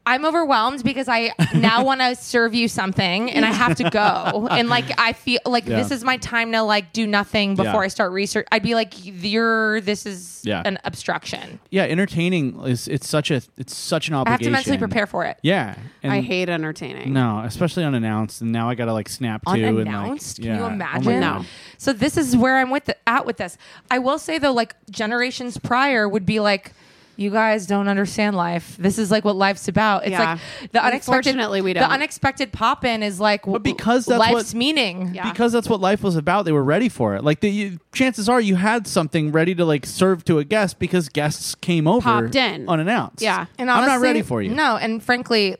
I'm 0.07 0.23
overwhelmed 0.25 0.83
because 0.83 1.07
I 1.07 1.31
now 1.55 1.83
want 1.89 2.01
to 2.01 2.15
serve 2.15 2.53
you 2.53 2.67
something 2.67 3.31
and 3.31 3.43
I 3.43 3.51
have 3.51 3.75
to 3.77 3.89
go. 3.89 4.47
And 4.55 4.69
like, 4.69 4.85
I 4.99 5.13
feel 5.13 5.39
like 5.45 5.65
Yeah. 5.65 5.77
this 5.77 5.91
is 5.91 6.03
my 6.03 6.17
time 6.17 6.51
to 6.51 6.61
like 6.61 6.93
do 6.93 7.07
nothing 7.07 7.55
before 7.55 7.73
Yeah. 7.73 7.79
I 7.79 7.87
start 7.87 8.11
research. 8.11 8.45
I'd 8.51 8.61
be 8.63 8.75
like, 8.75 8.93
you're, 9.03 9.81
this 9.81 10.05
is 10.05 10.41
Yeah. 10.45 10.61
an 10.63 10.77
obstruction. 10.83 11.59
yeah, 11.71 11.83
entertaining 11.83 12.59
is 12.65 12.87
it's 12.87 13.07
such 13.07 13.31
a 13.31 13.41
it's 13.57 13.75
such 13.75 14.07
an 14.07 14.13
obligation. 14.13 14.53
I 14.53 14.57
have 14.57 14.65
to 14.65 14.69
mentally 14.71 14.77
prepare 14.87 15.07
for 15.07 15.25
it. 15.25 15.37
Yeah, 15.41 15.75
and 16.03 16.13
I 16.13 16.21
hate 16.21 16.49
entertaining. 16.49 17.11
No, 17.11 17.39
especially 17.39 17.83
unannounced, 17.83 18.41
and 18.41 18.51
now 18.51 18.69
I 18.69 18.75
gotta 18.75 18.93
like 18.93 19.09
snap 19.09 19.43
too. 19.45 19.51
Unannounced? 19.53 20.37
And, 20.39 20.47
like, 20.47 20.55
Can 20.57 20.63
you 20.63 20.69
oh 20.69 20.73
imagine? 20.73 21.13
Oh 21.23 21.39
No. 21.39 21.45
So 21.77 21.93
this 21.93 22.15
is 22.17 22.37
where 22.37 22.57
I'm 22.57 22.69
with 22.69 22.85
the, 22.85 22.95
at 23.09 23.25
with 23.25 23.37
this. 23.37 23.57
I 23.89 23.97
will 23.99 24.19
say 24.19 24.37
though, 24.37 24.53
like 24.53 24.75
generations 24.91 25.57
prior 25.57 26.07
would 26.07 26.25
be 26.25 26.39
like, 26.39 26.73
you 27.17 27.29
guys 27.29 27.65
don't 27.67 27.87
understand 27.87 28.35
life. 28.35 28.75
This 28.77 28.97
is 28.97 29.09
like 29.11 29.23
what 29.25 29.35
life's 29.35 29.67
about. 29.67 30.03
It's 30.03 30.11
Yeah. 30.11 30.33
like 30.61 30.71
the 30.71 30.83
unexpected. 30.83 31.07
Unfortunately, 31.29 31.61
we 31.61 31.73
The 31.73 31.79
don't. 31.81 31.89
The 31.89 31.95
unexpected 31.95 32.51
pop 32.51 32.83
in 32.85 33.03
is 33.03 33.19
like, 33.19 33.45
But 33.45 33.63
because 33.63 34.05
that's 34.05 34.19
life's 34.19 34.53
what- 34.53 34.53
meaning. 34.55 35.11
Yeah. 35.13 35.29
Because 35.31 35.51
that's 35.53 35.69
what 35.69 35.79
life 35.81 36.03
was 36.03 36.15
about. 36.15 36.45
They 36.45 36.51
were 36.51 36.63
ready 36.63 36.89
for 36.89 37.15
it. 37.15 37.23
Like 37.23 37.39
the 37.39 37.49
you, 37.49 37.79
chances 37.93 38.27
are, 38.29 38.39
you 38.41 38.55
had 38.55 38.87
something 38.87 39.31
ready 39.31 39.55
to 39.55 39.65
like 39.65 39.85
serve 39.85 40.25
to 40.25 40.39
a 40.39 40.43
guest 40.43 40.79
because 40.79 41.09
guests 41.09 41.55
came 41.55 41.87
over 41.87 42.01
Popped 42.23 42.35
in. 42.35 42.67
unannounced. 42.67 43.21
Yeah. 43.21 43.45
And 43.57 43.69
I'm 43.71 43.85
not 43.85 44.01
ready 44.01 44.21
for 44.21 44.41
you. 44.41 44.49
No, 44.53 44.75
and 44.77 45.01
frankly, 45.03 45.55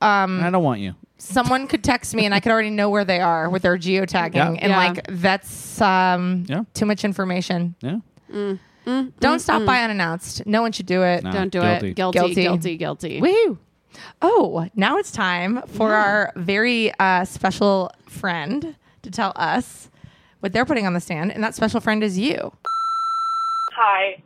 And 0.00 0.44
I 0.44 0.50
don't 0.50 0.62
want 0.64 0.80
you. 0.80 0.94
someone 1.18 1.66
could 1.66 1.84
text 1.84 2.14
me 2.14 2.24
and 2.24 2.34
I 2.34 2.40
could 2.40 2.50
already 2.52 2.70
know 2.70 2.88
where 2.88 3.04
they 3.04 3.20
are 3.20 3.50
with 3.50 3.62
their 3.62 3.76
geotagging, 3.76 4.34
Yeah. 4.34 4.48
and 4.52 4.70
Yeah. 4.70 4.76
like 4.76 5.06
that's 5.08 5.80
um, 5.80 6.44
Yeah. 6.48 6.62
too 6.74 6.86
much 6.86 7.04
information. 7.04 7.74
Yeah. 7.80 7.98
Don't 8.84 9.38
stop 9.40 9.64
by 9.64 9.82
unannounced. 9.82 10.46
No 10.46 10.62
one 10.62 10.72
should 10.72 10.86
do 10.86 11.02
it. 11.02 11.22
No. 11.22 11.30
Don't 11.30 11.52
do 11.52 11.60
guilty. 11.60 11.88
it. 11.90 11.94
Guilty, 11.94 12.18
Guilty. 12.18 12.42
guilty, 12.42 12.76
guilty. 12.76 13.20
Woo! 13.20 13.58
Oh, 14.22 14.68
now 14.74 14.98
it's 14.98 15.10
time 15.12 15.62
for 15.66 15.94
our 15.94 16.32
very 16.36 16.92
uh, 16.98 17.24
special 17.24 17.90
friend 18.08 18.76
to 19.02 19.10
tell 19.10 19.32
us 19.36 19.90
what 20.40 20.52
they're 20.52 20.64
putting 20.64 20.86
on 20.86 20.94
the 20.94 21.00
stand, 21.00 21.32
and 21.32 21.42
that 21.44 21.54
special 21.54 21.80
friend 21.80 22.02
is 22.02 22.18
you. 22.18 22.52
Hi. 23.76 24.22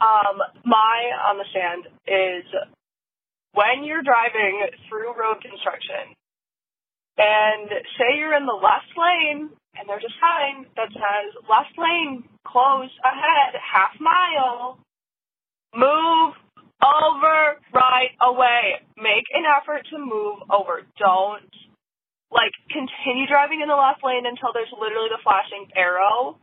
Um, 0.00 0.38
my 0.64 1.10
on 1.30 1.38
the 1.38 1.44
stand 1.50 1.84
is 2.06 2.44
when 3.52 3.84
you're 3.84 4.02
driving 4.02 4.66
through 4.88 5.08
road 5.14 5.40
construction 5.42 6.14
and 7.16 7.70
say 7.98 8.18
you're 8.18 8.34
in 8.36 8.46
the 8.46 8.52
left 8.52 8.90
lane 8.96 9.50
and 9.78 9.88
there's 9.88 10.04
a 10.04 10.14
sign 10.20 10.66
that 10.76 10.90
says 10.92 11.28
left 11.48 11.74
lane 11.78 12.24
close 12.46 12.90
ahead 13.04 13.54
half 13.60 13.92
mile, 14.00 14.78
move 15.74 16.34
over 16.84 17.58
right 17.72 18.12
away. 18.22 18.80
Make 18.96 19.24
an 19.34 19.44
effort 19.48 19.86
to 19.90 19.98
move 19.98 20.38
over. 20.50 20.82
Don't 20.98 21.50
like 22.30 22.52
continue 22.70 23.26
driving 23.26 23.60
in 23.62 23.68
the 23.68 23.78
left 23.78 24.02
lane 24.04 24.26
until 24.26 24.50
there's 24.52 24.72
literally 24.74 25.08
the 25.10 25.22
flashing 25.22 25.66
arrow 25.76 26.38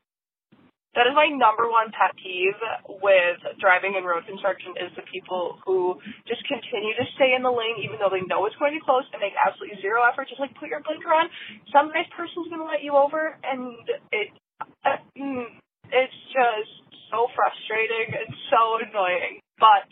that 0.95 1.07
is 1.07 1.15
my 1.15 1.31
number 1.31 1.71
one 1.71 1.87
pet 1.95 2.11
peeve 2.19 2.57
with 2.99 3.39
driving 3.63 3.95
and 3.95 4.03
road 4.03 4.27
construction 4.27 4.75
is 4.75 4.91
the 4.99 5.05
people 5.07 5.55
who 5.63 5.95
just 6.27 6.43
continue 6.43 6.91
to 6.99 7.05
stay 7.15 7.31
in 7.31 7.43
the 7.43 7.51
lane 7.51 7.79
even 7.79 7.95
though 7.95 8.11
they 8.11 8.23
know 8.27 8.43
it's 8.43 8.55
going 8.59 8.75
to 8.75 8.77
be 8.79 8.83
close 8.83 9.07
and 9.15 9.23
make 9.23 9.31
absolutely 9.39 9.79
zero 9.79 10.03
effort. 10.03 10.27
Just 10.27 10.43
like 10.43 10.51
put 10.59 10.67
your 10.67 10.83
blinker 10.83 11.11
on. 11.15 11.31
Some 11.71 11.95
nice 11.95 12.09
person's 12.11 12.51
going 12.51 12.59
to 12.59 12.67
let 12.67 12.83
you 12.83 12.99
over, 12.99 13.39
and 13.39 13.71
it 14.11 14.35
uh, 14.83 14.99
mm, 15.15 15.47
it's 15.95 16.19
just 16.35 16.71
so 17.07 17.27
frustrating 17.35 18.11
and 18.11 18.29
so 18.51 18.83
annoying. 18.83 19.39
But 19.59 19.87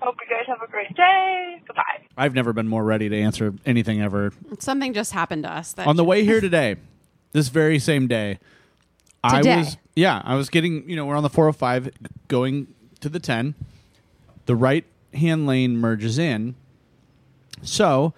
hope 0.00 0.16
you 0.18 0.26
guys 0.26 0.46
have 0.46 0.62
a 0.66 0.70
great 0.70 0.94
day. 0.96 1.62
Goodbye. 1.66 2.06
I've 2.16 2.34
never 2.34 2.52
been 2.52 2.68
more 2.68 2.84
ready 2.84 3.08
to 3.08 3.16
answer 3.16 3.54
anything 3.66 4.00
ever. 4.00 4.32
Something 4.58 4.92
just 4.94 5.12
happened 5.12 5.44
to 5.44 5.52
us. 5.52 5.72
That 5.74 5.86
On 5.86 5.96
the 5.96 6.04
way 6.04 6.24
here 6.26 6.40
today, 6.40 6.76
this 7.32 7.48
very 7.48 7.78
same 7.78 8.06
day, 8.06 8.38
I 9.22 9.42
was 9.42 9.76
yeah, 9.94 10.22
I 10.24 10.34
was 10.36 10.48
getting 10.48 10.88
you 10.88 10.96
know 10.96 11.06
we're 11.06 11.16
on 11.16 11.22
the 11.22 11.30
405 11.30 11.90
going 12.28 12.68
to 13.00 13.08
the 13.08 13.20
10. 13.20 13.54
The 14.46 14.56
right 14.56 14.84
hand 15.14 15.46
lane 15.46 15.76
merges 15.76 16.18
in. 16.18 16.54
So, 17.62 18.14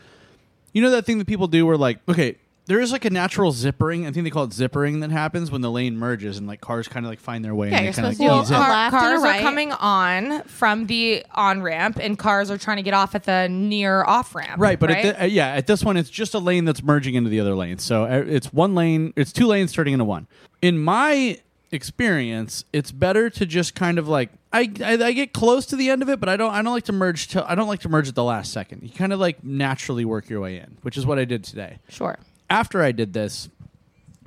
you 0.73 0.83
know 0.83 0.91
that 0.91 1.07
thing 1.07 1.19
that 1.19 1.27
people 1.27 1.47
do 1.47 1.67
where 1.67 1.77
like 1.77 1.99
okay, 2.09 2.37
there 2.71 2.79
is 2.79 2.93
like 2.93 3.05
a 3.05 3.11
natural 3.11 3.53
zippering. 3.53 4.07
I 4.07 4.13
think 4.13 4.23
they 4.23 4.31
call 4.31 4.45
it 4.45 4.51
zippering 4.51 5.01
that 5.01 5.11
happens 5.11 5.51
when 5.51 5.61
the 5.61 5.73
lane 5.73 5.97
merges 5.97 6.39
and 6.39 6.47
like 6.47 6.61
cars 6.61 6.87
kind 6.87 7.05
of 7.05 7.11
like 7.11 7.19
find 7.19 7.45
their 7.45 7.53
way. 7.53 7.69
Yeah, 7.69 7.79
and 7.79 7.85
you're 7.85 7.93
supposed 7.93 8.19
to 8.19 8.25
ease 8.25 8.49
in. 8.49 8.57
go 8.57 8.63
Car- 8.63 8.71
left 8.71 8.97
cars 8.97 9.23
right. 9.23 9.41
are 9.41 9.43
coming 9.43 9.73
on 9.73 10.45
from 10.45 10.87
the 10.87 11.27
on 11.35 11.63
ramp, 11.63 11.99
and 12.01 12.17
cars 12.17 12.49
are 12.49 12.59
trying 12.59 12.77
to 12.77 12.85
get 12.85 12.95
off 12.95 13.17
at 13.17 13.25
the 13.25 13.49
near 13.49 14.05
off 14.05 14.37
ramp. 14.37 14.61
Right, 14.61 14.79
but 14.79 14.91
right? 14.91 15.05
At 15.05 15.17
the, 15.17 15.23
uh, 15.25 15.27
yeah, 15.27 15.49
at 15.49 15.67
this 15.67 15.83
one, 15.83 15.97
it's 15.97 16.11
just 16.11 16.33
a 16.33 16.39
lane 16.39 16.65
that's 16.65 16.81
merging 16.81 17.17
into 17.17 17.29
the 17.29 17.41
other 17.41 17.57
lane. 17.57 17.79
So 17.79 18.05
uh, 18.05 18.23
it's 18.25 18.53
one 18.53 18.77
lane, 18.77 19.15
it's 19.17 19.33
two 19.33 19.49
lanes 19.49 19.73
turning 19.73 19.95
into 19.95 20.05
one. 20.05 20.29
In 20.63 20.79
my 20.79 21.41
experience, 21.73 22.65
it's 22.73 22.93
better 22.93 23.31
to 23.31 23.47
just 23.47 23.75
kind 23.75 23.99
of 23.99 24.07
like 24.07 24.31
I, 24.53 24.71
I 24.81 24.93
I 24.93 25.13
get 25.13 25.33
close 25.33 25.67
to 25.67 25.77
the 25.77 25.91
end 25.91 26.03
of 26.03 26.09
it, 26.09 26.21
but 26.21 26.29
I 26.29 26.37
don't 26.37 26.53
I 26.53 26.63
don't 26.63 26.73
like 26.73 26.85
to 26.85 26.93
merge 26.93 27.27
till 27.27 27.43
I 27.49 27.57
don't 27.57 27.67
like 27.67 27.81
to 27.81 27.89
merge 27.89 28.07
at 28.07 28.15
the 28.15 28.23
last 28.23 28.53
second. 28.53 28.85
You 28.85 28.91
kind 28.91 29.13
of 29.13 29.19
like 29.19 29.43
naturally 29.43 30.05
work 30.05 30.29
your 30.29 30.41
way 30.41 30.59
in, 30.59 30.77
which 30.83 30.97
is 30.97 31.05
what 31.05 31.19
I 31.19 31.25
did 31.25 31.43
today. 31.43 31.79
sure. 31.89 32.17
After 32.51 32.83
I 32.83 32.93
did 32.93 33.13
this, 33.13 33.49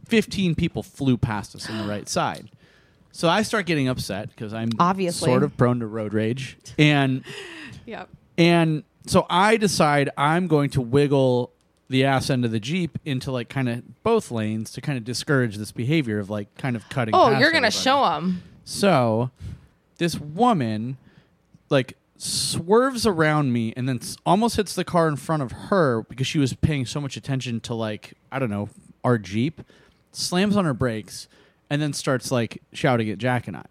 fifteen 0.08 0.56
people 0.56 0.82
flew 0.82 1.18
past 1.18 1.56
us 1.56 1.70
on 1.70 1.78
the 1.78 1.84
right 1.86 2.08
side. 2.10 2.50
So 3.12 3.30
I 3.30 3.44
start 3.44 3.68
getting 3.68 3.88
upset 3.88 4.30
because 4.30 4.54
I'm 4.54 4.70
Obviously. 4.80 5.28
sort 5.28 5.44
of 5.44 5.56
prone 5.58 5.80
to 5.82 5.86
road 5.86 6.14
rage, 6.14 6.58
and 6.80 7.24
Yep. 7.86 8.10
and 8.38 8.84
so 9.06 9.26
I 9.30 9.58
decide 9.58 10.10
I'm 10.18 10.48
going 10.48 10.70
to 10.72 10.82
wiggle 10.82 11.52
the 11.90 12.06
ass 12.06 12.30
end 12.32 12.44
of 12.46 12.52
the 12.52 12.60
Jeep 12.60 12.98
into 13.06 13.32
like 13.32 13.50
kind 13.50 13.70
of 13.70 14.04
both 14.04 14.32
lanes 14.32 14.72
to 14.72 14.82
kind 14.82 14.98
of 14.98 15.04
discourage 15.04 15.58
this 15.58 15.72
behavior 15.72 16.18
of 16.18 16.30
like 16.30 16.56
kind 16.58 16.76
of 16.76 16.88
cutting. 16.90 17.14
Oh, 17.14 17.38
you're 17.38 17.52
gonna 17.52 17.70
show 17.70 18.04
them. 18.06 18.42
So 18.64 19.30
this 20.00 20.18
woman 20.18 20.98
like 21.70 21.98
swerves 22.24 23.06
around 23.06 23.52
me 23.52 23.74
and 23.76 23.88
then 23.88 24.00
almost 24.26 24.56
hits 24.56 24.74
the 24.76 24.86
car 24.86 25.08
in 25.08 25.16
front 25.18 25.44
of 25.44 25.52
her 25.52 26.04
because 26.04 26.26
she 26.26 26.40
was 26.40 26.54
paying 26.54 26.86
so 26.86 27.02
much 27.02 27.18
attention 27.18 27.60
to 27.60 27.74
like 27.74 28.14
I 28.32 28.40
don't 28.40 28.50
know 28.50 28.70
our 29.04 29.18
Jeep, 29.18 29.62
slams 30.12 30.56
on 30.56 30.64
her 30.64 30.74
brakes 30.74 31.28
and 31.70 31.82
then 31.82 31.92
starts 31.92 32.32
like 32.32 32.62
shouting 32.72 33.10
at 33.10 33.18
Jack 33.18 33.48
and 33.48 33.58
I. 33.58 33.66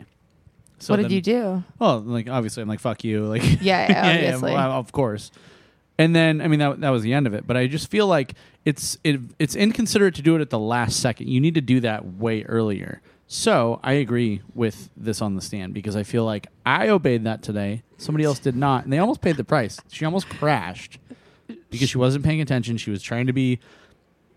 So 0.78 0.92
what 0.92 1.00
did 1.00 1.12
you 1.12 1.22
do? 1.22 1.62
well, 1.78 2.00
like 2.00 2.28
obviously, 2.28 2.62
I'm 2.62 2.68
like 2.68 2.80
fuck 2.80 3.04
you, 3.04 3.24
like 3.24 3.42
Yeah, 3.62 3.90
yeah, 3.90 4.14
obviously. 4.14 4.52
well, 4.52 4.72
of 4.72 4.92
course. 4.92 5.30
And 5.98 6.16
then, 6.16 6.40
I 6.40 6.48
mean, 6.48 6.58
that 6.58 6.80
that 6.80 6.90
was 6.90 7.02
the 7.02 7.12
end 7.14 7.26
of 7.26 7.34
it. 7.34 7.46
But 7.46 7.56
I 7.56 7.66
just 7.68 7.90
feel 7.90 8.06
like 8.06 8.34
it's 8.64 8.98
it, 9.04 9.20
it's 9.38 9.54
inconsiderate 9.54 10.14
to 10.16 10.22
do 10.22 10.36
it 10.36 10.40
at 10.40 10.50
the 10.50 10.58
last 10.58 11.00
second. 11.00 11.28
You 11.28 11.40
need 11.40 11.54
to 11.54 11.60
do 11.60 11.80
that 11.80 12.04
way 12.04 12.42
earlier. 12.44 13.00
So 13.32 13.80
I 13.82 13.94
agree 13.94 14.42
with 14.54 14.90
this 14.94 15.22
on 15.22 15.36
the 15.36 15.40
stand 15.40 15.72
because 15.72 15.96
I 15.96 16.02
feel 16.02 16.26
like 16.26 16.48
I 16.66 16.90
obeyed 16.90 17.24
that 17.24 17.42
today. 17.42 17.82
Somebody 17.96 18.24
else 18.24 18.38
did 18.38 18.54
not, 18.54 18.84
and 18.84 18.92
they 18.92 18.98
almost 18.98 19.22
paid 19.22 19.38
the 19.38 19.44
price. 19.44 19.80
She 19.90 20.04
almost 20.04 20.28
crashed 20.28 20.98
because 21.70 21.88
she 21.88 21.96
wasn't 21.96 22.26
paying 22.26 22.42
attention. 22.42 22.76
She 22.76 22.90
was 22.90 23.02
trying 23.02 23.28
to 23.28 23.32
be 23.32 23.58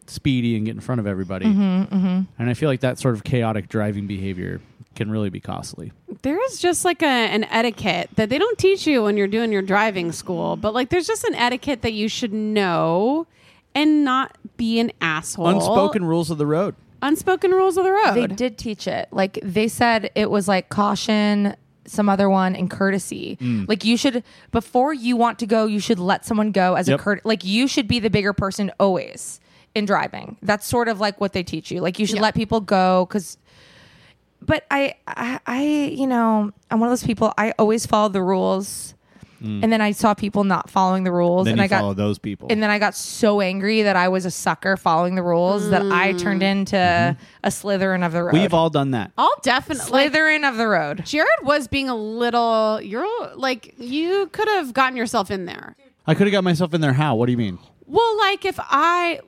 speedy 0.07 0.55
and 0.55 0.65
get 0.65 0.75
in 0.75 0.79
front 0.79 1.01
of 1.01 1.07
everybody. 1.07 1.45
Mm-hmm, 1.45 2.21
And 2.39 2.49
I 2.49 2.53
feel 2.53 2.69
like 2.69 2.79
that 2.79 2.97
sort 2.97 3.15
of 3.15 3.25
chaotic 3.25 3.67
driving 3.67 4.07
behavior 4.07 4.61
can 4.95 5.11
really 5.11 5.29
be 5.29 5.41
costly. 5.41 5.91
There 6.21 6.41
is 6.45 6.61
just 6.61 6.85
like 6.85 7.01
a, 7.01 7.05
an 7.05 7.43
etiquette 7.45 8.11
that 8.15 8.29
they 8.29 8.37
don't 8.37 8.57
teach 8.57 8.87
you 8.87 9.03
when 9.03 9.17
you're 9.17 9.27
doing 9.27 9.51
your 9.51 9.61
driving 9.61 10.13
school, 10.13 10.55
but 10.55 10.73
like 10.73 10.87
there's 10.87 11.05
just 11.05 11.25
an 11.25 11.35
etiquette 11.35 11.81
that 11.81 11.91
you 11.91 12.07
should 12.07 12.31
know 12.31 13.27
and 13.73 14.05
not 14.05 14.37
be 14.55 14.79
an 14.79 14.93
asshole. 15.01 15.47
Unspoken 15.47 16.05
rules 16.05 16.31
of 16.31 16.37
the 16.37 16.45
road. 16.45 16.75
Unspoken 17.07 17.51
rules 17.51 17.77
of 17.77 17.83
the 17.85 17.91
road. 17.91 18.13
They 18.15 18.27
did 18.27 18.57
teach 18.57 18.87
it. 18.87 19.07
Like 19.11 19.39
they 19.43 19.67
said 19.67 20.11
it 20.15 20.29
was 20.29 20.47
like 20.47 20.69
caution, 20.69 21.55
some 21.85 22.09
other 22.09 22.29
one, 22.29 22.55
and 22.55 22.69
courtesy. 22.69 23.37
Mm. 23.39 23.67
Like 23.67 23.85
you 23.85 23.95
should 23.97 24.23
before 24.51 24.93
you 24.93 25.15
want 25.17 25.39
to 25.39 25.45
go, 25.45 25.65
you 25.67 25.79
should 25.79 25.99
let 25.99 26.25
someone 26.25 26.51
go 26.51 26.73
as 26.75 26.87
Yep. 26.87 26.99
a 26.99 27.03
curt 27.03 27.25
like 27.25 27.43
you 27.45 27.67
should 27.67 27.87
be 27.87 27.99
the 27.99 28.09
bigger 28.09 28.33
person 28.33 28.71
always 28.79 29.39
in 29.75 29.85
driving. 29.85 30.37
That's 30.41 30.65
sort 30.65 30.87
of 30.87 30.99
like 30.99 31.21
what 31.21 31.33
they 31.33 31.43
teach 31.43 31.69
you. 31.69 31.81
Like 31.81 31.99
you 31.99 32.05
should 32.07 32.15
Yeah. 32.17 32.21
let 32.23 32.33
people 32.35 32.59
go 32.61 33.05
cuz 33.07 33.37
but 34.41 34.65
I, 34.71 34.95
I 35.07 35.39
I 35.45 35.63
you 35.95 36.07
know, 36.07 36.51
I'm 36.71 36.79
one 36.79 36.89
of 36.89 36.91
those 36.91 37.05
people 37.05 37.33
I 37.37 37.53
always 37.59 37.85
follow 37.85 38.09
the 38.09 38.23
rules. 38.23 38.94
And 39.45 39.71
then 39.71 39.81
I 39.81 39.91
saw 39.91 40.13
people 40.13 40.43
not 40.43 40.69
following 40.69 41.03
the 41.03 41.11
rules 41.11 41.43
Mm. 41.43 41.45
Then 41.45 41.51
and 41.53 41.57
you 41.59 41.63
I 41.63 41.67
got 41.67 41.79
follow 41.81 41.93
those 41.93 42.17
people. 42.19 42.47
and 42.49 42.61
then 42.63 42.69
I 42.69 42.79
got 42.79 42.95
so 42.95 43.41
angry 43.41 43.81
that 43.83 43.95
I 43.95 44.07
was 44.07 44.25
a 44.25 44.31
sucker 44.31 44.77
following 44.77 45.15
the 45.15 45.23
rules 45.23 45.69
that 45.69 45.81
I 45.83 46.13
turned 46.13 46.43
into 46.43 46.77
a 47.43 47.47
Slytherin 47.49 48.05
of 48.05 48.11
the 48.11 48.23
road. 48.23 48.33
Mm-hmm. 48.33 48.41
We've 48.41 48.53
all 48.53 48.69
done 48.69 48.91
that. 48.91 49.11
I'll 49.17 49.39
definitely 49.43 49.91
like, 49.91 50.11
Slytherin 50.11 50.47
of 50.49 50.57
the 50.57 50.67
road. 50.67 51.05
Jared 51.05 51.27
was 51.43 51.67
being 51.67 51.89
a 51.89 51.95
little 51.95 52.81
you're 52.81 53.05
like 53.35 53.73
you 53.77 54.27
could 54.31 54.47
have 54.47 54.73
gotten 54.73 54.97
yourself 54.97 55.29
in 55.31 55.45
there. 55.45 55.75
I 56.07 56.13
could 56.13 56.27
have 56.27 56.31
got 56.31 56.43
myself 56.43 56.73
in 56.73 56.81
there. 56.81 56.93
How? 56.93 57.15
What 57.15 57.25
do 57.27 57.31
you 57.31 57.37
mean? 57.37 57.59
Well, 57.87 58.17
like 58.17 58.45
if 58.45 58.59
I 58.59 59.19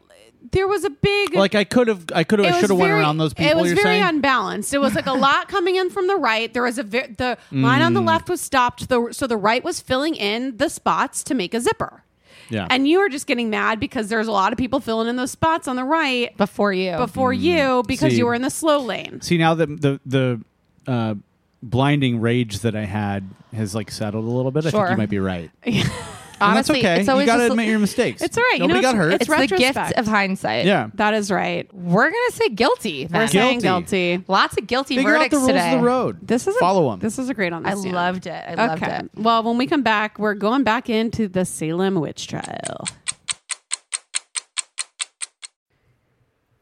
there 0.51 0.67
was 0.67 0.83
a 0.83 0.89
big 0.89 1.33
Like 1.35 1.55
I 1.55 1.63
could 1.63 1.87
have, 1.87 2.05
I 2.15 2.23
could 2.23 2.39
have, 2.39 2.45
it 2.45 2.49
I 2.49 2.51
was 2.53 2.61
should 2.61 2.69
have 2.69 2.79
went 2.79 2.91
around 2.93 3.17
those 3.17 3.33
people. 3.33 3.51
It 3.51 3.55
was 3.61 3.67
you're 3.71 3.75
very 3.83 3.97
saying? 3.99 4.03
unbalanced. 4.15 4.73
It 4.73 4.79
was 4.79 4.95
like 4.95 5.05
a 5.07 5.13
lot 5.27 5.49
coming 5.49 5.75
in 5.75 5.89
from 5.89 6.07
the 6.07 6.15
right. 6.15 6.53
There 6.53 6.63
was 6.63 6.77
a 6.77 6.83
ve- 6.83 7.07
the 7.17 7.37
line 7.51 7.81
on 7.81 7.93
the 7.93 8.01
Mm. 8.01 8.07
left 8.07 8.29
was 8.29 8.39
stopped. 8.41 8.87
The, 8.89 9.09
so 9.11 9.27
the 9.27 9.37
right 9.37 9.63
was 9.63 9.79
filling 9.81 10.15
in 10.15 10.57
the 10.57 10.69
spots 10.69 11.23
to 11.25 11.35
make 11.35 11.53
a 11.53 11.59
zipper. 11.59 12.03
yeah. 12.49 12.65
And 12.69 12.87
you 12.87 12.99
were 12.99 13.09
just 13.09 13.27
getting 13.27 13.49
mad 13.49 13.79
because 13.79 14.07
there's 14.07 14.27
a 14.27 14.31
lot 14.31 14.53
of 14.53 14.57
people 14.57 14.79
filling 14.79 15.07
in 15.09 15.17
those 15.17 15.31
spots 15.31 15.67
on 15.67 15.75
the 15.75 15.83
right 15.83 16.35
Before 16.37 16.71
you. 16.71 16.95
before 16.95 17.33
you 17.33 17.83
because 17.87 18.09
Mm. 18.09 18.11
See- 18.13 18.17
you 18.19 18.25
were 18.25 18.35
in 18.35 18.41
the 18.41 18.49
slow 18.49 18.79
lane. 18.79 19.19
See 19.21 19.37
now 19.37 19.53
that 19.55 19.67
the 19.81 19.99
the 20.05 20.39
uh, 20.87 21.15
blinding 21.61 22.21
rage 22.21 22.59
that 22.59 22.75
I 22.75 22.85
had 22.85 23.27
has 23.53 23.75
like 23.75 23.91
settled 23.91 24.23
a 24.23 24.29
little 24.29 24.51
bit. 24.51 24.59
I 24.65 24.71
think 24.71 24.81
Sure. 24.81 24.91
you 24.91 24.97
might 24.97 25.09
be 25.09 25.19
right. 25.19 25.51
Honestly, 26.39 26.79
and 26.79 26.85
that's 26.85 27.09
okay. 27.09 27.15
it's 27.15 27.19
you 27.21 27.25
got 27.25 27.35
to 27.37 27.41
just- 27.43 27.51
admit 27.51 27.67
your 27.67 27.79
mistakes. 27.79 28.21
It's 28.21 28.37
all 28.37 28.43
right. 28.51 28.59
You 28.61 28.67
Nobody 28.67 28.79
know, 28.79 28.81
got 28.81 28.95
hurt. 28.95 29.13
it's- 29.13 29.29
It's 29.29 29.51
the 29.51 29.57
gift 29.57 29.75
retrospect. 29.75 29.99
of 29.99 30.07
hindsight. 30.07 30.65
yeah. 30.65 30.87
That 30.95 31.13
is 31.13 31.31
right. 31.31 31.67
We're 31.73 32.09
gonna 32.09 32.31
say 32.31 32.49
guilty. 32.49 33.05
Then. 33.05 33.21
We're 33.21 33.27
saying 33.27 33.59
Guilty. 33.59 34.17
guilty. 34.17 34.25
Lots 34.27 34.57
of 34.57 34.67
guilty 34.67 34.95
Figure 34.97 35.11
out 35.15 35.17
verdicts 35.19 35.33
the 35.35 35.37
rules 35.39 35.47
today. 35.49 35.73
of 35.73 35.81
the 35.81 35.85
road. 35.85 36.17
This 36.27 36.47
is 36.47 36.55
a, 36.55 36.59
follow 36.59 36.89
them. 36.91 36.99
This 36.99 37.17
is 37.19 37.29
a 37.29 37.33
great 37.33 37.53
on. 37.53 37.63
the 37.63 37.69
I 37.69 37.73
stand. 37.75 37.93
loved 37.95 38.27
it. 38.27 38.43
I 38.47 38.53
loved 38.55 38.83
okay. 38.83 38.95
it. 38.97 39.09
Well, 39.15 39.43
when 39.43 39.57
we 39.57 39.65
come 39.67 39.83
back, 39.83 40.19
we're 40.19 40.33
going 40.35 40.63
back 40.63 40.89
into 40.89 41.27
the 41.27 41.45
Salem 41.45 41.95
witch 41.95 42.27
trial. 42.27 42.85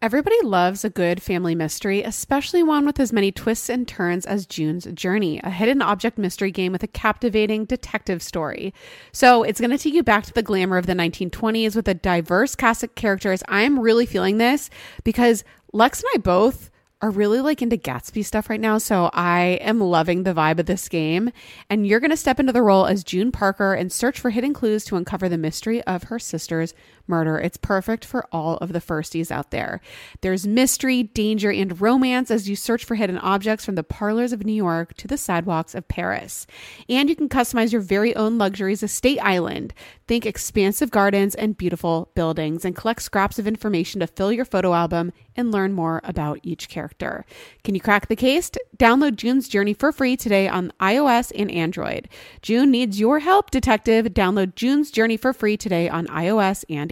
Everybody 0.06 0.40
loves 0.44 0.86
a 0.86 0.92
good 0.92 1.20
family 1.20 1.56
mystery, 1.56 2.04
especially 2.04 2.62
one 2.62 2.86
with 2.86 3.00
as 3.00 3.12
many 3.12 3.32
twists 3.32 3.70
and 3.70 3.88
turns 3.88 4.28
as 4.28 4.46
June's 4.46 4.86
Journey, 4.94 5.40
a 5.44 5.50
hidden 5.50 5.82
object 5.82 6.20
mystery 6.20 6.52
game 6.52 6.72
with 6.72 6.84
a 6.84 6.88
captivating 6.88 7.66
detective 7.66 8.22
story. 8.22 8.72
So 9.12 9.42
it's 9.42 9.60
going 9.60 9.72
to 9.72 9.80
take 9.80 9.96
you 9.96 10.04
back 10.04 10.24
to 10.26 10.34
the 10.34 10.44
glamour 10.44 10.78
of 10.78 10.86
the 10.86 10.94
1920s 10.94 11.76
with 11.76 11.88
a 11.88 11.96
diverse 11.96 12.54
cast 12.54 12.84
of 12.84 12.94
characters. 12.94 13.42
I'm 13.48 13.80
really 13.80 14.06
feeling 14.06 14.38
this 14.38 14.70
because 15.04 15.44
Lex 15.74 16.04
and 16.04 16.12
I 16.14 16.20
both 16.20 16.70
are 17.02 17.10
really 17.10 17.42
like 17.42 17.62
into 17.62 17.78
Gatsby 17.78 18.24
stuff 18.24 18.50
right 18.50 18.60
now. 18.60 18.78
So 18.78 19.10
I 19.14 19.60
am 19.62 19.80
loving 19.80 20.24
the 20.24 20.34
vibe 20.34 20.60
of 20.60 20.66
this 20.66 20.88
game. 20.88 21.32
And 21.70 21.86
you're 21.86 22.00
going 22.00 22.12
to 22.12 22.18
step 22.18 22.40
into 22.40 22.54
the 22.54 22.62
role 22.62 22.86
as 22.86 23.04
June 23.04 23.32
Parker 23.32 23.74
and 23.74 23.92
search 23.92 24.20
for 24.20 24.30
hidden 24.30 24.54
clues 24.54 24.86
to 24.86 24.96
uncover 24.96 25.28
the 25.28 25.38
mystery 25.38 25.82
of 25.84 26.04
her 26.04 26.20
sister's 26.20 26.74
murder. 27.08 27.38
It's 27.40 27.58
perfect 27.58 28.06
for 28.06 28.28
all 28.32 28.58
of 28.58 28.74
the 28.74 28.82
firsties 28.82 29.32
out 29.32 29.52
there. 29.52 29.82
There's 30.22 30.48
mystery, 30.48 31.04
danger, 31.04 31.52
and 31.52 31.80
romance 31.80 32.32
as 32.32 32.50
you 32.50 32.56
search 32.56 32.86
for 32.86 32.96
hidden 32.96 33.18
objects 33.18 33.66
from 33.66 33.76
the 33.76 33.84
parlors 33.84 34.34
of 34.34 34.46
New 34.46 34.54
York 34.54 34.94
to 34.96 35.08
the 35.08 35.18
sidewalks 35.18 35.76
of 35.76 35.88
Paris. 35.88 36.48
And 36.90 37.10
you 37.10 37.16
can 37.16 37.30
customize 37.30 37.72
your 37.72 37.82
very 37.82 38.16
own 38.16 38.38
luxuries 38.38 38.84
estate 38.84 39.20
island. 39.20 39.74
Think 40.08 40.26
expansive 40.26 40.92
gardens 40.92 41.36
and 41.36 41.58
beautiful 41.58 42.12
buildings 42.16 42.64
and 42.64 42.76
collect 42.76 43.02
scraps 43.02 43.40
of 43.40 43.48
information 43.48 44.00
to 44.02 44.08
fill 44.08 44.32
your 44.32 44.46
photo 44.46 44.74
album 44.74 45.14
and 45.36 45.52
learn 45.52 45.74
more 45.74 46.02
about 46.04 46.40
each 46.44 46.70
character. 46.70 47.26
Can 47.64 47.76
you 47.76 47.82
crack 47.82 48.08
the 48.08 48.16
case? 48.16 48.52
Download 48.78 49.16
June's 49.16 49.48
Journey 49.48 49.74
for 49.74 49.92
free 49.92 50.16
today 50.16 50.48
on 50.48 50.72
iOS 50.80 51.32
and 51.38 51.52
Android. 51.52 52.08
June 52.42 52.72
needs 52.72 53.00
your 53.00 53.20
help, 53.20 53.52
detective. 53.52 54.06
Download 54.08 54.56
June's 54.56 54.92
Journey 54.92 55.18
for 55.18 55.34
free 55.34 55.58
today 55.58 55.90
on 55.90 56.08
iOS 56.08 56.64
and 56.70 56.92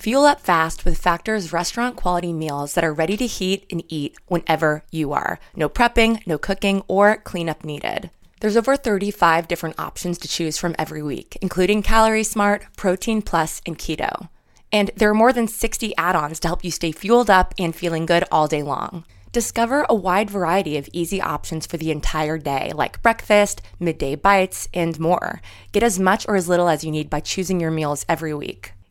Fuel 0.00 0.24
up 0.24 0.40
fast 0.40 0.86
with 0.86 0.96
Factor's 0.96 1.52
restaurant 1.52 1.94
quality 1.94 2.32
meals 2.32 2.72
that 2.72 2.82
are 2.82 2.94
ready 2.94 3.18
to 3.18 3.26
heat 3.26 3.66
and 3.70 3.84
eat 3.88 4.16
whenever 4.28 4.82
you 4.90 5.12
are. 5.12 5.38
No 5.54 5.68
prepping, 5.68 6.26
no 6.26 6.38
cooking, 6.38 6.82
or 6.88 7.18
cleanup 7.18 7.66
needed. 7.66 8.10
There's 8.40 8.56
over 8.56 8.78
35 8.78 9.46
different 9.46 9.78
options 9.78 10.16
to 10.20 10.26
choose 10.26 10.56
from 10.56 10.74
every 10.78 11.02
week, 11.02 11.36
including 11.42 11.82
Calorie 11.82 12.24
Smart, 12.24 12.64
Protein 12.78 13.20
Plus, 13.20 13.60
and 13.66 13.78
Keto. 13.78 14.30
And 14.72 14.90
there 14.96 15.10
are 15.10 15.14
more 15.14 15.34
than 15.34 15.46
60 15.46 15.94
add 15.98 16.16
ons 16.16 16.40
to 16.40 16.48
help 16.48 16.64
you 16.64 16.70
stay 16.70 16.92
fueled 16.92 17.28
up 17.28 17.52
and 17.58 17.76
feeling 17.76 18.06
good 18.06 18.24
all 18.32 18.48
day 18.48 18.62
long. 18.62 19.04
Discover 19.32 19.84
a 19.86 19.94
wide 19.94 20.30
variety 20.30 20.78
of 20.78 20.88
easy 20.94 21.20
options 21.20 21.66
for 21.66 21.76
the 21.76 21.90
entire 21.90 22.38
day, 22.38 22.72
like 22.74 23.02
breakfast, 23.02 23.60
midday 23.78 24.14
bites, 24.14 24.66
and 24.72 24.98
more. 24.98 25.42
Get 25.72 25.82
as 25.82 25.98
much 26.00 26.26
or 26.26 26.36
as 26.36 26.48
little 26.48 26.70
as 26.70 26.84
you 26.84 26.90
need 26.90 27.10
by 27.10 27.20
choosing 27.20 27.60
your 27.60 27.70
meals 27.70 28.06
every 28.08 28.32
week. 28.32 28.72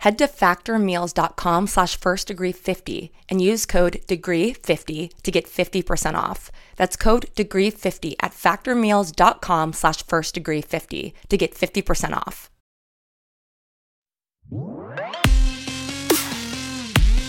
Head 0.00 0.16
to 0.18 0.26
factormeals.com 0.26 1.66
slash 1.66 1.96
first 1.96 2.28
degree 2.28 2.52
50 2.52 3.12
and 3.28 3.40
use 3.40 3.66
code 3.66 4.00
degree 4.06 4.54
50 4.54 5.12
to 5.22 5.30
get 5.30 5.46
50% 5.46 6.14
off. 6.14 6.50
That's 6.76 6.96
code 6.96 7.26
degree 7.34 7.68
50 7.70 8.16
at 8.20 8.32
factormeals.com 8.32 9.74
slash 9.74 10.02
first 10.04 10.34
degree 10.34 10.62
50 10.62 11.14
to 11.28 11.36
get 11.36 11.54
50% 11.54 12.16
off. 12.16 12.50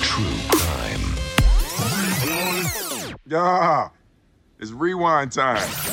True 0.01 0.23
crime. 0.49 1.01
Yeah, 3.25 3.89
it's 4.59 4.71
rewind 4.71 5.33
time. 5.33 5.90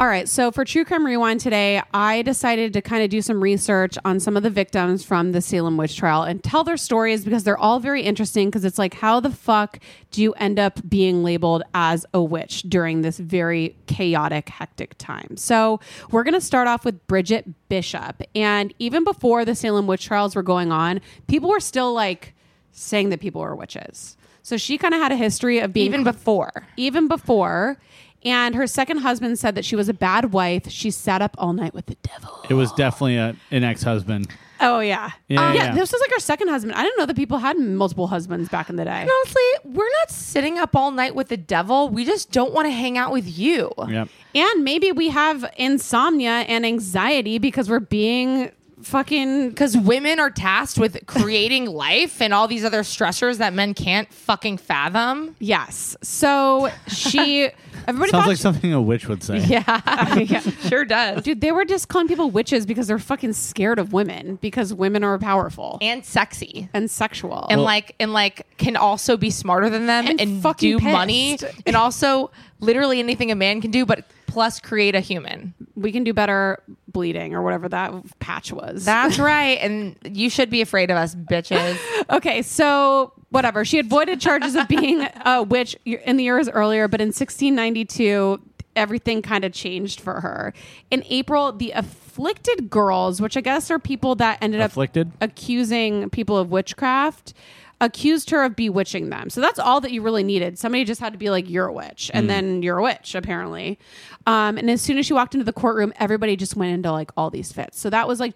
All 0.00 0.06
right. 0.06 0.28
So 0.28 0.52
for 0.52 0.64
True 0.64 0.84
Crime 0.84 1.04
Rewind 1.04 1.40
today, 1.40 1.82
I 1.92 2.22
decided 2.22 2.72
to 2.74 2.80
kind 2.80 3.02
of 3.02 3.10
do 3.10 3.20
some 3.20 3.42
research 3.42 3.98
on 4.04 4.20
some 4.20 4.36
of 4.36 4.42
the 4.42 4.50
victims 4.50 5.04
from 5.04 5.32
the 5.32 5.40
Salem 5.40 5.76
witch 5.76 5.96
trial 5.96 6.22
and 6.22 6.42
tell 6.42 6.62
their 6.62 6.76
stories 6.76 7.24
because 7.24 7.42
they're 7.44 7.58
all 7.58 7.80
very 7.80 8.02
interesting. 8.02 8.48
Because 8.48 8.64
it's 8.64 8.78
like, 8.78 8.94
how 8.94 9.18
the 9.18 9.30
fuck 9.30 9.80
do 10.12 10.22
you 10.22 10.32
end 10.34 10.58
up 10.58 10.80
being 10.88 11.24
labeled 11.24 11.62
as 11.74 12.06
a 12.14 12.22
witch 12.22 12.62
during 12.62 13.02
this 13.02 13.18
very 13.18 13.74
chaotic, 13.86 14.48
hectic 14.48 14.96
time? 14.98 15.36
So 15.36 15.80
we're 16.10 16.24
going 16.24 16.34
to 16.34 16.40
start 16.40 16.68
off 16.68 16.84
with 16.84 17.04
Bridget 17.08 17.46
Bishop. 17.68 18.22
And 18.36 18.72
even 18.78 19.02
before 19.02 19.44
the 19.44 19.54
Salem 19.56 19.86
witch 19.86 20.06
trials 20.06 20.36
were 20.36 20.42
going 20.44 20.70
on, 20.70 21.00
people 21.26 21.50
were 21.50 21.60
still 21.60 21.92
like 21.92 22.34
saying 22.70 23.08
that 23.08 23.20
people 23.20 23.40
were 23.40 23.56
witches. 23.56 24.16
So 24.42 24.56
she 24.56 24.78
kind 24.78 24.94
of 24.94 25.00
had 25.00 25.12
a 25.12 25.16
history 25.16 25.58
of 25.58 25.72
being 25.74 25.88
Even 25.88 26.04
before. 26.04 26.66
even 26.78 27.06
before. 27.08 27.76
And 28.24 28.54
her 28.54 28.66
second 28.66 28.98
husband 28.98 29.38
said 29.38 29.54
that 29.54 29.64
she 29.64 29.76
was 29.76 29.88
a 29.88 29.94
bad 29.94 30.32
wife. 30.32 30.68
She 30.70 30.90
sat 30.90 31.22
up 31.22 31.34
all 31.38 31.52
night 31.52 31.72
with 31.74 31.86
the 31.86 31.96
devil. 32.02 32.44
It 32.50 32.54
was 32.54 32.72
definitely 32.72 33.16
a, 33.16 33.36
an 33.50 33.64
ex 33.64 33.82
husband. 33.82 34.28
Oh 34.60 34.80
yeah, 34.80 35.12
Yeah, 35.28 35.50
Um, 35.50 35.54
yeah. 35.54 35.72
This 35.72 35.92
was 35.92 36.00
like 36.00 36.10
her 36.14 36.18
second 36.18 36.48
husband. 36.48 36.74
I 36.74 36.82
didn't 36.82 36.98
know 36.98 37.06
that 37.06 37.14
people 37.14 37.38
had 37.38 37.56
multiple 37.60 38.08
husbands 38.08 38.48
back 38.48 38.68
in 38.68 38.74
the 38.74 38.84
day. 38.84 39.02
And 39.02 39.08
honestly, 39.08 39.42
we're 39.64 39.88
not 40.00 40.10
sitting 40.10 40.58
up 40.58 40.74
all 40.74 40.90
night 40.90 41.14
with 41.14 41.28
the 41.28 41.36
devil. 41.36 41.88
We 41.88 42.04
just 42.04 42.32
don't 42.32 42.52
want 42.52 42.66
to 42.66 42.72
hang 42.72 42.98
out 42.98 43.12
with 43.12 43.38
you. 43.38 43.70
Yep. 43.88 44.08
And 44.34 44.64
maybe 44.64 44.90
we 44.90 45.10
have 45.10 45.48
insomnia 45.56 46.30
and 46.48 46.66
anxiety 46.66 47.38
because 47.38 47.70
we're 47.70 47.78
being 47.78 48.50
fucking. 48.82 49.50
Because 49.50 49.76
women 49.76 50.20
are 50.20 50.30
tasked 50.30 50.78
with 50.78 50.98
creating 51.06 51.66
life 51.66 52.20
and 52.20 52.32
all 52.34 52.48
these 52.48 52.64
other 52.64 52.82
stressors 52.82 53.38
that 53.38 53.52
men 53.52 53.74
can't 53.74 54.12
fucking 54.12 54.58
fathom. 54.58 55.36
Yes. 55.38 55.96
So 56.02 56.70
she. 56.88 57.50
Everybody 57.86 58.10
Sounds 58.10 58.26
like 58.26 58.36
she- 58.36 58.42
something 58.42 58.72
a 58.72 58.82
witch 58.82 59.08
would 59.08 59.22
say. 59.22 59.38
Yeah, 59.38 60.16
yeah 60.18 60.40
sure 60.40 60.84
does. 60.84 61.22
Dude, 61.22 61.40
they 61.40 61.52
were 61.52 61.64
just 61.64 61.88
calling 61.88 62.08
people 62.08 62.30
witches 62.30 62.66
because 62.66 62.86
they're 62.86 62.98
fucking 62.98 63.32
scared 63.32 63.78
of 63.78 63.92
women 63.92 64.36
because 64.42 64.74
women 64.74 65.04
are 65.04 65.18
powerful 65.18 65.78
and, 65.80 66.04
sexy 66.04 66.68
And 66.74 66.90
sexual. 66.90 67.46
And 67.48 67.62
like 67.62 67.94
and 67.98 68.12
like 68.12 68.46
can 68.58 68.76
also 68.76 69.16
be 69.16 69.30
smarter 69.30 69.70
than 69.70 69.86
them 69.86 70.06
And 70.06 70.20
and, 70.20 70.42
fucking 70.42 70.78
do 70.78 70.84
money 70.84 71.38
and 71.64 71.76
also 71.76 72.30
literally 72.60 72.98
anything 72.98 73.30
a 73.30 73.34
man 73.34 73.60
can 73.60 73.70
do, 73.70 73.86
but 73.86 74.04
plus 74.28 74.60
create 74.60 74.94
a 74.94 75.00
human. 75.00 75.52
we 75.74 75.90
can 75.90 76.04
do 76.04 76.12
better 76.12 76.62
bleeding 76.86 77.34
or 77.34 77.42
whatever 77.42 77.68
that 77.68 77.92
patch 78.20 78.52
was. 78.52 78.84
That's 78.84 79.18
right. 79.32 79.58
And 79.60 79.96
you 80.04 80.30
should 80.30 80.50
be 80.50 80.60
afraid 80.60 80.90
of 80.92 80.96
us, 80.96 81.14
bitches. 81.16 81.76
Okay, 82.10 82.40
so 82.42 83.12
whatever. 83.30 83.64
She 83.64 83.78
avoided 83.78 84.20
charges 84.20 84.54
of 84.54 84.66
being 84.68 85.06
a 85.26 85.42
witch 85.42 85.76
in 85.84 86.16
the 86.16 86.24
years 86.24 86.48
earlier, 86.48 86.88
but 86.88 87.00
in 87.02 87.08
1692, 87.08 88.40
everything 88.76 89.20
kind 89.20 89.44
of 89.44 89.52
changed 89.52 90.00
for 90.00 90.20
her. 90.20 90.54
In 90.90 91.02
April, 91.08 91.52
the 91.52 91.72
afflicted 91.72 92.70
girls, 92.70 93.20
which 93.20 93.36
I 93.36 93.40
guess 93.42 93.70
are 93.70 93.78
people 93.78 94.14
that 94.16 94.38
ended 94.40 94.60
Afflicted? 94.62 95.08
up 95.08 95.12
accusing 95.20 96.08
people 96.10 96.36
of 96.38 96.50
witchcraft, 96.50 97.34
accused 97.80 98.30
her 98.30 98.42
of 98.42 98.56
bewitching 98.56 99.10
them. 99.10 99.30
So 99.30 99.40
that's 99.40 99.58
all 99.58 99.80
that 99.80 99.92
you 99.92 100.02
really 100.02 100.24
needed. 100.24 100.58
Somebody 100.58 100.84
just 100.84 101.00
had 101.00 101.12
to 101.12 101.18
be 101.18 101.30
like, 101.30 101.48
"You're 101.48 101.66
a 101.66 101.72
witch," 101.72 102.10
and 102.12 102.28
then 102.28 102.62
you're 102.62 102.78
a 102.78 102.82
witch, 102.82 103.14
apparently. 103.14 103.78
Um, 104.26 104.58
and 104.58 104.68
as 104.70 104.82
soon 104.82 104.98
as 104.98 105.06
she 105.06 105.12
walked 105.12 105.34
into 105.34 105.44
the 105.44 105.52
courtroom, 105.52 105.92
everybody 105.96 106.36
just 106.36 106.56
went 106.56 106.72
into 106.72 106.90
like 106.90 107.10
all 107.16 107.30
these 107.30 107.52
fits. 107.52 107.78
So 107.78 107.88
that 107.90 108.08
was 108.08 108.20
like 108.20 108.34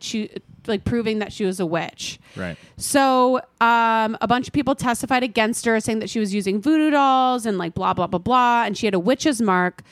like 0.66 0.84
proving 0.84 1.18
that 1.18 1.32
she 1.32 1.44
was 1.44 1.60
a 1.60 1.66
witch. 1.66 2.20
Right. 2.36 2.56
So 2.76 3.40
um, 3.60 4.16
a 4.20 4.28
bunch 4.28 4.46
of 4.46 4.52
people 4.52 4.74
testified 4.74 5.22
against 5.22 5.64
her, 5.64 5.78
saying 5.80 5.98
that 5.98 6.10
she 6.10 6.20
was 6.20 6.32
using 6.32 6.60
voodoo 6.60 6.90
dolls 6.90 7.44
and 7.46 7.58
like 7.58 7.74
blah 7.74 7.94
blah 7.94 8.06
blah 8.06 8.18
blah, 8.18 8.64
and 8.64 8.76
she 8.76 8.86
had 8.86 8.94
a 8.94 9.00
witch's 9.00 9.42
mark. 9.42 9.82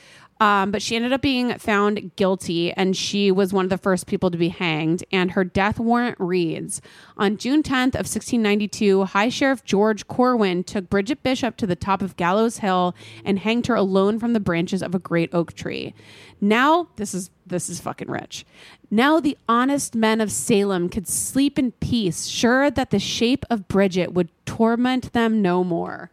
Um, 0.41 0.71
but 0.71 0.81
she 0.81 0.95
ended 0.95 1.13
up 1.13 1.21
being 1.21 1.53
found 1.59 2.15
guilty, 2.15 2.73
and 2.73 2.97
she 2.97 3.29
was 3.29 3.53
one 3.53 3.63
of 3.63 3.69
the 3.69 3.77
first 3.77 4.07
people 4.07 4.31
to 4.31 4.39
be 4.39 4.49
hanged. 4.49 5.05
And 5.11 5.29
her 5.31 5.43
death 5.43 5.79
warrant 5.79 6.17
reads: 6.19 6.81
On 7.15 7.37
June 7.37 7.61
10th 7.61 7.93
of 7.93 8.09
1692, 8.09 9.03
High 9.05 9.29
Sheriff 9.29 9.63
George 9.63 10.07
Corwin 10.07 10.63
took 10.63 10.89
Bridget 10.89 11.21
Bishop 11.21 11.57
to 11.57 11.67
the 11.67 11.75
top 11.75 12.01
of 12.01 12.17
Gallows 12.17 12.57
Hill 12.57 12.95
and 13.23 13.37
hanged 13.37 13.67
her 13.67 13.75
alone 13.75 14.17
from 14.17 14.33
the 14.33 14.39
branches 14.39 14.81
of 14.81 14.95
a 14.95 14.99
great 14.99 15.31
oak 15.31 15.53
tree. 15.53 15.93
Now, 16.41 16.87
this 16.95 17.13
is 17.13 17.29
this 17.45 17.69
is 17.69 17.79
fucking 17.79 18.09
rich. 18.09 18.43
Now 18.89 19.19
the 19.19 19.37
honest 19.47 19.93
men 19.93 20.19
of 20.21 20.31
Salem 20.31 20.89
could 20.89 21.07
sleep 21.07 21.59
in 21.59 21.71
peace, 21.73 22.25
sure 22.25 22.71
that 22.71 22.89
the 22.89 22.97
shape 22.97 23.45
of 23.51 23.67
Bridget 23.67 24.13
would 24.13 24.29
torment 24.47 25.13
them 25.13 25.43
no 25.43 25.63
more. 25.63 26.09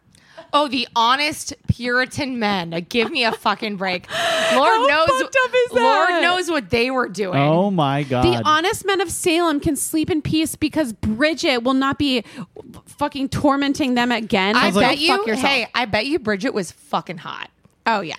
Oh, 0.53 0.67
the 0.67 0.87
honest 0.95 1.53
Puritan 1.67 2.39
men. 2.39 2.85
Give 2.89 3.11
me 3.11 3.23
a 3.23 3.31
fucking 3.31 3.77
break. 3.77 4.09
Lord 4.53 4.67
How 4.67 4.85
knows. 4.87 5.21
up 5.21 5.29
is 5.53 5.69
that? 5.71 5.73
Lord 5.73 6.21
knows 6.23 6.49
what 6.49 6.69
they 6.69 6.89
were 6.91 7.07
doing. 7.07 7.37
Oh 7.37 7.69
my 7.71 8.03
god. 8.03 8.23
The 8.23 8.41
honest 8.43 8.85
men 8.85 8.99
of 9.01 9.11
Salem 9.11 9.59
can 9.59 9.75
sleep 9.75 10.09
in 10.09 10.21
peace 10.21 10.55
because 10.55 10.93
Bridget 10.93 11.63
will 11.63 11.73
not 11.75 11.97
be 11.99 12.23
fucking 12.85 13.29
tormenting 13.29 13.93
them 13.95 14.11
again. 14.11 14.55
I 14.55 14.69
Like, 14.71 14.73
bet 14.89 14.95
go 14.97 15.01
you. 15.01 15.17
fuck 15.17 15.27
yourself. 15.27 15.47
Hey, 15.49 15.67
I 15.75 15.85
bet 15.85 16.05
you 16.05 16.19
Bridget 16.19 16.53
was 16.53 16.71
fucking 16.71 17.17
hot. 17.19 17.49
oh 17.85 18.01
yeah, 18.01 18.15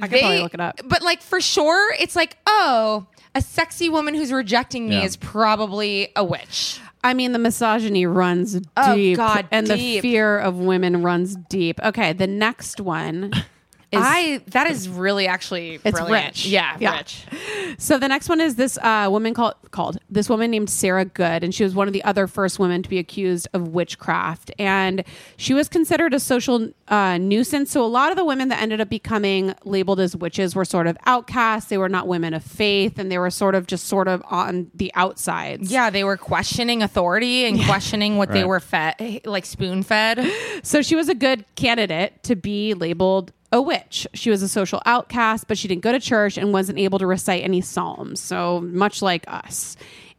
I 0.00 0.08
could 0.08 0.18
probably 0.20 0.40
look 0.40 0.54
it 0.54 0.60
up. 0.60 0.80
But 0.84 1.02
like 1.02 1.22
for 1.22 1.40
sure, 1.40 1.94
it's 2.00 2.16
like, 2.16 2.36
oh, 2.46 3.06
a 3.34 3.40
sexy 3.42 3.88
woman 3.90 4.14
who's 4.14 4.32
rejecting 4.32 4.88
me 4.88 4.96
Yeah. 4.96 5.04
is 5.04 5.16
probably 5.16 6.08
a 6.16 6.24
witch. 6.24 6.80
I 7.04 7.14
mean, 7.14 7.32
the 7.32 7.38
misogyny 7.38 8.04
runs 8.06 8.60
Oh, 8.76 8.94
deep, 8.94 9.16
God, 9.16 9.46
and 9.50 9.66
the 9.66 10.00
fear 10.00 10.38
of 10.38 10.56
women 10.56 11.02
runs 11.02 11.36
deep. 11.48 11.80
Okay, 11.82 12.12
the 12.12 12.26
next 12.26 12.80
one 12.80 13.32
is 13.96 14.02
I 14.04 14.40
that 14.48 14.66
is 14.66 14.88
really 14.88 15.26
actually 15.26 15.80
It's 15.84 15.98
brilliant. 15.98 16.26
rich. 16.28 16.46
Yeah, 16.46 16.76
Yeah. 16.78 16.96
rich. 16.98 17.24
So 17.78 17.98
the 17.98 18.08
next 18.08 18.28
one 18.30 18.40
is 18.40 18.54
this 18.56 18.78
uh, 18.78 19.08
woman 19.10 19.34
called 19.34 19.54
called 19.70 19.98
this 20.08 20.30
woman 20.30 20.50
named 20.50 20.70
Sarah 20.70 21.04
Good, 21.04 21.44
and 21.44 21.54
she 21.54 21.62
was 21.62 21.74
one 21.74 21.86
of 21.88 21.92
the 21.92 22.02
other 22.04 22.26
first 22.26 22.58
women 22.58 22.82
to 22.82 22.88
be 22.88 22.98
accused 22.98 23.48
of 23.52 23.68
witchcraft, 23.68 24.50
and 24.58 25.04
she 25.36 25.52
was 25.52 25.68
considered 25.68 26.14
a 26.14 26.20
social 26.20 26.70
uh, 26.88 27.18
nuisance. 27.18 27.70
So 27.72 27.84
a 27.84 27.86
lot 27.86 28.10
of 28.12 28.16
the 28.16 28.24
women 28.24 28.48
that 28.48 28.62
ended 28.62 28.80
up 28.80 28.88
becoming 28.88 29.54
labeled 29.64 30.00
as 30.00 30.16
witches 30.16 30.54
were 30.54 30.64
sort 30.64 30.86
of 30.86 30.96
outcasts. 31.06 31.68
They 31.68 31.76
were 31.76 31.88
not 31.90 32.06
women 32.08 32.32
of 32.32 32.42
faith, 32.44 32.98
and 32.98 33.10
they 33.12 33.18
were 33.18 33.30
sort 33.30 33.54
of 33.54 33.66
just 33.66 33.86
sort 33.86 34.08
of 34.08 34.22
on 34.30 34.70
the 34.74 34.90
outsides. 34.94 35.70
Yeah, 35.70 35.90
they 35.90 36.04
were 36.04 36.16
questioning 36.16 36.82
authority 36.82 37.44
and 37.44 37.60
questioning 37.66 38.16
what 38.16 38.30
they 38.32 38.44
were 38.44 38.60
fed, 38.60 39.20
like 39.26 39.44
spoon 39.44 39.82
fed. 39.82 40.24
So 40.62 40.80
she 40.80 40.94
was 40.96 41.08
a 41.10 41.14
good 41.14 41.44
candidate 41.56 42.22
to 42.22 42.36
be 42.36 42.72
labeled 42.74 43.32
a 43.56 43.62
witch. 43.62 44.06
She 44.14 44.30
was 44.30 44.42
a 44.42 44.48
social 44.48 44.80
outcast, 44.86 45.48
but 45.48 45.58
she 45.58 45.66
didn't 45.68 45.82
go 45.82 45.92
to 45.92 45.98
church 46.00 46.36
and 46.38 46.52
wasn't 46.52 46.78
able 46.78 46.98
to 46.98 47.06
recite 47.06 47.42
any 47.42 47.60
psalms. 47.60 48.20
So 48.20 48.60
much 48.60 49.02
like 49.02 49.24
us. 49.28 49.76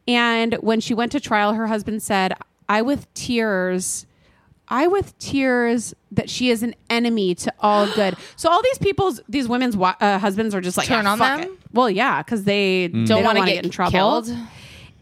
And 0.07 0.55
when 0.55 0.79
she 0.79 0.93
went 0.93 1.11
to 1.13 1.19
trial, 1.19 1.53
her 1.53 1.67
husband 1.67 2.01
said, 2.01 2.33
I 2.69 2.81
with 2.81 3.11
tears. 3.13 4.05
I 4.69 4.87
with 4.87 5.17
tears 5.19 5.93
that 6.11 6.29
she 6.29 6.49
is 6.49 6.63
an 6.63 6.75
enemy 6.89 7.35
to 7.35 7.53
all 7.59 7.87
good. 7.95 8.15
So 8.35 8.49
all 8.49 8.61
these 8.61 8.77
people's, 8.77 9.21
these 9.29 9.47
women's 9.47 9.75
uh, 9.77 10.19
husbands 10.19 10.53
are 10.55 10.61
just 10.61 10.77
like 10.77 10.87
Turn 10.87 11.05
"Yeah, 11.05 11.11
on 11.11 11.17
fuck 11.17 11.41
them? 11.41 11.51
it." 11.51 11.59
Well, 11.73 11.89
yeah, 11.89 12.21
because 12.21 12.43
they 12.43 12.87
Don't 12.89 13.05
don't 13.05 13.23
wanna 13.23 13.39
want 13.39 13.49
to 13.49 13.53
get 13.53 13.63
get 13.63 13.65
in 13.65 13.71
trouble. 13.71 13.91
killed. 13.91 14.29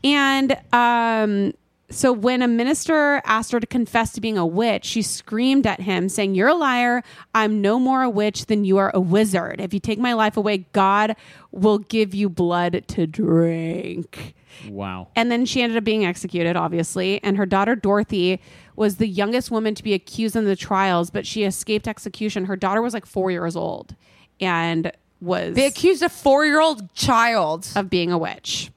And 0.04 0.58
um, 0.72 1.54
so 1.90 2.12
when 2.12 2.42
a 2.42 2.48
minister 2.48 3.22
asked 3.26 3.52
her 3.52 3.60
to 3.60 3.68
confess 3.68 4.12
to 4.14 4.22
being 4.22 4.38
a 4.38 4.46
witch, 4.46 4.86
she 4.86 5.02
screamed 5.02 5.68
at 5.68 5.82
him, 5.82 6.10
saying, 6.10 6.34
You're 6.36 6.48
a 6.50 6.56
liar. 6.56 7.04
I'm 7.36 7.62
no 7.62 7.78
more 7.80 8.02
a 8.02 8.10
witch 8.10 8.48
than 8.48 8.66
you 8.66 8.78
are 8.78 8.92
a 8.94 9.00
wizard. 9.00 9.62
If 9.62 9.74
you 9.74 9.80
take 9.80 10.00
my 10.00 10.14
life 10.14 10.36
away, 10.36 10.66
God 10.74 11.16
will 11.52 11.78
give 11.78 12.16
you 12.16 12.28
blood 12.28 12.84
to 12.88 13.06
drink. 13.08 14.34
wow. 14.68 15.10
And 15.16 15.32
then 15.32 15.46
she 15.46 15.62
ended 15.62 15.78
up 15.78 15.84
being 15.84 16.06
executed, 16.06 16.56
obviously. 16.56 17.24
And 17.24 17.38
her 17.38 17.46
daughter, 17.46 17.76
Dorothy, 17.76 18.42
was 18.76 18.98
the 18.98 19.08
youngest 19.08 19.52
woman 19.52 19.76
to 19.76 19.84
be 19.84 19.94
accused 19.94 20.36
in 20.36 20.46
the 20.46 20.56
trials, 20.56 21.10
but 21.12 21.26
she 21.28 21.44
escaped 21.44 21.88
execution. 21.88 22.46
Her 22.46 22.56
daughter 22.58 22.82
was 22.82 22.94
like 22.94 23.06
four 23.06 23.32
years 23.32 23.56
old 23.56 23.96
and 24.42 24.92
was 25.22 25.56
They 25.56 25.66
accused 25.68 26.02
a 26.04 26.10
four 26.10 26.46
year 26.46 26.60
old 26.60 26.94
child. 26.94 27.68
of 27.76 27.90
being 27.90 28.12
a 28.12 28.18
witch. 28.18 28.72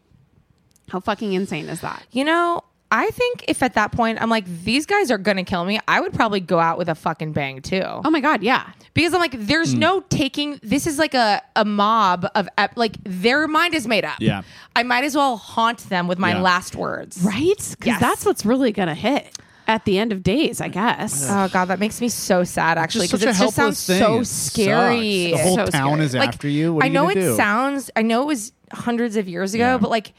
How 0.91 1.01
fucking 1.01 1.33
insane 1.33 1.69
is 1.69 1.81
that? 1.81 2.05
You 2.13 2.25
know, 2.25 2.63
I 2.91 3.11
think 3.11 3.45
if 3.49 3.63
at 3.63 3.75
that 3.75 3.93
point 3.93 4.21
I'm 4.21 4.31
like, 4.31 4.47
these 4.65 4.87
guys 4.87 5.11
are 5.11 5.19
gonna 5.19 5.45
kill 5.45 5.65
me, 5.65 5.79
I 5.87 6.01
would 6.01 6.15
probably 6.15 6.41
go 6.41 6.59
out 6.59 6.79
with 6.79 6.89
a 6.89 6.95
fucking 6.95 7.33
bang 7.33 7.61
too. 7.61 7.83
Oh 7.85 8.11
my 8.11 8.21
God, 8.21 8.43
yeah. 8.43 8.71
Because 8.95 9.13
I'm 9.13 9.21
like, 9.21 9.35
there's 9.37 9.73
Hmm. 9.75 9.79
no 9.81 10.01
taking. 10.09 10.59
This 10.63 10.87
is 10.87 10.99
like 10.99 11.13
a, 11.15 11.43
a 11.55 11.65
mob 11.67 12.27
of 12.35 12.49
ep- 12.57 12.77
like 12.77 12.97
their 13.05 13.47
mind 13.47 13.75
is 13.75 13.87
made 13.87 14.05
up. 14.07 14.17
Yeah. 14.21 14.41
I 14.75 14.83
might 14.85 15.05
as 15.05 15.15
well 15.15 15.37
haunt 15.37 15.81
them 15.91 16.09
with 16.09 16.19
my 16.19 16.31
Yeah. 16.33 16.41
last 16.41 16.75
words. 16.77 17.19
Right? 17.23 17.55
Because 17.57 17.87
Yes. 17.87 18.01
that's 18.01 18.25
what's 18.25 18.47
really 18.47 18.73
going 18.73 18.89
to 18.89 18.95
hit 18.95 19.37
at 19.67 19.85
the 19.85 19.99
end 19.99 20.11
of 20.13 20.23
days, 20.23 20.63
I 20.63 20.69
guess. 20.69 21.27
Oh 21.29 21.47
god, 21.53 21.67
that 21.67 21.79
makes 21.79 22.01
me 22.01 22.09
so 22.09 22.43
sad 22.43 22.79
actually 22.79 23.07
Just 23.07 23.21
because 23.23 23.37
it 23.39 23.43
just 23.45 23.55
sounds 23.55 23.85
thing. 23.87 23.99
so 24.01 24.21
It 24.21 24.25
scary. 24.27 25.31
sucks. 25.33 25.43
The 25.43 25.47
whole 25.49 25.57
So 25.57 25.67
town 25.67 25.91
scary. 25.93 26.05
is 26.07 26.15
Like, 26.15 26.29
after 26.31 26.49
you. 26.49 26.73
What 26.75 26.85
I 26.87 26.89
know 26.89 27.03
gonna 27.09 27.21
it 27.21 27.23
do? 27.23 27.37
sounds. 27.37 27.91
I 27.95 28.01
know 28.03 28.23
it 28.23 28.27
was 28.27 28.53
hundreds 28.73 29.17
of 29.17 29.29
years 29.29 29.53
ago, 29.55 29.73
Yeah. 29.73 29.79
but 29.79 29.91
like 29.91 30.13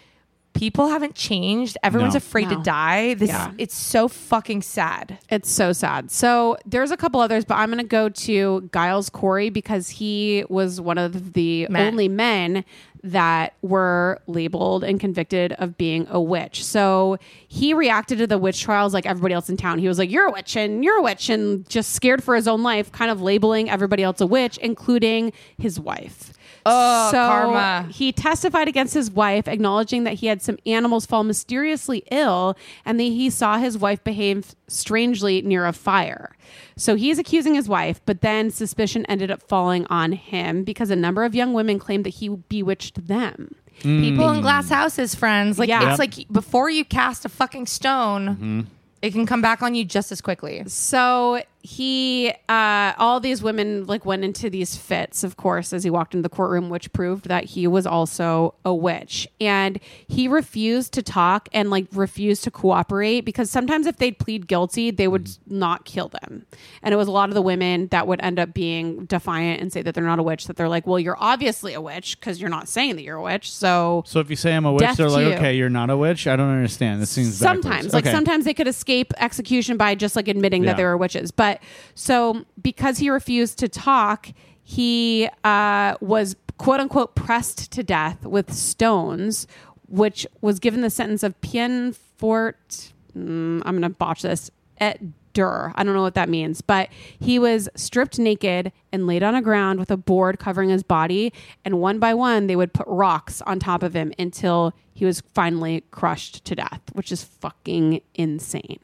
people 0.54 0.88
haven't 0.90 1.16
changed. 1.16 1.78
Everyone's 1.84 2.14
No. 2.16 2.18
afraid 2.18 2.50
No. 2.50 2.58
to 2.58 2.64
die. 2.64 3.14
This 3.14 3.30
Yeah. 3.30 3.52
it's 3.58 3.76
so 3.76 4.08
fucking 4.08 4.62
sad. 4.62 5.18
It's 5.30 5.50
so 5.50 5.72
sad. 5.72 6.12
So 6.12 6.58
there's 6.66 6.92
a 6.92 6.98
couple 6.98 7.22
others, 7.22 7.46
but 7.46 7.56
I'm 7.56 7.70
going 7.70 7.78
to 7.78 7.84
go 7.84 8.10
to 8.10 8.70
Giles 8.74 9.10
Corey 9.10 9.50
because 9.50 9.90
he 9.90 10.44
was 10.50 10.82
one 10.82 10.98
of 10.98 11.34
the 11.34 11.68
Men. 11.70 11.88
only 11.88 12.10
men 12.10 12.66
that 13.02 13.54
were 13.62 14.20
labeled 14.28 14.84
and 14.84 15.00
convicted 15.00 15.54
of 15.54 15.78
being 15.78 16.06
a 16.10 16.20
witch. 16.20 16.66
So 16.66 17.18
he 17.48 17.74
reacted 17.74 18.18
to 18.18 18.28
the 18.28 18.38
witch 18.38 18.60
trials 18.62 18.94
like 18.94 19.06
everybody 19.06 19.34
else 19.34 19.50
in 19.50 19.56
town. 19.56 19.80
He 19.80 19.88
was 19.88 19.98
like, 19.98 20.12
You're 20.12 20.26
a 20.28 20.32
witch 20.32 20.58
and 20.58 20.84
you're 20.84 20.98
a 20.98 21.02
witch, 21.02 21.30
and 21.30 21.68
just 21.70 21.94
scared 21.94 22.22
for 22.22 22.36
his 22.36 22.46
own 22.46 22.62
life, 22.62 22.92
kind 22.92 23.10
of 23.10 23.22
labeling 23.22 23.70
everybody 23.70 24.04
else 24.04 24.20
a 24.20 24.28
witch, 24.28 24.58
including 24.58 25.32
his 25.58 25.80
wife. 25.80 26.34
Oh, 26.70 27.12
so 27.12 27.18
karma. 27.18 27.88
he 27.92 28.12
testified 28.12 28.68
against 28.68 28.94
his 28.94 29.12
wife, 29.12 29.48
acknowledging 29.48 30.04
that 30.04 30.16
he 30.16 30.28
had 30.28 30.42
some 30.42 30.58
animals 30.66 31.06
fall 31.06 31.24
mysteriously 31.24 32.04
ill 32.12 32.58
and 32.86 33.00
that 33.00 33.04
he 33.04 33.30
saw 33.30 33.58
his 33.58 33.78
wife 33.78 34.04
behave 34.04 34.56
strangely 34.68 35.42
near 35.42 35.66
a 35.66 35.74
fire. 35.74 36.36
So 36.78 36.96
he's 36.96 37.20
accusing 37.20 37.56
his 37.56 37.68
wife, 37.68 38.02
but 38.06 38.22
then 38.22 38.52
suspicion 38.52 39.06
ended 39.08 39.32
up 39.32 39.42
falling 39.44 39.86
on 39.90 40.14
him 40.14 40.64
because 40.64 40.90
a 40.90 40.96
number 40.96 41.24
of 41.24 41.36
young 41.36 41.54
women 41.54 41.80
claimed 41.80 42.06
that 42.06 42.16
he 42.16 42.30
bewitched 42.30 43.08
them. 43.08 43.56
Hmm. 43.82 44.02
People 44.02 44.30
in 44.30 44.42
glass 44.42 44.68
hmm. 44.68 44.74
houses, 44.74 45.16
friends. 45.16 45.60
Like 45.60 45.70
Yeah. 45.70 45.90
it's 45.90 46.00
like 46.00 46.28
before 46.32 46.70
you 46.70 46.86
cast 46.86 47.26
a 47.26 47.30
fucking 47.30 47.68
stone, 47.68 48.28
mm-hmm. 48.28 48.62
it 49.02 49.12
can 49.12 49.26
come 49.26 49.42
back 49.42 49.62
on 49.62 49.76
you 49.76 49.86
just 49.86 50.12
as 50.12 50.22
quickly. 50.22 50.64
So 50.68 51.42
he, 51.62 52.32
uh, 52.48 52.94
all 52.98 53.20
these 53.20 53.44
women 53.44 53.86
like 53.86 54.06
went 54.06 54.24
into 54.24 54.50
these 54.50 54.78
fits, 54.78 55.24
of 55.24 55.36
course, 55.38 55.74
as 55.74 55.84
he 55.84 55.90
walked 55.90 56.14
into 56.16 56.24
the 56.24 56.34
courtroom, 56.34 56.70
which 56.70 56.92
proved 56.94 57.28
that 57.28 57.44
he 57.46 57.68
was 57.68 57.86
also 57.86 58.56
a 58.64 58.74
witch. 58.74 59.28
And 59.42 59.80
he 60.08 60.28
refused 60.28 60.94
to 60.94 61.02
talk 61.02 61.50
and 61.52 61.70
like 61.70 61.88
refused 61.94 62.44
to 62.46 62.52
cooperate 62.52 63.22
because 63.22 63.50
sometimes 63.50 63.88
if 63.88 63.98
they'd 63.98 64.18
plead 64.18 64.48
guilty, 64.48 64.90
they 64.92 65.08
would 65.08 65.30
not 65.48 65.84
kill 65.86 66.08
them. 66.08 66.46
And 66.82 66.94
it 66.94 66.98
was 66.98 67.08
a 67.08 67.12
lot 67.12 67.30
of 67.30 67.36
the 67.36 67.42
women 67.42 67.88
that 67.88 68.08
would 68.08 68.22
end 68.22 68.40
up 68.40 68.54
being 68.54 69.06
defiant 69.06 69.62
and 69.62 69.72
say 69.74 69.82
that 69.82 69.94
they're 69.96 70.04
not 70.06 70.20
a 70.20 70.24
witch. 70.24 70.46
That 70.48 70.56
they're 70.56 70.70
like, 70.70 70.88
well, 70.88 71.00
you're 71.00 71.18
obviously 71.20 71.74
a 71.74 71.82
witch 71.82 72.20
because 72.20 72.40
you're 72.40 72.50
not 72.50 72.70
saying 72.70 72.96
that 72.96 73.04
you're 73.04 73.18
a 73.18 73.22
witch. 73.24 73.52
So 73.52 74.04
So 74.06 74.20
if 74.22 74.30
you 74.30 74.36
say 74.38 74.56
I'm 74.56 74.66
a 74.66 74.72
witch, 74.72 74.96
they're 74.96 75.10
like, 75.10 75.26
you. 75.28 75.34
okay, 75.34 75.56
you're 75.58 75.70
not 75.70 75.90
a 75.90 75.98
witch. 75.98 76.26
I 76.28 76.36
don't 76.38 76.50
understand. 76.50 77.02
This 77.02 77.10
seems 77.10 77.40
backwards. 77.40 77.64
sometimes 77.64 77.94
like 77.94 78.06
Okay. 78.06 78.14
sometimes 78.16 78.46
they 78.46 78.54
could 78.54 78.68
escape 78.68 79.14
execution 79.18 79.76
by 79.76 79.96
just 79.96 80.16
like 80.16 80.28
admitting 80.30 80.64
Yeah. 80.64 80.72
that 80.72 80.78
they 80.78 80.84
were 80.86 80.96
witches 80.96 81.32
but 81.32 81.49
so 81.96 82.46
because 82.62 82.98
he 82.98 83.10
refused 83.10 83.58
to 83.60 83.68
talk 83.68 84.30
he 84.64 85.28
uh, 85.44 85.96
was 86.02 86.36
quote 86.58 86.80
unquote 86.80 87.16
pressed 87.16 87.72
to 87.72 87.84
death 87.84 88.26
with 88.26 88.54
stones 88.54 89.48
which 89.88 90.28
was 90.42 90.60
given 90.60 90.82
the 90.82 90.90
sentence 90.90 91.24
of 91.24 91.40
pien 91.42 91.94
fort 91.94 92.92
mm, 93.18 93.62
i'm 93.66 93.76
gonna 93.76 93.90
botch 93.90 94.22
this 94.22 94.52
et 94.80 95.00
dur. 95.34 95.72
I 95.76 95.84
don't 95.84 95.94
know 95.94 96.02
what 96.02 96.16
that 96.16 96.30
means. 96.30 96.62
But 96.62 96.90
he 97.20 97.40
was 97.40 97.70
stripped 97.76 98.20
naked 98.20 98.72
and 98.92 99.08
laid 99.08 99.24
on 99.24 99.36
a 99.36 99.42
ground 99.42 99.80
with 99.80 99.92
a 99.92 99.98
board 99.98 100.40
covering 100.40 100.70
his 100.70 100.84
body 100.84 101.32
and 101.64 101.80
one 101.80 102.00
by 102.00 102.14
one 102.14 102.48
they 102.48 102.56
would 102.56 102.74
put 102.74 102.88
rocks 102.88 103.42
on 103.44 103.60
top 103.60 103.84
of 103.84 103.94
him 103.94 104.12
until 104.20 104.74
he 104.94 105.06
was 105.06 105.22
finally 105.34 105.84
crushed 105.92 106.44
to 106.46 106.56
death 106.56 106.82
which 106.94 107.12
is 107.12 107.24
fucking 107.24 108.02
insane 108.16 108.80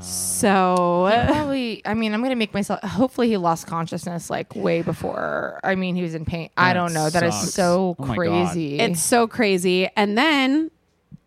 so 0.00 1.08
Probably. 1.26 1.82
I 1.86 1.94
mean, 1.94 2.14
I'm 2.14 2.22
gonna 2.22 2.36
make 2.36 2.52
myself. 2.54 2.80
Hopefully, 2.82 3.28
he 3.28 3.36
lost 3.36 3.66
consciousness 3.66 4.30
like 4.30 4.54
way 4.54 4.82
before. 4.82 5.60
I 5.64 5.74
mean, 5.74 5.94
he 5.94 6.02
was 6.02 6.14
in 6.14 6.24
pain. 6.24 6.50
I 6.56 6.72
don't 6.72 6.92
know. 6.92 7.08
That 7.10 7.22
is 7.22 7.34
sucks. 7.34 7.54
so 7.54 7.96
Oh 7.98 8.04
my 8.04 8.08
God. 8.08 8.16
crazy. 8.16 8.78
It's 8.78 9.02
so 9.02 9.26
crazy. 9.26 9.88
And 9.96 10.16
then 10.18 10.70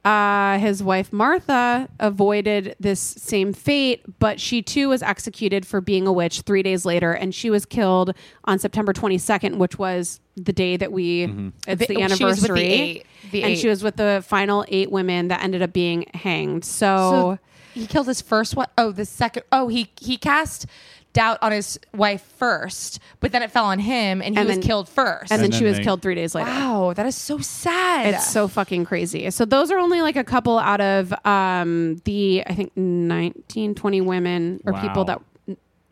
uh, 0.04 0.58
his 0.60 0.84
wife 0.84 1.12
Martha 1.14 1.90
avoided 2.00 2.76
this 2.80 3.00
same 3.00 3.54
fate, 3.54 4.04
but 4.20 4.40
she 4.40 4.62
too 4.62 4.90
was 4.90 5.02
executed 5.02 5.66
for 5.66 5.82
being 5.82 6.06
a 6.06 6.12
witch 6.14 6.42
three 6.42 6.62
days 6.64 6.86
later, 6.86 7.12
and 7.14 7.34
she 7.34 7.50
was 7.50 7.66
killed 7.66 8.14
on 8.44 8.60
September 8.60 8.94
22nd, 8.94 9.56
which 9.58 9.80
was 9.80 10.20
the 10.36 10.54
day 10.54 10.76
that 10.78 10.92
we 10.92 11.24
it's 11.68 11.80
The- 11.80 11.86
the 11.88 11.96
she 12.16 12.24
was 12.24 12.44
anniversary. 12.44 12.50
with 12.50 12.56
the 12.56 12.62
eight- 12.62 13.06
the 13.32 13.44
and 13.44 13.52
eight. 13.54 13.60
she 13.60 13.68
was 13.68 13.82
with 13.84 13.96
the 13.96 14.24
final 14.28 14.64
eight 14.68 14.92
women 14.92 15.30
that 15.30 15.42
ended 15.44 15.62
up 15.64 15.74
being 15.74 16.06
hanged. 16.14 16.64
So, 16.66 16.86
So 17.38 17.40
he 17.76 17.86
killed 17.86 18.08
his 18.08 18.22
first 18.22 18.56
one. 18.56 18.66
Oh, 18.78 18.92
the 18.92 19.06
second. 19.06 19.44
Oh, 19.52 19.68
he 19.68 19.92
he 20.02 20.18
cast 20.18 20.66
doubt 21.14 21.38
on 21.42 21.54
his 21.54 21.80
wife 21.94 22.22
first, 22.38 23.00
but 23.22 23.32
then 23.32 23.42
it 23.42 23.50
fell 23.50 23.64
on 23.66 23.80
him, 23.80 24.22
and 24.22 24.36
he 24.36 24.40
And 24.40 24.48
was 24.50 24.58
then- 24.58 24.62
killed 24.64 24.90
first. 24.90 25.32
and, 25.32 25.40
then, 25.40 25.46
And 25.46 25.54
she 25.54 25.62
then 25.62 25.70
was 25.70 25.78
they- 25.78 25.84
killed 25.84 26.02
three 26.02 26.16
days 26.16 26.36
later. 26.36 26.50
wow, 26.50 26.92
that 26.94 27.06
is 27.06 27.16
so 27.16 27.38
sad. 27.38 28.14
It's 28.16 28.28
so 28.30 28.50
fucking 28.50 28.84
crazy. 28.84 29.30
So 29.32 29.46
those 29.46 29.72
are 29.72 29.78
only 29.78 30.02
like 30.02 30.18
a 30.18 30.26
couple 30.26 30.60
out 30.60 30.82
of 30.82 31.14
um, 31.26 32.02
the 32.04 32.44
I 32.48 32.54
think 32.54 32.76
19, 32.76 33.76
20 33.76 34.02
women 34.02 34.60
or 34.66 34.74
Wow. 34.74 34.82
people 34.82 35.06
that 35.06 35.22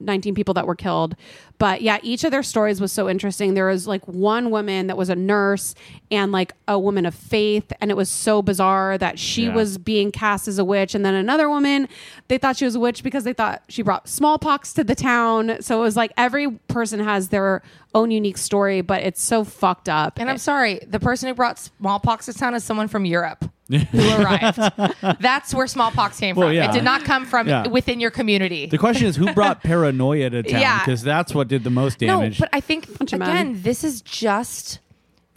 19 0.04 0.36
people 0.36 0.54
that 0.56 0.68
were 0.68 0.76
killed. 0.76 1.16
But 1.60 1.82
yeah, 1.82 2.00
each 2.04 2.24
of 2.24 2.32
their 2.32 2.44
stories 2.44 2.82
was 2.82 2.92
so 2.92 3.08
interesting. 3.10 3.54
There 3.54 3.68
was 3.68 3.88
like 3.88 4.06
one 4.08 4.50
woman 4.52 4.88
that 4.88 4.98
was 4.98 5.10
a 5.10 5.16
nurse 5.16 5.76
and 6.12 6.32
like 6.32 6.54
a 6.68 6.78
woman 6.78 7.06
of 7.06 7.16
faith. 7.16 7.72
And 7.80 7.90
it 7.90 7.96
was 7.96 8.10
so 8.10 8.42
bizarre 8.42 8.98
that 8.98 9.18
she 9.20 9.46
Yeah. 9.46 9.56
was 9.56 9.78
being 9.78 10.12
cast 10.12 10.48
as 10.48 10.60
a 10.60 10.66
witch. 10.66 10.94
And 10.96 11.06
then 11.06 11.14
another 11.14 11.50
woman, 11.50 11.88
they 12.28 12.38
thought 12.38 12.58
she 12.58 12.66
was 12.66 12.76
a 12.76 12.80
witch 12.80 13.04
because 13.04 13.24
they 13.24 13.34
thought 13.34 13.62
she 13.70 13.82
brought 13.82 14.10
smallpox 14.10 14.74
to 14.74 14.84
the 14.84 14.96
town. 14.96 15.58
So 15.62 15.80
it 15.80 15.82
was 15.84 15.96
like 15.96 16.12
every 16.18 16.52
person 16.68 17.00
has 17.00 17.30
their 17.30 17.62
own 17.96 18.12
unique 18.12 18.38
story, 18.38 18.82
but 18.82 19.04
it's 19.04 19.22
so 19.22 19.44
fucked 19.44 19.88
up. 19.88 20.20
And 20.20 20.30
I'm 20.30 20.40
sorry, 20.40 20.80
the 20.88 21.00
person 21.00 21.30
who 21.30 21.36
brought 21.36 21.60
smallpox 21.60 22.26
to 22.26 22.34
town 22.34 22.56
is 22.56 22.64
someone 22.64 22.88
from 22.88 23.06
Europe 23.06 23.46
who 23.70 23.78
arrived. 24.22 24.60
That's 25.20 25.54
where 25.54 25.68
smallpox 25.68 26.20
came 26.20 26.36
Well, 26.36 26.50
from. 26.50 26.56
yeah. 26.56 26.70
It 26.70 26.74
did 26.74 26.84
not 26.84 27.04
come 27.04 27.26
from 27.26 27.48
Yeah. 27.48 27.68
within 27.68 28.00
your 28.00 28.12
community. 28.12 28.66
The 28.68 28.78
question 28.78 29.08
is, 29.08 29.16
who 29.16 29.34
brought 29.34 29.64
paranoia 29.64 30.30
to 30.30 30.44
town? 30.44 30.62
Yeah. 30.62 30.80
Because 30.80 31.02
that's 31.02 31.34
what 31.34 31.48
did 31.48 31.64
the 31.64 31.70
most 31.70 32.00
damage. 32.00 32.40
No, 32.40 32.46
but 32.46 32.50
I 32.54 32.60
think 32.60 32.98
Bunch 32.98 33.14
of 33.14 33.22
again, 33.22 33.62
this 33.62 33.84
is 33.84 34.02
just 34.02 34.80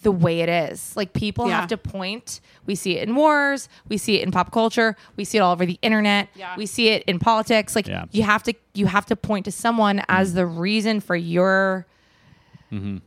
the 0.02 0.12
way 0.12 0.40
it 0.40 0.48
is. 0.48 0.96
Like 0.96 1.12
people 1.12 1.48
Yeah. 1.48 1.60
have 1.60 1.68
to 1.70 1.76
point. 1.76 2.40
We 2.64 2.74
see 2.74 2.96
it 2.98 3.08
in 3.08 3.14
wars. 3.16 3.68
We 3.88 3.96
see 3.96 4.16
it 4.16 4.22
in 4.22 4.30
pop 4.30 4.52
culture. 4.52 4.96
We 5.16 5.24
see 5.24 5.38
it 5.38 5.40
all 5.40 5.52
over 5.52 5.66
the 5.66 5.78
internet. 5.82 6.28
Yeah. 6.34 6.54
We 6.56 6.66
see 6.66 6.88
it 6.88 7.02
in 7.04 7.18
politics. 7.18 7.74
Like 7.74 7.88
Yeah. 7.88 8.04
you 8.12 8.22
have 8.22 8.42
to 8.44 8.54
you 8.74 8.86
have 8.86 9.06
to 9.06 9.16
point 9.16 9.46
to 9.46 9.52
someone 9.52 9.96
mm-hmm. 9.98 10.04
as 10.08 10.34
the 10.34 10.46
reason 10.46 11.00
for 11.00 11.16
your 11.16 11.86
mm-hmm. 12.72 12.98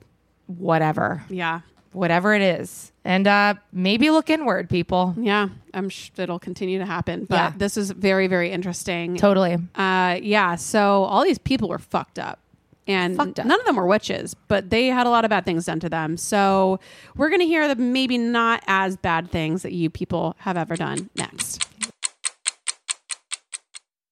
whatever, 0.48 1.24
yeah. 1.30 1.62
whatever 1.92 2.34
it 2.34 2.42
is, 2.42 2.89
and 3.06 3.28
uh, 3.28 3.54
maybe 3.72 4.10
look 4.10 4.30
inward, 4.30 4.70
people. 4.70 5.16
Yeah, 5.18 5.50
I'm 5.74 5.90
sure 5.90 6.12
it'll 6.18 6.40
continue 6.40 6.80
to 6.80 6.86
happen. 6.86 7.26
But 7.26 7.36
Yeah. 7.36 7.54
this 7.58 7.78
is 7.78 7.92
very, 7.92 8.28
very 8.28 8.52
interesting. 8.52 9.16
Totally. 9.18 9.58
Uh, 9.76 10.20
yeah. 10.22 10.56
So 10.56 11.04
all 11.06 11.24
these 11.24 11.40
people 11.40 11.70
were 11.70 11.80
fucked 11.80 12.20
up. 12.20 12.40
And 12.88 13.16
Fucked 13.18 13.40
up. 13.40 13.46
none 13.46 13.60
of 13.60 13.66
them 13.68 13.76
were 13.76 13.86
witches, 13.86 14.34
but 14.48 14.72
they 14.72 14.88
had 14.88 15.06
a 15.06 15.12
lot 15.12 15.24
of 15.24 15.30
bad 15.30 15.46
things 15.46 15.66
done 15.66 15.80
to 15.82 15.90
them. 15.90 16.18
So 16.18 16.80
we're 17.16 17.30
going 17.30 17.40
to 17.42 17.46
hear 17.46 17.68
the 17.68 17.76
maybe 17.76 18.18
not 18.18 18.64
as 18.66 18.98
bad 18.98 19.30
things 19.30 19.62
that 19.62 19.74
you 19.74 19.92
people 19.92 20.36
have 20.40 20.58
ever 20.58 20.76
done 20.76 21.08
next. 21.16 21.68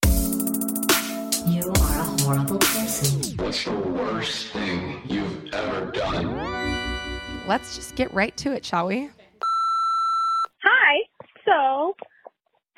You 0.05 1.71
are 1.81 1.99
a 1.99 2.21
horrible 2.21 2.59
person. 2.59 3.35
What's 3.43 3.65
the 3.65 3.71
worst 3.71 4.49
thing 4.53 5.01
you've 5.07 5.51
ever 5.53 5.89
done? 5.91 6.66
Let's 7.47 7.77
just 7.77 7.95
get 7.95 8.13
right 8.13 8.35
to 8.37 8.51
it, 8.51 8.65
shall 8.65 8.87
we? 8.87 9.09
Hi. 10.63 10.95
So, 11.45 11.95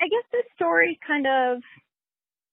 I 0.00 0.04
guess 0.04 0.24
this 0.30 0.44
story 0.54 0.98
kind 1.04 1.26
of, 1.26 1.62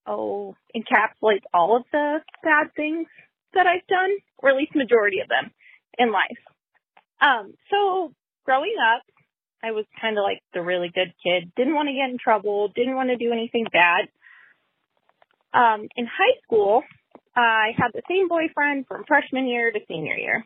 oh, 0.08 0.56
encapsulates 0.76 1.44
all 1.54 1.78
of 1.78 1.84
the 1.92 2.18
bad 2.44 2.74
things 2.76 3.06
that 3.54 3.68
I've 3.68 3.86
done, 3.88 4.10
or 4.40 4.50
at 4.50 4.56
least 4.56 4.76
majority 4.76 5.20
of 5.20 5.28
them 5.30 5.52
in 6.00 6.12
life. 6.12 6.40
Um, 7.22 7.54
so 7.70 8.14
growing 8.46 8.76
up, 8.82 9.04
I 9.64 9.72
was 9.72 9.86
kind 10.02 10.18
of 10.18 10.24
like 10.24 10.42
the 10.56 10.62
really 10.62 10.90
good 10.94 11.14
kid. 11.24 11.52
Didn't 11.56 11.76
want 11.76 11.88
to 11.88 11.94
get 11.94 12.10
in 12.10 12.18
trouble. 12.18 12.70
Didn't 12.76 12.96
want 12.96 13.10
to 13.10 13.18
do 13.18 13.32
anything 13.32 13.68
bad. 13.72 14.08
Um, 15.54 15.88
in 15.96 16.06
high 16.06 16.38
school, 16.44 16.82
I 17.36 17.74
had 17.78 17.92
the 17.94 18.02
same 18.10 18.28
boyfriend 18.28 18.88
from 18.88 19.04
freshman 19.08 19.48
year 19.48 19.72
to 19.72 19.80
senior 19.88 20.16
year. 20.16 20.46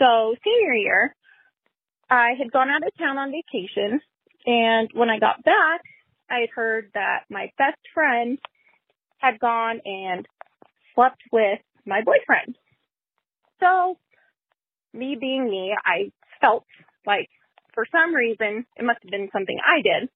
So 0.00 0.34
senior 0.42 0.74
year, 0.74 1.14
I 2.08 2.30
had 2.38 2.50
gone 2.50 2.70
out 2.70 2.86
of 2.86 2.96
town 2.98 3.18
on 3.18 3.32
vacation, 3.32 4.00
and 4.46 4.88
when 4.94 5.10
I 5.10 5.18
got 5.18 5.44
back, 5.44 5.82
I 6.30 6.40
had 6.40 6.50
heard 6.54 6.90
that 6.94 7.24
my 7.28 7.52
best 7.58 7.78
friend 7.92 8.38
had 9.18 9.38
gone 9.38 9.80
and 9.84 10.26
slept 10.94 11.20
with 11.30 11.58
my 11.84 12.00
boyfriend. 12.02 12.56
So, 13.60 13.98
me 14.94 15.16
being 15.20 15.50
me, 15.50 15.74
I 15.84 16.10
felt 16.40 16.64
like 17.06 17.28
for 17.74 17.84
some 17.92 18.14
reason 18.14 18.64
it 18.76 18.84
must 18.84 19.00
have 19.02 19.10
been 19.10 19.28
something 19.32 19.58
I 19.64 19.82
did. 19.82 20.08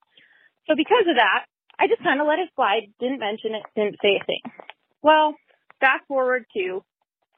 So 0.66 0.74
because 0.74 1.04
of 1.08 1.16
that, 1.16 1.44
I 1.78 1.88
just 1.88 2.02
kind 2.02 2.20
of 2.20 2.26
let 2.26 2.38
it 2.38 2.48
slide, 2.56 2.88
didn't 2.98 3.20
mention 3.20 3.54
it, 3.54 3.62
didn't 3.76 3.98
say 4.00 4.18
a 4.20 4.24
thing. 4.24 4.40
Well, 5.02 5.34
fast 5.80 6.06
forward 6.08 6.46
to 6.56 6.82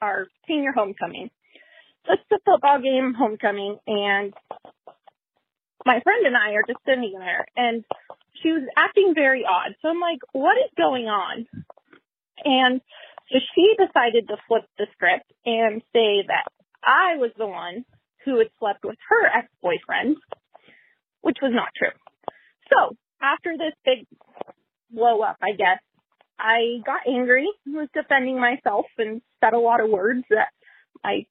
our 0.01 0.27
senior 0.47 0.71
homecoming. 0.71 1.29
It's 2.09 2.23
the 2.29 2.39
football 2.45 2.79
game 2.81 3.13
homecoming 3.17 3.77
and 3.85 4.33
my 5.85 5.99
friend 6.01 6.25
and 6.25 6.35
I 6.35 6.51
are 6.51 6.63
just 6.67 6.79
sitting 6.85 7.15
there 7.17 7.45
and 7.55 7.83
she 8.41 8.49
was 8.49 8.63
acting 8.77 9.13
very 9.15 9.43
odd. 9.43 9.75
So 9.81 9.89
I'm 9.89 9.99
like, 9.99 10.19
what 10.31 10.57
is 10.57 10.71
going 10.77 11.05
on? 11.05 11.45
And 12.43 12.81
so 13.31 13.39
she 13.55 13.75
decided 13.77 14.27
to 14.27 14.37
flip 14.47 14.63
the 14.77 14.87
script 14.93 15.31
and 15.45 15.81
say 15.93 16.23
that 16.27 16.45
I 16.83 17.17
was 17.17 17.31
the 17.37 17.47
one 17.47 17.83
who 18.23 18.37
had 18.39 18.47
slept 18.59 18.85
with 18.85 18.97
her 19.09 19.25
ex-boyfriend, 19.25 20.17
which 21.21 21.37
was 21.41 21.51
not 21.53 21.69
true. 21.75 21.95
So 22.71 22.95
after 23.21 23.55
this 23.57 23.73
big 23.83 24.05
blow 24.91 25.21
up, 25.21 25.37
I 25.41 25.55
guess, 25.57 25.79
I 26.39 26.79
got 26.85 27.07
angry, 27.07 27.47
was 27.65 27.89
defending 27.93 28.39
myself 28.39 28.85
and 28.97 29.21
said 29.43 29.53
a 29.53 29.59
lot 29.59 29.81
of 29.81 29.89
words 29.89 30.23
that 30.29 30.49
I 31.03 31.25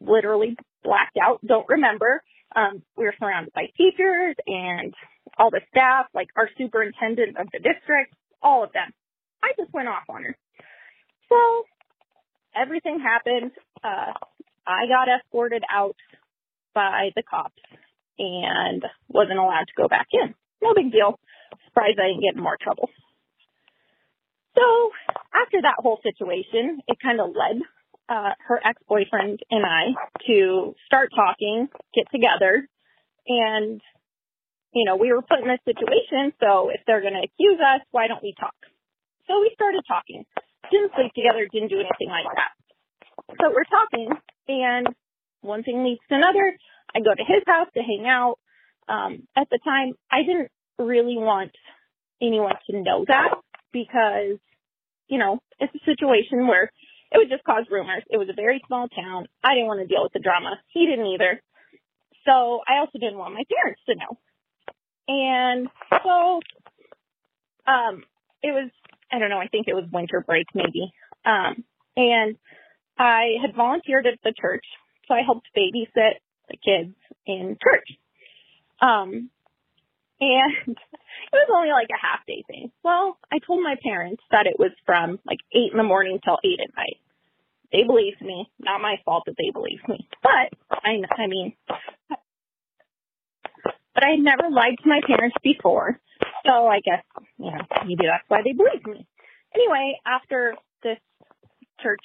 literally 0.00 0.56
blacked 0.82 1.18
out, 1.22 1.40
don't 1.46 1.68
remember. 1.68 2.22
Um, 2.54 2.82
we 2.96 3.04
were 3.04 3.14
surrounded 3.18 3.52
by 3.52 3.66
teachers 3.76 4.36
and 4.46 4.94
all 5.36 5.50
the 5.50 5.60
staff, 5.68 6.06
like 6.14 6.28
our 6.36 6.48
superintendent 6.56 7.36
of 7.36 7.48
the 7.52 7.58
district, 7.58 8.14
all 8.42 8.64
of 8.64 8.72
them. 8.72 8.90
I 9.42 9.52
just 9.56 9.72
went 9.72 9.88
off 9.88 10.04
on 10.08 10.24
her. 10.24 10.36
So 11.28 11.64
everything 12.56 13.00
happened. 13.00 13.52
Uh, 13.84 14.12
I 14.66 14.86
got 14.88 15.08
escorted 15.08 15.62
out 15.72 15.96
by 16.74 17.10
the 17.14 17.22
cops 17.22 17.62
and 18.18 18.82
wasn't 19.08 19.38
allowed 19.38 19.66
to 19.68 19.76
go 19.76 19.88
back 19.88 20.08
in. 20.12 20.34
No 20.62 20.74
big 20.74 20.90
deal. 20.90 21.18
Surprised 21.66 21.98
I 22.00 22.08
didn't 22.08 22.22
get 22.22 22.36
in 22.36 22.42
more 22.42 22.58
trouble. 22.60 22.88
So 24.56 24.90
after 25.34 25.62
that 25.62 25.76
whole 25.78 26.00
situation, 26.02 26.80
it 26.88 26.98
kind 27.00 27.20
of 27.20 27.28
led 27.28 27.62
uh, 28.08 28.30
her 28.46 28.60
ex-boyfriend 28.64 29.40
and 29.50 29.64
I 29.64 29.92
to 30.26 30.74
start 30.86 31.10
talking, 31.14 31.68
get 31.94 32.06
together, 32.10 32.68
and 33.26 33.80
you 34.72 34.84
know 34.84 34.96
we 34.96 35.12
were 35.12 35.22
put 35.22 35.40
in 35.40 35.48
this 35.48 35.60
situation. 35.64 36.32
So 36.40 36.70
if 36.70 36.80
they're 36.86 37.02
going 37.02 37.14
to 37.14 37.24
accuse 37.24 37.60
us, 37.60 37.82
why 37.90 38.08
don't 38.08 38.22
we 38.22 38.34
talk? 38.38 38.56
So 39.26 39.40
we 39.40 39.50
started 39.54 39.82
talking. 39.86 40.24
Didn't 40.70 40.92
sleep 40.96 41.12
together, 41.14 41.46
didn't 41.50 41.68
do 41.68 41.80
anything 41.80 42.08
like 42.08 42.28
that. 42.34 42.52
So 43.40 43.52
we're 43.52 43.68
talking, 43.68 44.08
and 44.48 44.88
one 45.40 45.62
thing 45.62 45.84
leads 45.84 46.00
to 46.08 46.16
another. 46.16 46.56
I 46.94 47.00
go 47.00 47.14
to 47.14 47.24
his 47.24 47.42
house 47.46 47.68
to 47.74 47.82
hang 47.82 48.06
out. 48.06 48.38
Um, 48.88 49.28
at 49.36 49.48
the 49.50 49.58
time, 49.64 49.92
I 50.10 50.22
didn't 50.22 50.50
really 50.78 51.16
want 51.16 51.52
anyone 52.22 52.54
to 52.70 52.80
know 52.80 53.04
that 53.06 53.34
because, 53.72 54.38
you 55.08 55.18
know, 55.18 55.40
it's 55.58 55.74
a 55.74 55.84
situation 55.84 56.46
where 56.46 56.70
it 57.10 57.18
would 57.18 57.30
just 57.30 57.44
cause 57.44 57.64
rumors. 57.70 58.02
It 58.10 58.18
was 58.18 58.28
a 58.28 58.34
very 58.34 58.62
small 58.66 58.88
town. 58.88 59.26
I 59.42 59.54
didn't 59.54 59.66
want 59.66 59.80
to 59.80 59.86
deal 59.86 60.02
with 60.02 60.12
the 60.12 60.20
drama. 60.20 60.60
He 60.68 60.86
didn't 60.86 61.06
either. 61.06 61.42
So 62.26 62.60
I 62.68 62.78
also 62.80 62.98
didn't 62.98 63.18
want 63.18 63.34
my 63.34 63.44
parents 63.52 63.80
to 63.88 63.94
know. 63.94 64.18
And 65.08 65.68
so, 65.90 66.40
um, 67.66 68.04
it 68.42 68.52
was, 68.52 68.70
I 69.10 69.18
don't 69.18 69.30
know, 69.30 69.38
I 69.38 69.48
think 69.48 69.68
it 69.68 69.74
was 69.74 69.84
winter 69.90 70.20
break 70.20 70.46
maybe. 70.54 70.92
Um, 71.24 71.64
and 71.96 72.36
I 72.98 73.36
had 73.40 73.56
volunteered 73.56 74.06
at 74.06 74.18
the 74.22 74.34
church, 74.38 74.64
so 75.06 75.14
I 75.14 75.22
helped 75.24 75.48
babysit 75.56 76.20
the 76.48 76.56
kids 76.56 76.94
in 77.26 77.56
church. 77.62 77.88
Um, 78.80 79.30
And 80.20 80.54
it 80.66 81.32
was 81.32 81.50
only 81.54 81.70
like 81.70 81.88
a 81.90 82.00
half 82.00 82.26
day 82.26 82.44
thing. 82.46 82.70
Well, 82.82 83.18
I 83.32 83.38
told 83.38 83.62
my 83.62 83.76
parents 83.82 84.22
that 84.30 84.46
it 84.46 84.58
was 84.58 84.72
from 84.86 85.18
like 85.26 85.38
eight 85.52 85.72
in 85.72 85.78
the 85.78 85.84
morning 85.84 86.18
till 86.24 86.38
eight 86.44 86.60
at 86.62 86.74
night. 86.76 86.98
They 87.72 87.84
believed 87.84 88.22
me. 88.22 88.50
Not 88.58 88.80
my 88.80 88.96
fault 89.04 89.24
that 89.26 89.36
they 89.36 89.50
believed 89.52 89.86
me. 89.88 90.08
But 90.22 90.52
I, 90.72 91.02
I 91.16 91.26
mean, 91.26 91.52
but 93.94 94.04
I 94.04 94.10
had 94.10 94.20
never 94.20 94.48
lied 94.50 94.76
to 94.82 94.88
my 94.88 95.00
parents 95.06 95.36
before. 95.42 96.00
So 96.46 96.66
I 96.66 96.80
guess, 96.80 97.02
you 97.38 97.50
know, 97.50 97.60
maybe 97.84 98.06
that's 98.06 98.24
why 98.28 98.40
they 98.42 98.52
believed 98.52 98.86
me. 98.86 99.06
Anyway, 99.54 99.98
after 100.06 100.54
this 100.82 100.98
church 101.80 102.00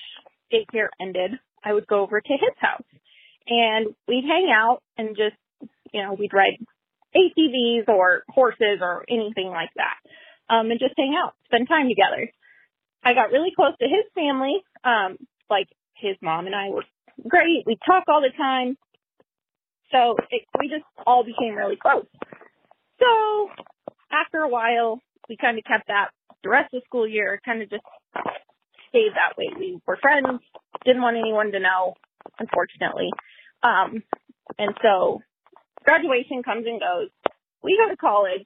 daycare 0.51 0.89
ended, 0.99 1.31
I 1.63 1.73
would 1.73 1.87
go 1.87 2.01
over 2.01 2.19
to 2.19 2.33
his 2.33 2.55
house 2.57 2.83
and 3.47 3.95
we'd 4.07 4.25
hang 4.25 4.51
out 4.53 4.81
and 4.97 5.15
just, 5.15 5.35
you 5.93 6.01
know, 6.01 6.13
we'd 6.13 6.33
ride 6.33 6.57
ATVs 7.15 7.87
or 7.87 8.23
horses 8.29 8.79
or 8.81 9.05
anything 9.09 9.47
like 9.47 9.71
that. 9.75 9.97
Um, 10.53 10.71
and 10.71 10.79
just 10.79 10.93
hang 10.97 11.15
out, 11.15 11.33
spend 11.45 11.67
time 11.67 11.87
together. 11.87 12.29
I 13.03 13.13
got 13.13 13.31
really 13.31 13.51
close 13.55 13.73
to 13.79 13.85
his 13.85 14.05
family. 14.15 14.63
Um, 14.83 15.17
like 15.49 15.67
his 15.95 16.15
mom 16.21 16.45
and 16.45 16.55
I 16.55 16.69
were 16.69 16.83
great. 17.27 17.63
We 17.65 17.77
talk 17.85 18.03
all 18.07 18.21
the 18.21 18.35
time. 18.35 18.77
So 19.91 20.17
it, 20.31 20.43
we 20.59 20.69
just 20.69 20.85
all 21.05 21.23
became 21.23 21.55
really 21.55 21.77
close. 21.77 22.05
So 22.99 23.49
after 24.11 24.39
a 24.39 24.49
while, 24.49 24.99
we 25.29 25.37
kind 25.37 25.57
of 25.57 25.63
kept 25.63 25.87
that 25.87 26.09
the 26.43 26.49
rest 26.49 26.73
of 26.73 26.81
the 26.81 26.85
school 26.85 27.07
year, 27.07 27.39
kind 27.45 27.61
of 27.61 27.69
just 27.69 27.83
stayed 28.89 29.11
that 29.15 29.37
way. 29.37 29.49
We 29.57 29.79
were 29.87 29.97
friends, 30.01 30.41
didn't 30.85 31.01
want 31.01 31.17
anyone 31.17 31.51
to 31.51 31.59
know, 31.59 31.95
unfortunately. 32.37 33.09
Um, 33.63 34.03
and 34.59 34.75
so 34.81 35.21
graduation 35.83 36.43
comes 36.43 36.65
and 36.65 36.79
goes. 36.79 37.09
We 37.63 37.77
go 37.77 37.89
to 37.89 37.97
college. 37.97 38.45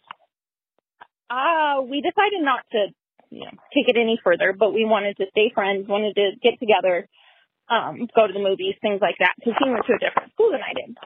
Uh, 1.30 1.82
we 1.82 2.02
decided 2.02 2.42
not 2.42 2.62
to, 2.72 2.88
you 3.30 3.42
know, 3.46 3.52
take 3.74 3.90
it 3.90 3.98
any 3.98 4.20
further, 4.24 4.54
but 4.58 4.74
we 4.74 4.86
wanted 4.86 5.18
to 5.18 5.26
stay 5.32 5.52
friends, 5.54 5.88
wanted 5.88 6.16
to 6.16 6.32
get 6.42 6.60
together, 6.60 7.08
um, 7.70 8.08
go 8.16 8.28
to 8.28 8.34
the 8.34 8.40
movies, 8.40 8.76
things 8.82 9.02
like 9.02 9.16
that, 9.20 9.34
because 9.38 9.54
he 9.62 9.70
went 9.70 9.86
to 9.86 9.94
a 9.94 10.00
different 10.00 10.32
school 10.34 10.52
than 10.52 10.62
I 10.62 10.74
did. 10.74 10.98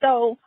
So 0.00 0.38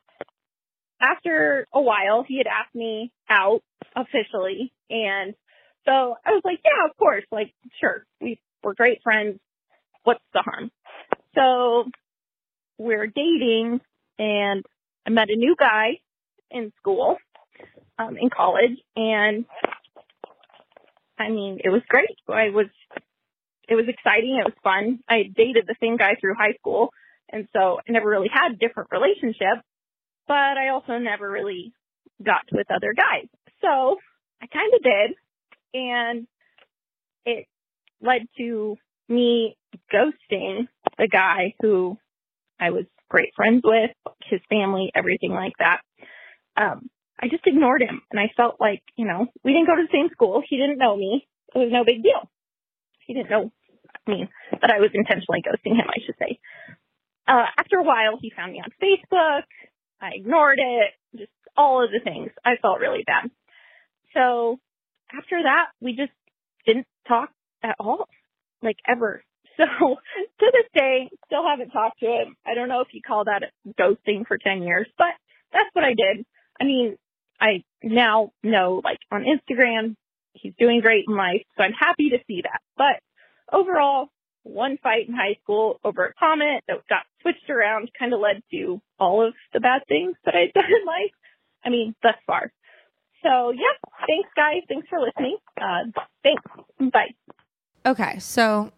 after 0.99 1.67
a 1.73 1.81
while, 1.81 2.25
he 2.27 2.37
had 2.37 2.47
asked 2.47 2.75
me 2.75 3.11
out 3.29 3.61
officially, 3.95 4.73
and 4.89 5.35
so 5.85 6.17
I 6.25 6.31
was 6.31 6.41
like, 6.43 6.59
yeah, 6.65 6.89
of 6.89 6.97
course, 6.97 7.23
like, 7.31 7.53
sure, 7.79 8.05
we, 8.19 8.39
we're 8.63 8.73
great 8.73 9.01
friends. 9.03 9.39
What's 10.03 10.23
the 10.33 10.41
harm? 10.41 10.71
So 11.35 11.85
we're 12.77 13.07
dating, 13.07 13.79
and 14.19 14.65
I 15.05 15.09
met 15.11 15.29
a 15.29 15.35
new 15.35 15.55
guy 15.57 15.99
in 16.49 16.71
school, 16.79 17.17
um, 17.99 18.17
in 18.17 18.29
college, 18.29 18.77
and 18.95 19.45
I 21.17 21.29
mean, 21.29 21.59
it 21.63 21.69
was 21.69 21.81
great. 21.87 22.17
I 22.27 22.49
was, 22.49 22.67
it 23.69 23.75
was 23.75 23.85
exciting. 23.87 24.37
It 24.39 24.45
was 24.45 24.53
fun. 24.63 24.99
I 25.07 25.23
dated 25.23 25.65
the 25.67 25.75
same 25.81 25.97
guy 25.97 26.15
through 26.19 26.35
high 26.35 26.53
school, 26.59 26.89
and 27.31 27.47
so 27.53 27.79
I 27.87 27.91
never 27.91 28.09
really 28.09 28.29
had 28.31 28.53
a 28.53 28.55
different 28.55 28.89
relationship, 28.91 29.63
but 30.27 30.57
I 30.57 30.69
also 30.69 30.97
never 30.97 31.29
really 31.29 31.73
got 32.23 32.43
with 32.51 32.67
other 32.71 32.93
guys. 32.93 33.27
So 33.61 33.97
I 34.41 34.47
kind 34.47 34.73
of 34.73 34.81
did, 34.83 35.15
and 35.73 36.27
it 37.25 37.47
led 38.01 38.27
to 38.37 38.77
me 39.07 39.55
ghosting 39.93 40.67
the 40.97 41.07
guy 41.07 41.53
who 41.61 41.97
I 42.59 42.71
was 42.71 42.85
great 43.09 43.29
friends 43.35 43.61
with, 43.63 43.91
his 44.29 44.41
family, 44.49 44.91
everything 44.95 45.31
like 45.31 45.53
that. 45.59 45.81
Um, 46.57 46.89
I 47.19 47.27
just 47.27 47.47
ignored 47.47 47.81
him 47.81 48.01
and 48.11 48.19
I 48.19 48.31
felt 48.35 48.57
like, 48.59 48.81
you 48.95 49.05
know, 49.05 49.27
we 49.43 49.53
didn't 49.53 49.67
go 49.67 49.75
to 49.75 49.83
the 49.83 49.97
same 49.97 50.09
school. 50.11 50.41
He 50.47 50.57
didn't 50.57 50.77
know 50.77 50.95
me. 50.95 51.27
It 51.53 51.57
was 51.57 51.69
no 51.71 51.83
big 51.85 52.03
deal. 52.03 52.29
He 53.05 53.13
didn't 53.13 53.29
know 53.29 53.51
me, 54.07 54.27
that 54.51 54.69
I 54.69 54.79
was 54.79 54.91
intentionally 54.93 55.41
ghosting 55.41 55.75
him, 55.75 55.87
I 55.87 55.99
should 56.05 56.15
say. 56.19 56.39
Uh, 57.27 57.45
after 57.57 57.77
a 57.77 57.83
while, 57.83 58.17
he 58.21 58.31
found 58.35 58.51
me 58.51 58.61
on 58.61 58.69
Facebook. 58.81 59.43
I 60.01 60.11
ignored 60.15 60.59
it, 60.59 60.91
just 61.17 61.31
all 61.57 61.83
of 61.83 61.91
the 61.91 61.99
things. 62.03 62.31
I 62.43 62.57
felt 62.61 62.79
really 62.79 63.03
bad. 63.05 63.31
So 64.13 64.59
after 65.11 65.41
that, 65.43 65.67
we 65.81 65.95
just 65.95 66.11
didn't 66.65 66.87
talk 67.07 67.29
at 67.63 67.75
all, 67.79 68.07
like 68.61 68.77
ever. 68.87 69.23
So 69.65 69.95
to 70.39 70.51
this 70.51 70.69
day, 70.73 71.09
still 71.27 71.47
haven't 71.47 71.69
talked 71.69 71.99
to 72.01 72.07
him. 72.07 72.35
I 72.45 72.55
don't 72.55 72.67
know 72.67 72.81
if 72.81 72.89
you 72.91 73.01
call 73.01 73.23
that 73.25 73.43
ghosting 73.79 74.27
for 74.27 74.37
10 74.37 74.63
years, 74.63 74.87
but 74.97 75.13
that's 75.53 75.69
what 75.73 75.85
I 75.85 75.93
did. 75.93 76.25
I 76.59 76.65
mean, 76.65 76.97
I 77.39 77.63
now 77.81 78.31
know 78.43 78.81
like 78.83 78.99
on 79.11 79.23
Instagram, 79.23 79.95
he's 80.33 80.53
doing 80.59 80.81
great 80.81 81.05
in 81.07 81.15
life. 81.15 81.43
So 81.57 81.63
I'm 81.63 81.73
happy 81.73 82.09
to 82.09 82.17
see 82.27 82.41
that. 82.43 82.59
But 82.77 83.01
overall, 83.51 84.09
one 84.43 84.77
fight 84.81 85.07
in 85.07 85.15
high 85.15 85.37
school 85.41 85.79
over 85.83 86.05
a 86.05 86.13
comment 86.13 86.63
that 86.67 86.77
got 86.87 87.03
switched 87.21 87.49
around 87.49 87.89
kind 87.97 88.13
of 88.13 88.19
led 88.19 88.41
to 88.51 88.81
all 88.99 89.25
of 89.25 89.33
the 89.53 89.59
bad 89.59 89.81
things 89.87 90.15
that 90.25 90.35
I've 90.35 90.53
done 90.53 90.65
in 90.65 90.85
life. 90.85 91.11
I 91.63 91.69
mean, 91.69 91.95
thus 92.03 92.15
far. 92.27 92.51
So 93.23 93.51
yeah, 93.51 93.89
thanks 94.07 94.29
guys. 94.35 94.61
Thanks 94.67 94.87
for 94.87 94.99
listening. 94.99 95.37
Uh, 95.59 96.01
thanks. 96.23 96.43
Bye. 96.91 97.15
Okay, 97.85 98.19
so 98.19 98.71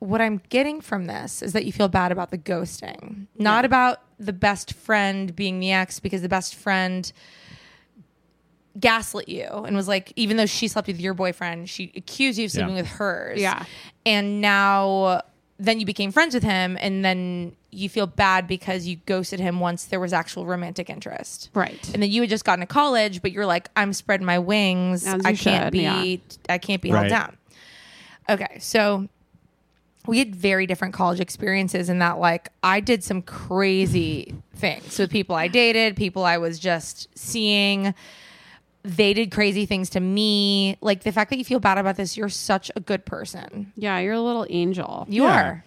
what 0.00 0.20
I'm 0.20 0.40
getting 0.48 0.80
from 0.80 1.06
this 1.06 1.40
is 1.42 1.52
that 1.52 1.64
you 1.64 1.72
feel 1.72 1.88
bad 1.88 2.10
about 2.10 2.30
the 2.30 2.38
ghosting, 2.38 3.26
not 3.38 3.64
about 3.64 4.02
the 4.18 4.32
best 4.32 4.72
friend 4.74 5.34
being 5.36 5.60
the 5.60 5.72
ex, 5.72 6.00
because 6.00 6.22
the 6.22 6.28
best 6.28 6.54
friend 6.54 7.10
gaslit 8.78 9.28
you 9.28 9.44
and 9.46 9.74
was 9.76 9.88
like, 9.88 10.12
even 10.16 10.36
though 10.36 10.46
she 10.46 10.68
slept 10.68 10.88
with 10.88 11.00
your 11.00 11.14
boyfriend, 11.14 11.68
she 11.68 11.92
accused 11.96 12.38
you 12.38 12.46
of 12.46 12.50
sleeping 12.52 12.76
Yeah. 12.76 12.82
with 12.82 12.90
hers. 12.90 13.40
Yeah. 13.40 13.64
And 14.06 14.40
now 14.40 15.22
then 15.58 15.78
you 15.78 15.84
became 15.86 16.10
friends 16.12 16.32
with 16.32 16.42
him 16.44 16.78
and 16.80 17.04
then 17.04 17.54
you 17.70 17.88
feel 17.88 18.06
bad 18.06 18.46
because 18.46 18.86
you 18.86 18.96
ghosted 19.06 19.38
him 19.40 19.60
once 19.60 19.84
there 19.84 20.00
was 20.00 20.12
actual 20.12 20.46
romantic 20.46 20.88
interest. 20.88 21.50
Right. 21.52 21.90
And 21.92 22.02
then 22.02 22.10
you 22.10 22.22
had 22.22 22.30
just 22.30 22.44
gotten 22.44 22.60
to 22.60 22.66
college, 22.66 23.20
but 23.20 23.32
you're 23.32 23.44
like, 23.46 23.68
I'm 23.76 23.92
spreading 23.92 24.24
my 24.24 24.38
wings. 24.38 25.06
I 25.06 25.18
can't 25.34 25.38
should, 25.38 25.72
be 25.72 25.80
yeah. 25.80 26.16
I 26.48 26.58
can't 26.58 26.80
be 26.80 26.88
held 26.88 27.08
down. 27.08 27.36
Okay, 28.30 28.56
so 28.60 29.08
we 30.06 30.18
had 30.18 30.34
very 30.34 30.66
different 30.66 30.94
college 30.94 31.20
experiences 31.20 31.88
in 31.88 31.98
that 31.98 32.18
like 32.18 32.48
I 32.62 32.80
did 32.80 33.04
some 33.04 33.22
crazy 33.22 34.34
things 34.54 34.98
with 34.98 35.10
people 35.10 35.36
I 35.36 35.48
dated, 35.48 35.96
people 35.96 36.24
I 36.24 36.38
was 36.38 36.58
just 36.58 37.08
seeing. 37.16 37.94
They 38.82 39.12
did 39.12 39.30
crazy 39.30 39.66
things 39.66 39.90
to 39.90 40.00
me. 40.00 40.78
Like 40.80 41.02
the 41.02 41.12
fact 41.12 41.30
that 41.30 41.36
you 41.36 41.44
feel 41.44 41.60
bad 41.60 41.76
about 41.76 41.96
this, 41.96 42.16
you're 42.16 42.30
such 42.30 42.70
a 42.74 42.80
good 42.80 43.04
person. 43.04 43.72
Yeah, 43.76 43.98
you're 43.98 44.14
a 44.14 44.20
little 44.20 44.46
angel. 44.48 45.06
You 45.08 45.26
are. 45.26 45.64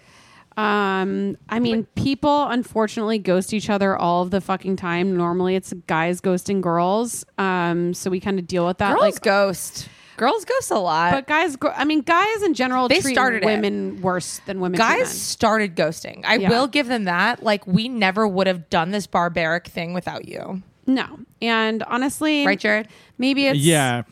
Um, 0.55 1.37
I 1.49 1.59
mean, 1.59 1.85
people 1.95 2.47
unfortunately 2.47 3.17
ghost 3.17 3.53
each 3.53 3.69
other 3.69 3.95
all 3.95 4.21
of 4.21 4.31
the 4.31 4.41
fucking 4.41 4.75
time. 4.75 5.15
Normally, 5.15 5.55
it's 5.55 5.73
guys 5.87 6.21
ghosting 6.21 6.61
girls. 6.61 7.25
Um, 7.37 7.93
so 7.93 8.09
we 8.09 8.19
kind 8.19 8.39
of 8.39 8.47
deal 8.47 8.65
with 8.65 8.77
that. 8.79 8.91
Girls 8.91 9.01
like 9.01 9.21
ghost. 9.21 9.89
Girls 10.17 10.45
ghost 10.45 10.71
a 10.71 10.77
lot. 10.79 11.11
But 11.11 11.27
guys, 11.27 11.57
I 11.75 11.85
mean, 11.85 12.01
guys 12.01 12.43
in 12.43 12.53
general 12.53 12.87
They 12.87 13.01
treat 13.01 13.13
started 13.13 13.43
it. 13.43 13.45
women 13.45 14.01
worse 14.01 14.39
than 14.45 14.59
women. 14.59 14.77
treat 14.79 14.85
Guys 14.87 14.97
men. 14.99 15.05
started 15.07 15.75
ghosting. 15.75 16.21
I 16.25 16.35
Yeah. 16.35 16.49
will 16.49 16.67
give 16.67 16.87
them 16.87 17.05
that. 17.05 17.43
Like 17.43 17.65
we 17.67 17.89
never 17.89 18.27
would 18.27 18.47
have 18.47 18.69
done 18.69 18.91
this 18.91 19.07
barbaric 19.07 19.67
thing 19.67 19.93
without 19.93 20.27
you. 20.27 20.61
No, 20.85 21.05
and 21.41 21.81
honestly, 21.83 22.45
Right, 22.45 22.59
Jared? 22.59 22.87
Maybe 23.17 23.47
it's 23.47 23.57
yeah. 23.59 24.03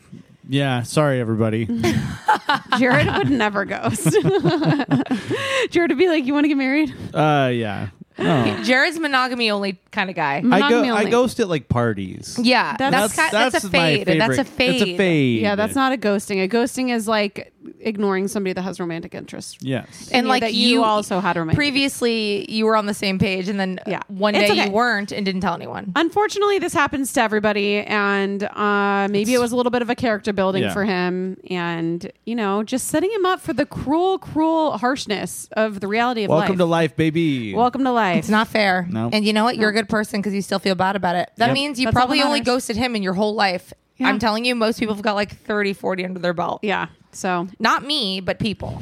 Yeah. 0.48 0.82
Sorry, 0.82 1.20
everybody. 1.20 1.66
Jared 2.78 3.06
would 3.06 3.30
never 3.30 3.64
ghost. 3.64 4.12
Jared 5.70 5.90
would 5.90 5.98
be 5.98 6.08
like, 6.08 6.24
"You 6.26 6.32
want 6.34 6.44
to 6.44 6.48
get 6.48 6.56
married?" 6.56 6.92
uh, 7.14 7.50
yeah. 7.52 7.88
No. 8.18 8.58
Jared's 8.62 8.98
monogamy 8.98 9.50
only 9.50 9.78
kind 9.90 10.10
of 10.10 10.16
guy. 10.16 10.36
I 10.36 10.40
go. 10.40 10.48
Monogamy 10.48 10.90
I 10.90 10.98
only. 11.00 11.10
ghost 11.10 11.40
at 11.40 11.48
like 11.48 11.68
parties. 11.68 12.38
Yeah, 12.40 12.76
That's- 12.76 13.14
that's 13.14 13.16
that's, 13.16 13.32
that's, 13.32 13.52
that's 13.52 13.64
a 13.64 13.66
my 13.68 13.72
fade. 13.72 14.06
That's 14.06 14.38
a 14.38 14.44
favorite- 14.44 14.46
fade. 14.48 14.70
that's 14.80 14.82
a 14.90 14.96
fade. 14.96 15.42
Yeah, 15.42 15.54
that's 15.54 15.74
not 15.74 15.92
a 15.92 15.96
ghosting. 15.96 16.42
A 16.44 16.48
ghosting 16.48 16.90
is 16.94 17.06
like 17.08 17.51
ignoring 17.80 18.28
somebody 18.28 18.52
that 18.52 18.62
has 18.62 18.78
romantic 18.80 19.14
interest. 19.14 19.62
Yes. 19.62 20.08
And 20.12 20.26
you- 20.26 20.28
like 20.28 20.40
that 20.42 20.54
you, 20.54 20.68
you 20.68 20.84
also 20.84 21.20
had 21.20 21.36
romantic 21.36 21.56
previously, 21.56 22.50
you 22.50 22.64
were 22.66 22.76
on 22.76 22.86
the 22.86 22.94
same 22.94 23.18
page, 23.18 23.48
and 23.48 23.58
then 23.58 23.80
Yeah. 23.86 24.00
one 24.08 24.34
day 24.34 24.50
okay. 24.50 24.66
you 24.66 24.70
weren't 24.70 25.12
and 25.12 25.24
didn't 25.24 25.40
tell 25.42 25.54
anyone. 25.54 25.92
Unfortunately, 25.96 26.58
this 26.58 26.72
happens 26.74 27.12
to 27.14 27.22
everybody, 27.22 27.78
and 27.80 28.42
uh, 28.44 29.08
maybe 29.10 29.34
it 29.34 29.40
was 29.40 29.52
a 29.52 29.56
little 29.56 29.70
bit 29.70 29.82
of 29.82 29.90
a 29.90 29.94
character 29.94 30.32
building 30.32 30.62
Yeah. 30.64 30.72
for 30.72 30.84
him, 30.84 31.36
and 31.50 32.10
you 32.24 32.34
know, 32.34 32.62
just 32.62 32.88
setting 32.88 33.10
him 33.10 33.26
up 33.26 33.40
for 33.40 33.52
the 33.52 33.66
cruel, 33.66 34.18
cruel 34.18 34.78
harshness 34.78 35.48
of 35.52 35.80
the 35.80 35.88
reality 35.88 36.24
of 36.24 36.28
Welcome 36.28 36.40
life. 36.40 36.48
Welcome 36.50 36.58
to 36.58 36.64
life, 36.66 36.96
baby. 36.96 37.54
Welcome 37.54 37.84
to 37.84 37.92
life. 37.92 38.18
It's 38.18 38.28
not 38.28 38.48
fair. 38.48 38.86
No. 38.90 39.10
And 39.12 39.24
you 39.24 39.32
know 39.32 39.44
what? 39.44 39.56
You're 39.56 39.70
a 39.70 39.72
good 39.72 39.88
person 39.88 40.20
because 40.20 40.34
you 40.34 40.42
still 40.42 40.58
feel 40.58 40.74
bad 40.74 40.96
about 40.96 41.16
it. 41.16 41.30
That 41.36 41.46
Yep. 41.48 41.54
means 41.54 41.78
you 41.80 41.86
That's 41.86 41.94
probably 41.94 42.22
only 42.22 42.40
ghosted 42.40 42.76
him 42.76 42.94
in 42.96 43.02
your 43.02 43.14
whole 43.14 43.34
life. 43.34 43.72
Yeah. 44.02 44.08
I'm 44.08 44.18
telling 44.18 44.44
you, 44.44 44.54
most 44.54 44.78
people 44.78 44.94
have 44.94 45.02
got 45.02 45.14
like 45.14 45.34
30, 45.44 45.72
40 45.72 46.04
under 46.04 46.20
their 46.20 46.32
belt. 46.34 46.60
Yeah. 46.62 46.86
So 47.12 47.48
Not 47.58 47.84
me, 47.84 48.20
but 48.20 48.38
people. 48.38 48.80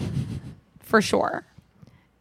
For 0.81 1.01
sure. 1.03 1.45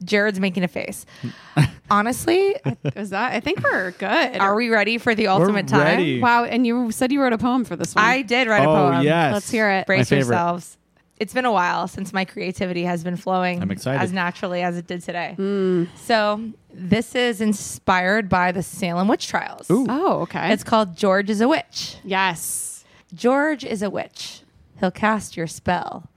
Jared's 0.03 0.39
making 0.39 0.63
a 0.63 0.67
face. 0.67 1.05
Honestly, 1.91 2.55
Is 2.95 3.09
that? 3.09 3.33
I 3.33 3.39
think 3.39 3.61
we're 3.63 3.91
good. 3.91 4.37
are 4.37 4.55
we 4.55 4.69
ready 4.69 4.97
for 4.97 5.13
the 5.15 5.27
ultimate 5.27 5.67
time? 5.67 5.81
ready. 5.97 6.21
Wow, 6.21 6.43
and 6.45 6.65
you 6.65 6.91
said 6.91 7.11
you 7.11 7.21
wrote 7.21 7.33
a 7.33 7.37
poem 7.37 7.65
for 7.65 7.75
this 7.75 7.95
one. 7.95 8.05
I 8.05 8.21
did 8.21 8.47
write 8.47 8.63
a 8.63 8.69
Oh, 8.69 8.75
poem. 8.91 9.03
yes. 9.03 9.33
Let's 9.33 9.49
hear 9.49 9.69
it. 9.69 9.87
Brace 9.87 10.07
favorite. 10.09 10.27
yourselves. 10.27 10.77
It's 11.17 11.33
been 11.33 11.43
a 11.45 11.51
while 11.51 11.89
since 11.89 12.13
my 12.13 12.23
creativity 12.23 12.83
has 12.83 13.03
been 13.03 13.17
flowing 13.17 13.61
I'm 13.61 13.71
excited. 13.71 13.99
as 14.01 14.13
naturally 14.13 14.61
as 14.61 14.77
it 14.77 14.87
did 14.87 15.01
today. 15.01 15.35
Mm. 15.37 15.87
So, 15.97 16.41
this 16.73 17.13
is 17.13 17.41
inspired 17.41 18.29
by 18.29 18.53
the 18.53 18.63
Salem 18.63 19.09
witch 19.09 19.27
trials. 19.27 19.67
Oh, 19.69 20.21
okay. 20.21 20.53
It's 20.53 20.63
called 20.63 20.95
George 20.95 21.29
is 21.29 21.41
a 21.41 21.47
Witch. 21.49 21.97
yes. 22.05 22.67
George 23.13 23.63
is 23.63 23.81
a 23.81 23.89
witch. 23.89 24.41
He'll 24.79 24.91
cast 24.91 25.35
your 25.35 25.47
spell. 25.47 26.09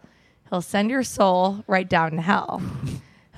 He'll 0.51 0.61
send 0.61 0.91
your 0.91 1.03
soul 1.03 1.65
right 1.67 1.89
down 1.89 2.13
to 2.13 2.21
hell. 2.21 2.63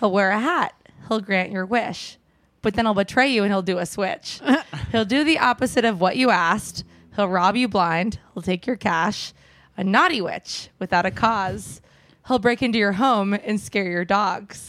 He'll 0.01 0.11
wear 0.11 0.31
a 0.31 0.41
hat. 0.41 0.75
He'll 1.09 1.21
grant 1.21 1.53
your 1.53 1.65
wish. 1.65 2.19
But 2.63 2.75
then 2.75 2.87
he'll 2.87 2.95
betray 2.95 3.29
you 3.29 3.45
and 3.45 3.53
he'll 3.53 3.63
do 3.63 3.79
a 3.79 3.87
switch. 3.87 4.41
he'll 4.93 5.05
do 5.05 5.23
the 5.23 5.39
opposite 5.39 5.85
of 5.85 6.01
what 6.01 6.17
you 6.17 6.31
asked. 6.31 6.83
He'll 7.15 7.29
rob 7.29 7.57
you 7.57 7.69
blind. 7.69 8.19
He'll 8.33 8.43
take 8.43 8.67
your 8.67 8.77
cash. 8.77 9.33
A 9.77 9.85
naughty 9.85 10.21
witch 10.21 10.71
without 10.79 11.07
a 11.07 11.11
cause. 11.11 11.81
He'll 12.27 12.39
break 12.39 12.63
into 12.63 12.79
your 12.79 12.93
home 12.93 13.35
and 13.35 13.61
scare 13.61 13.87
your 13.87 14.05
dogs. 14.05 14.69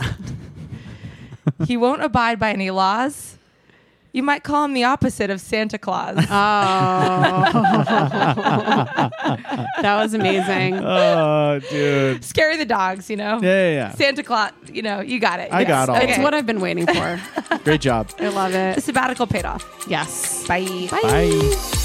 he 1.65 1.77
won't 1.77 2.03
abide 2.03 2.37
by 2.37 2.51
any 2.51 2.69
laws. 2.69 3.34
You 4.15 4.23
might 4.23 4.43
call 4.43 4.63
him 4.63 4.73
the 4.73 4.85
opposite 4.85 5.29
of 5.29 5.41
Santa 5.41 5.77
Claus. 5.77 6.15
Oh. 6.35 7.51
that 9.81 9.95
was 10.01 10.13
amazing. 10.13 10.75
Oh, 10.75 11.59
dude. 11.69 12.23
Scary 12.23 12.55
the 12.57 12.65
dogs, 12.65 13.09
you 13.09 13.17
know? 13.17 13.39
Yeah, 13.41 13.67
yeah, 13.67 13.71
yeah. 13.73 13.91
Santa 13.95 14.23
Claus, 14.23 14.51
you 14.71 14.81
know, 14.81 15.01
you 15.01 15.19
got 15.19 15.39
it. 15.39 15.51
I 15.51 15.63
got 15.65 15.89
all 15.89 15.97
okay. 15.97 16.09
It's 16.11 16.19
what 16.19 16.33
I've 16.33 16.45
been 16.45 16.61
waiting 16.61 16.85
for. 16.87 17.19
Great 17.63 17.81
job. 17.81 18.09
I 18.19 18.29
love 18.29 18.53
it. 18.53 18.75
The 18.75 18.81
sabbatical 18.81 19.27
paid 19.27 19.45
off. 19.45 19.65
Yes. 19.87 20.47
Bye. 20.47 20.87
Bye. 20.89 21.81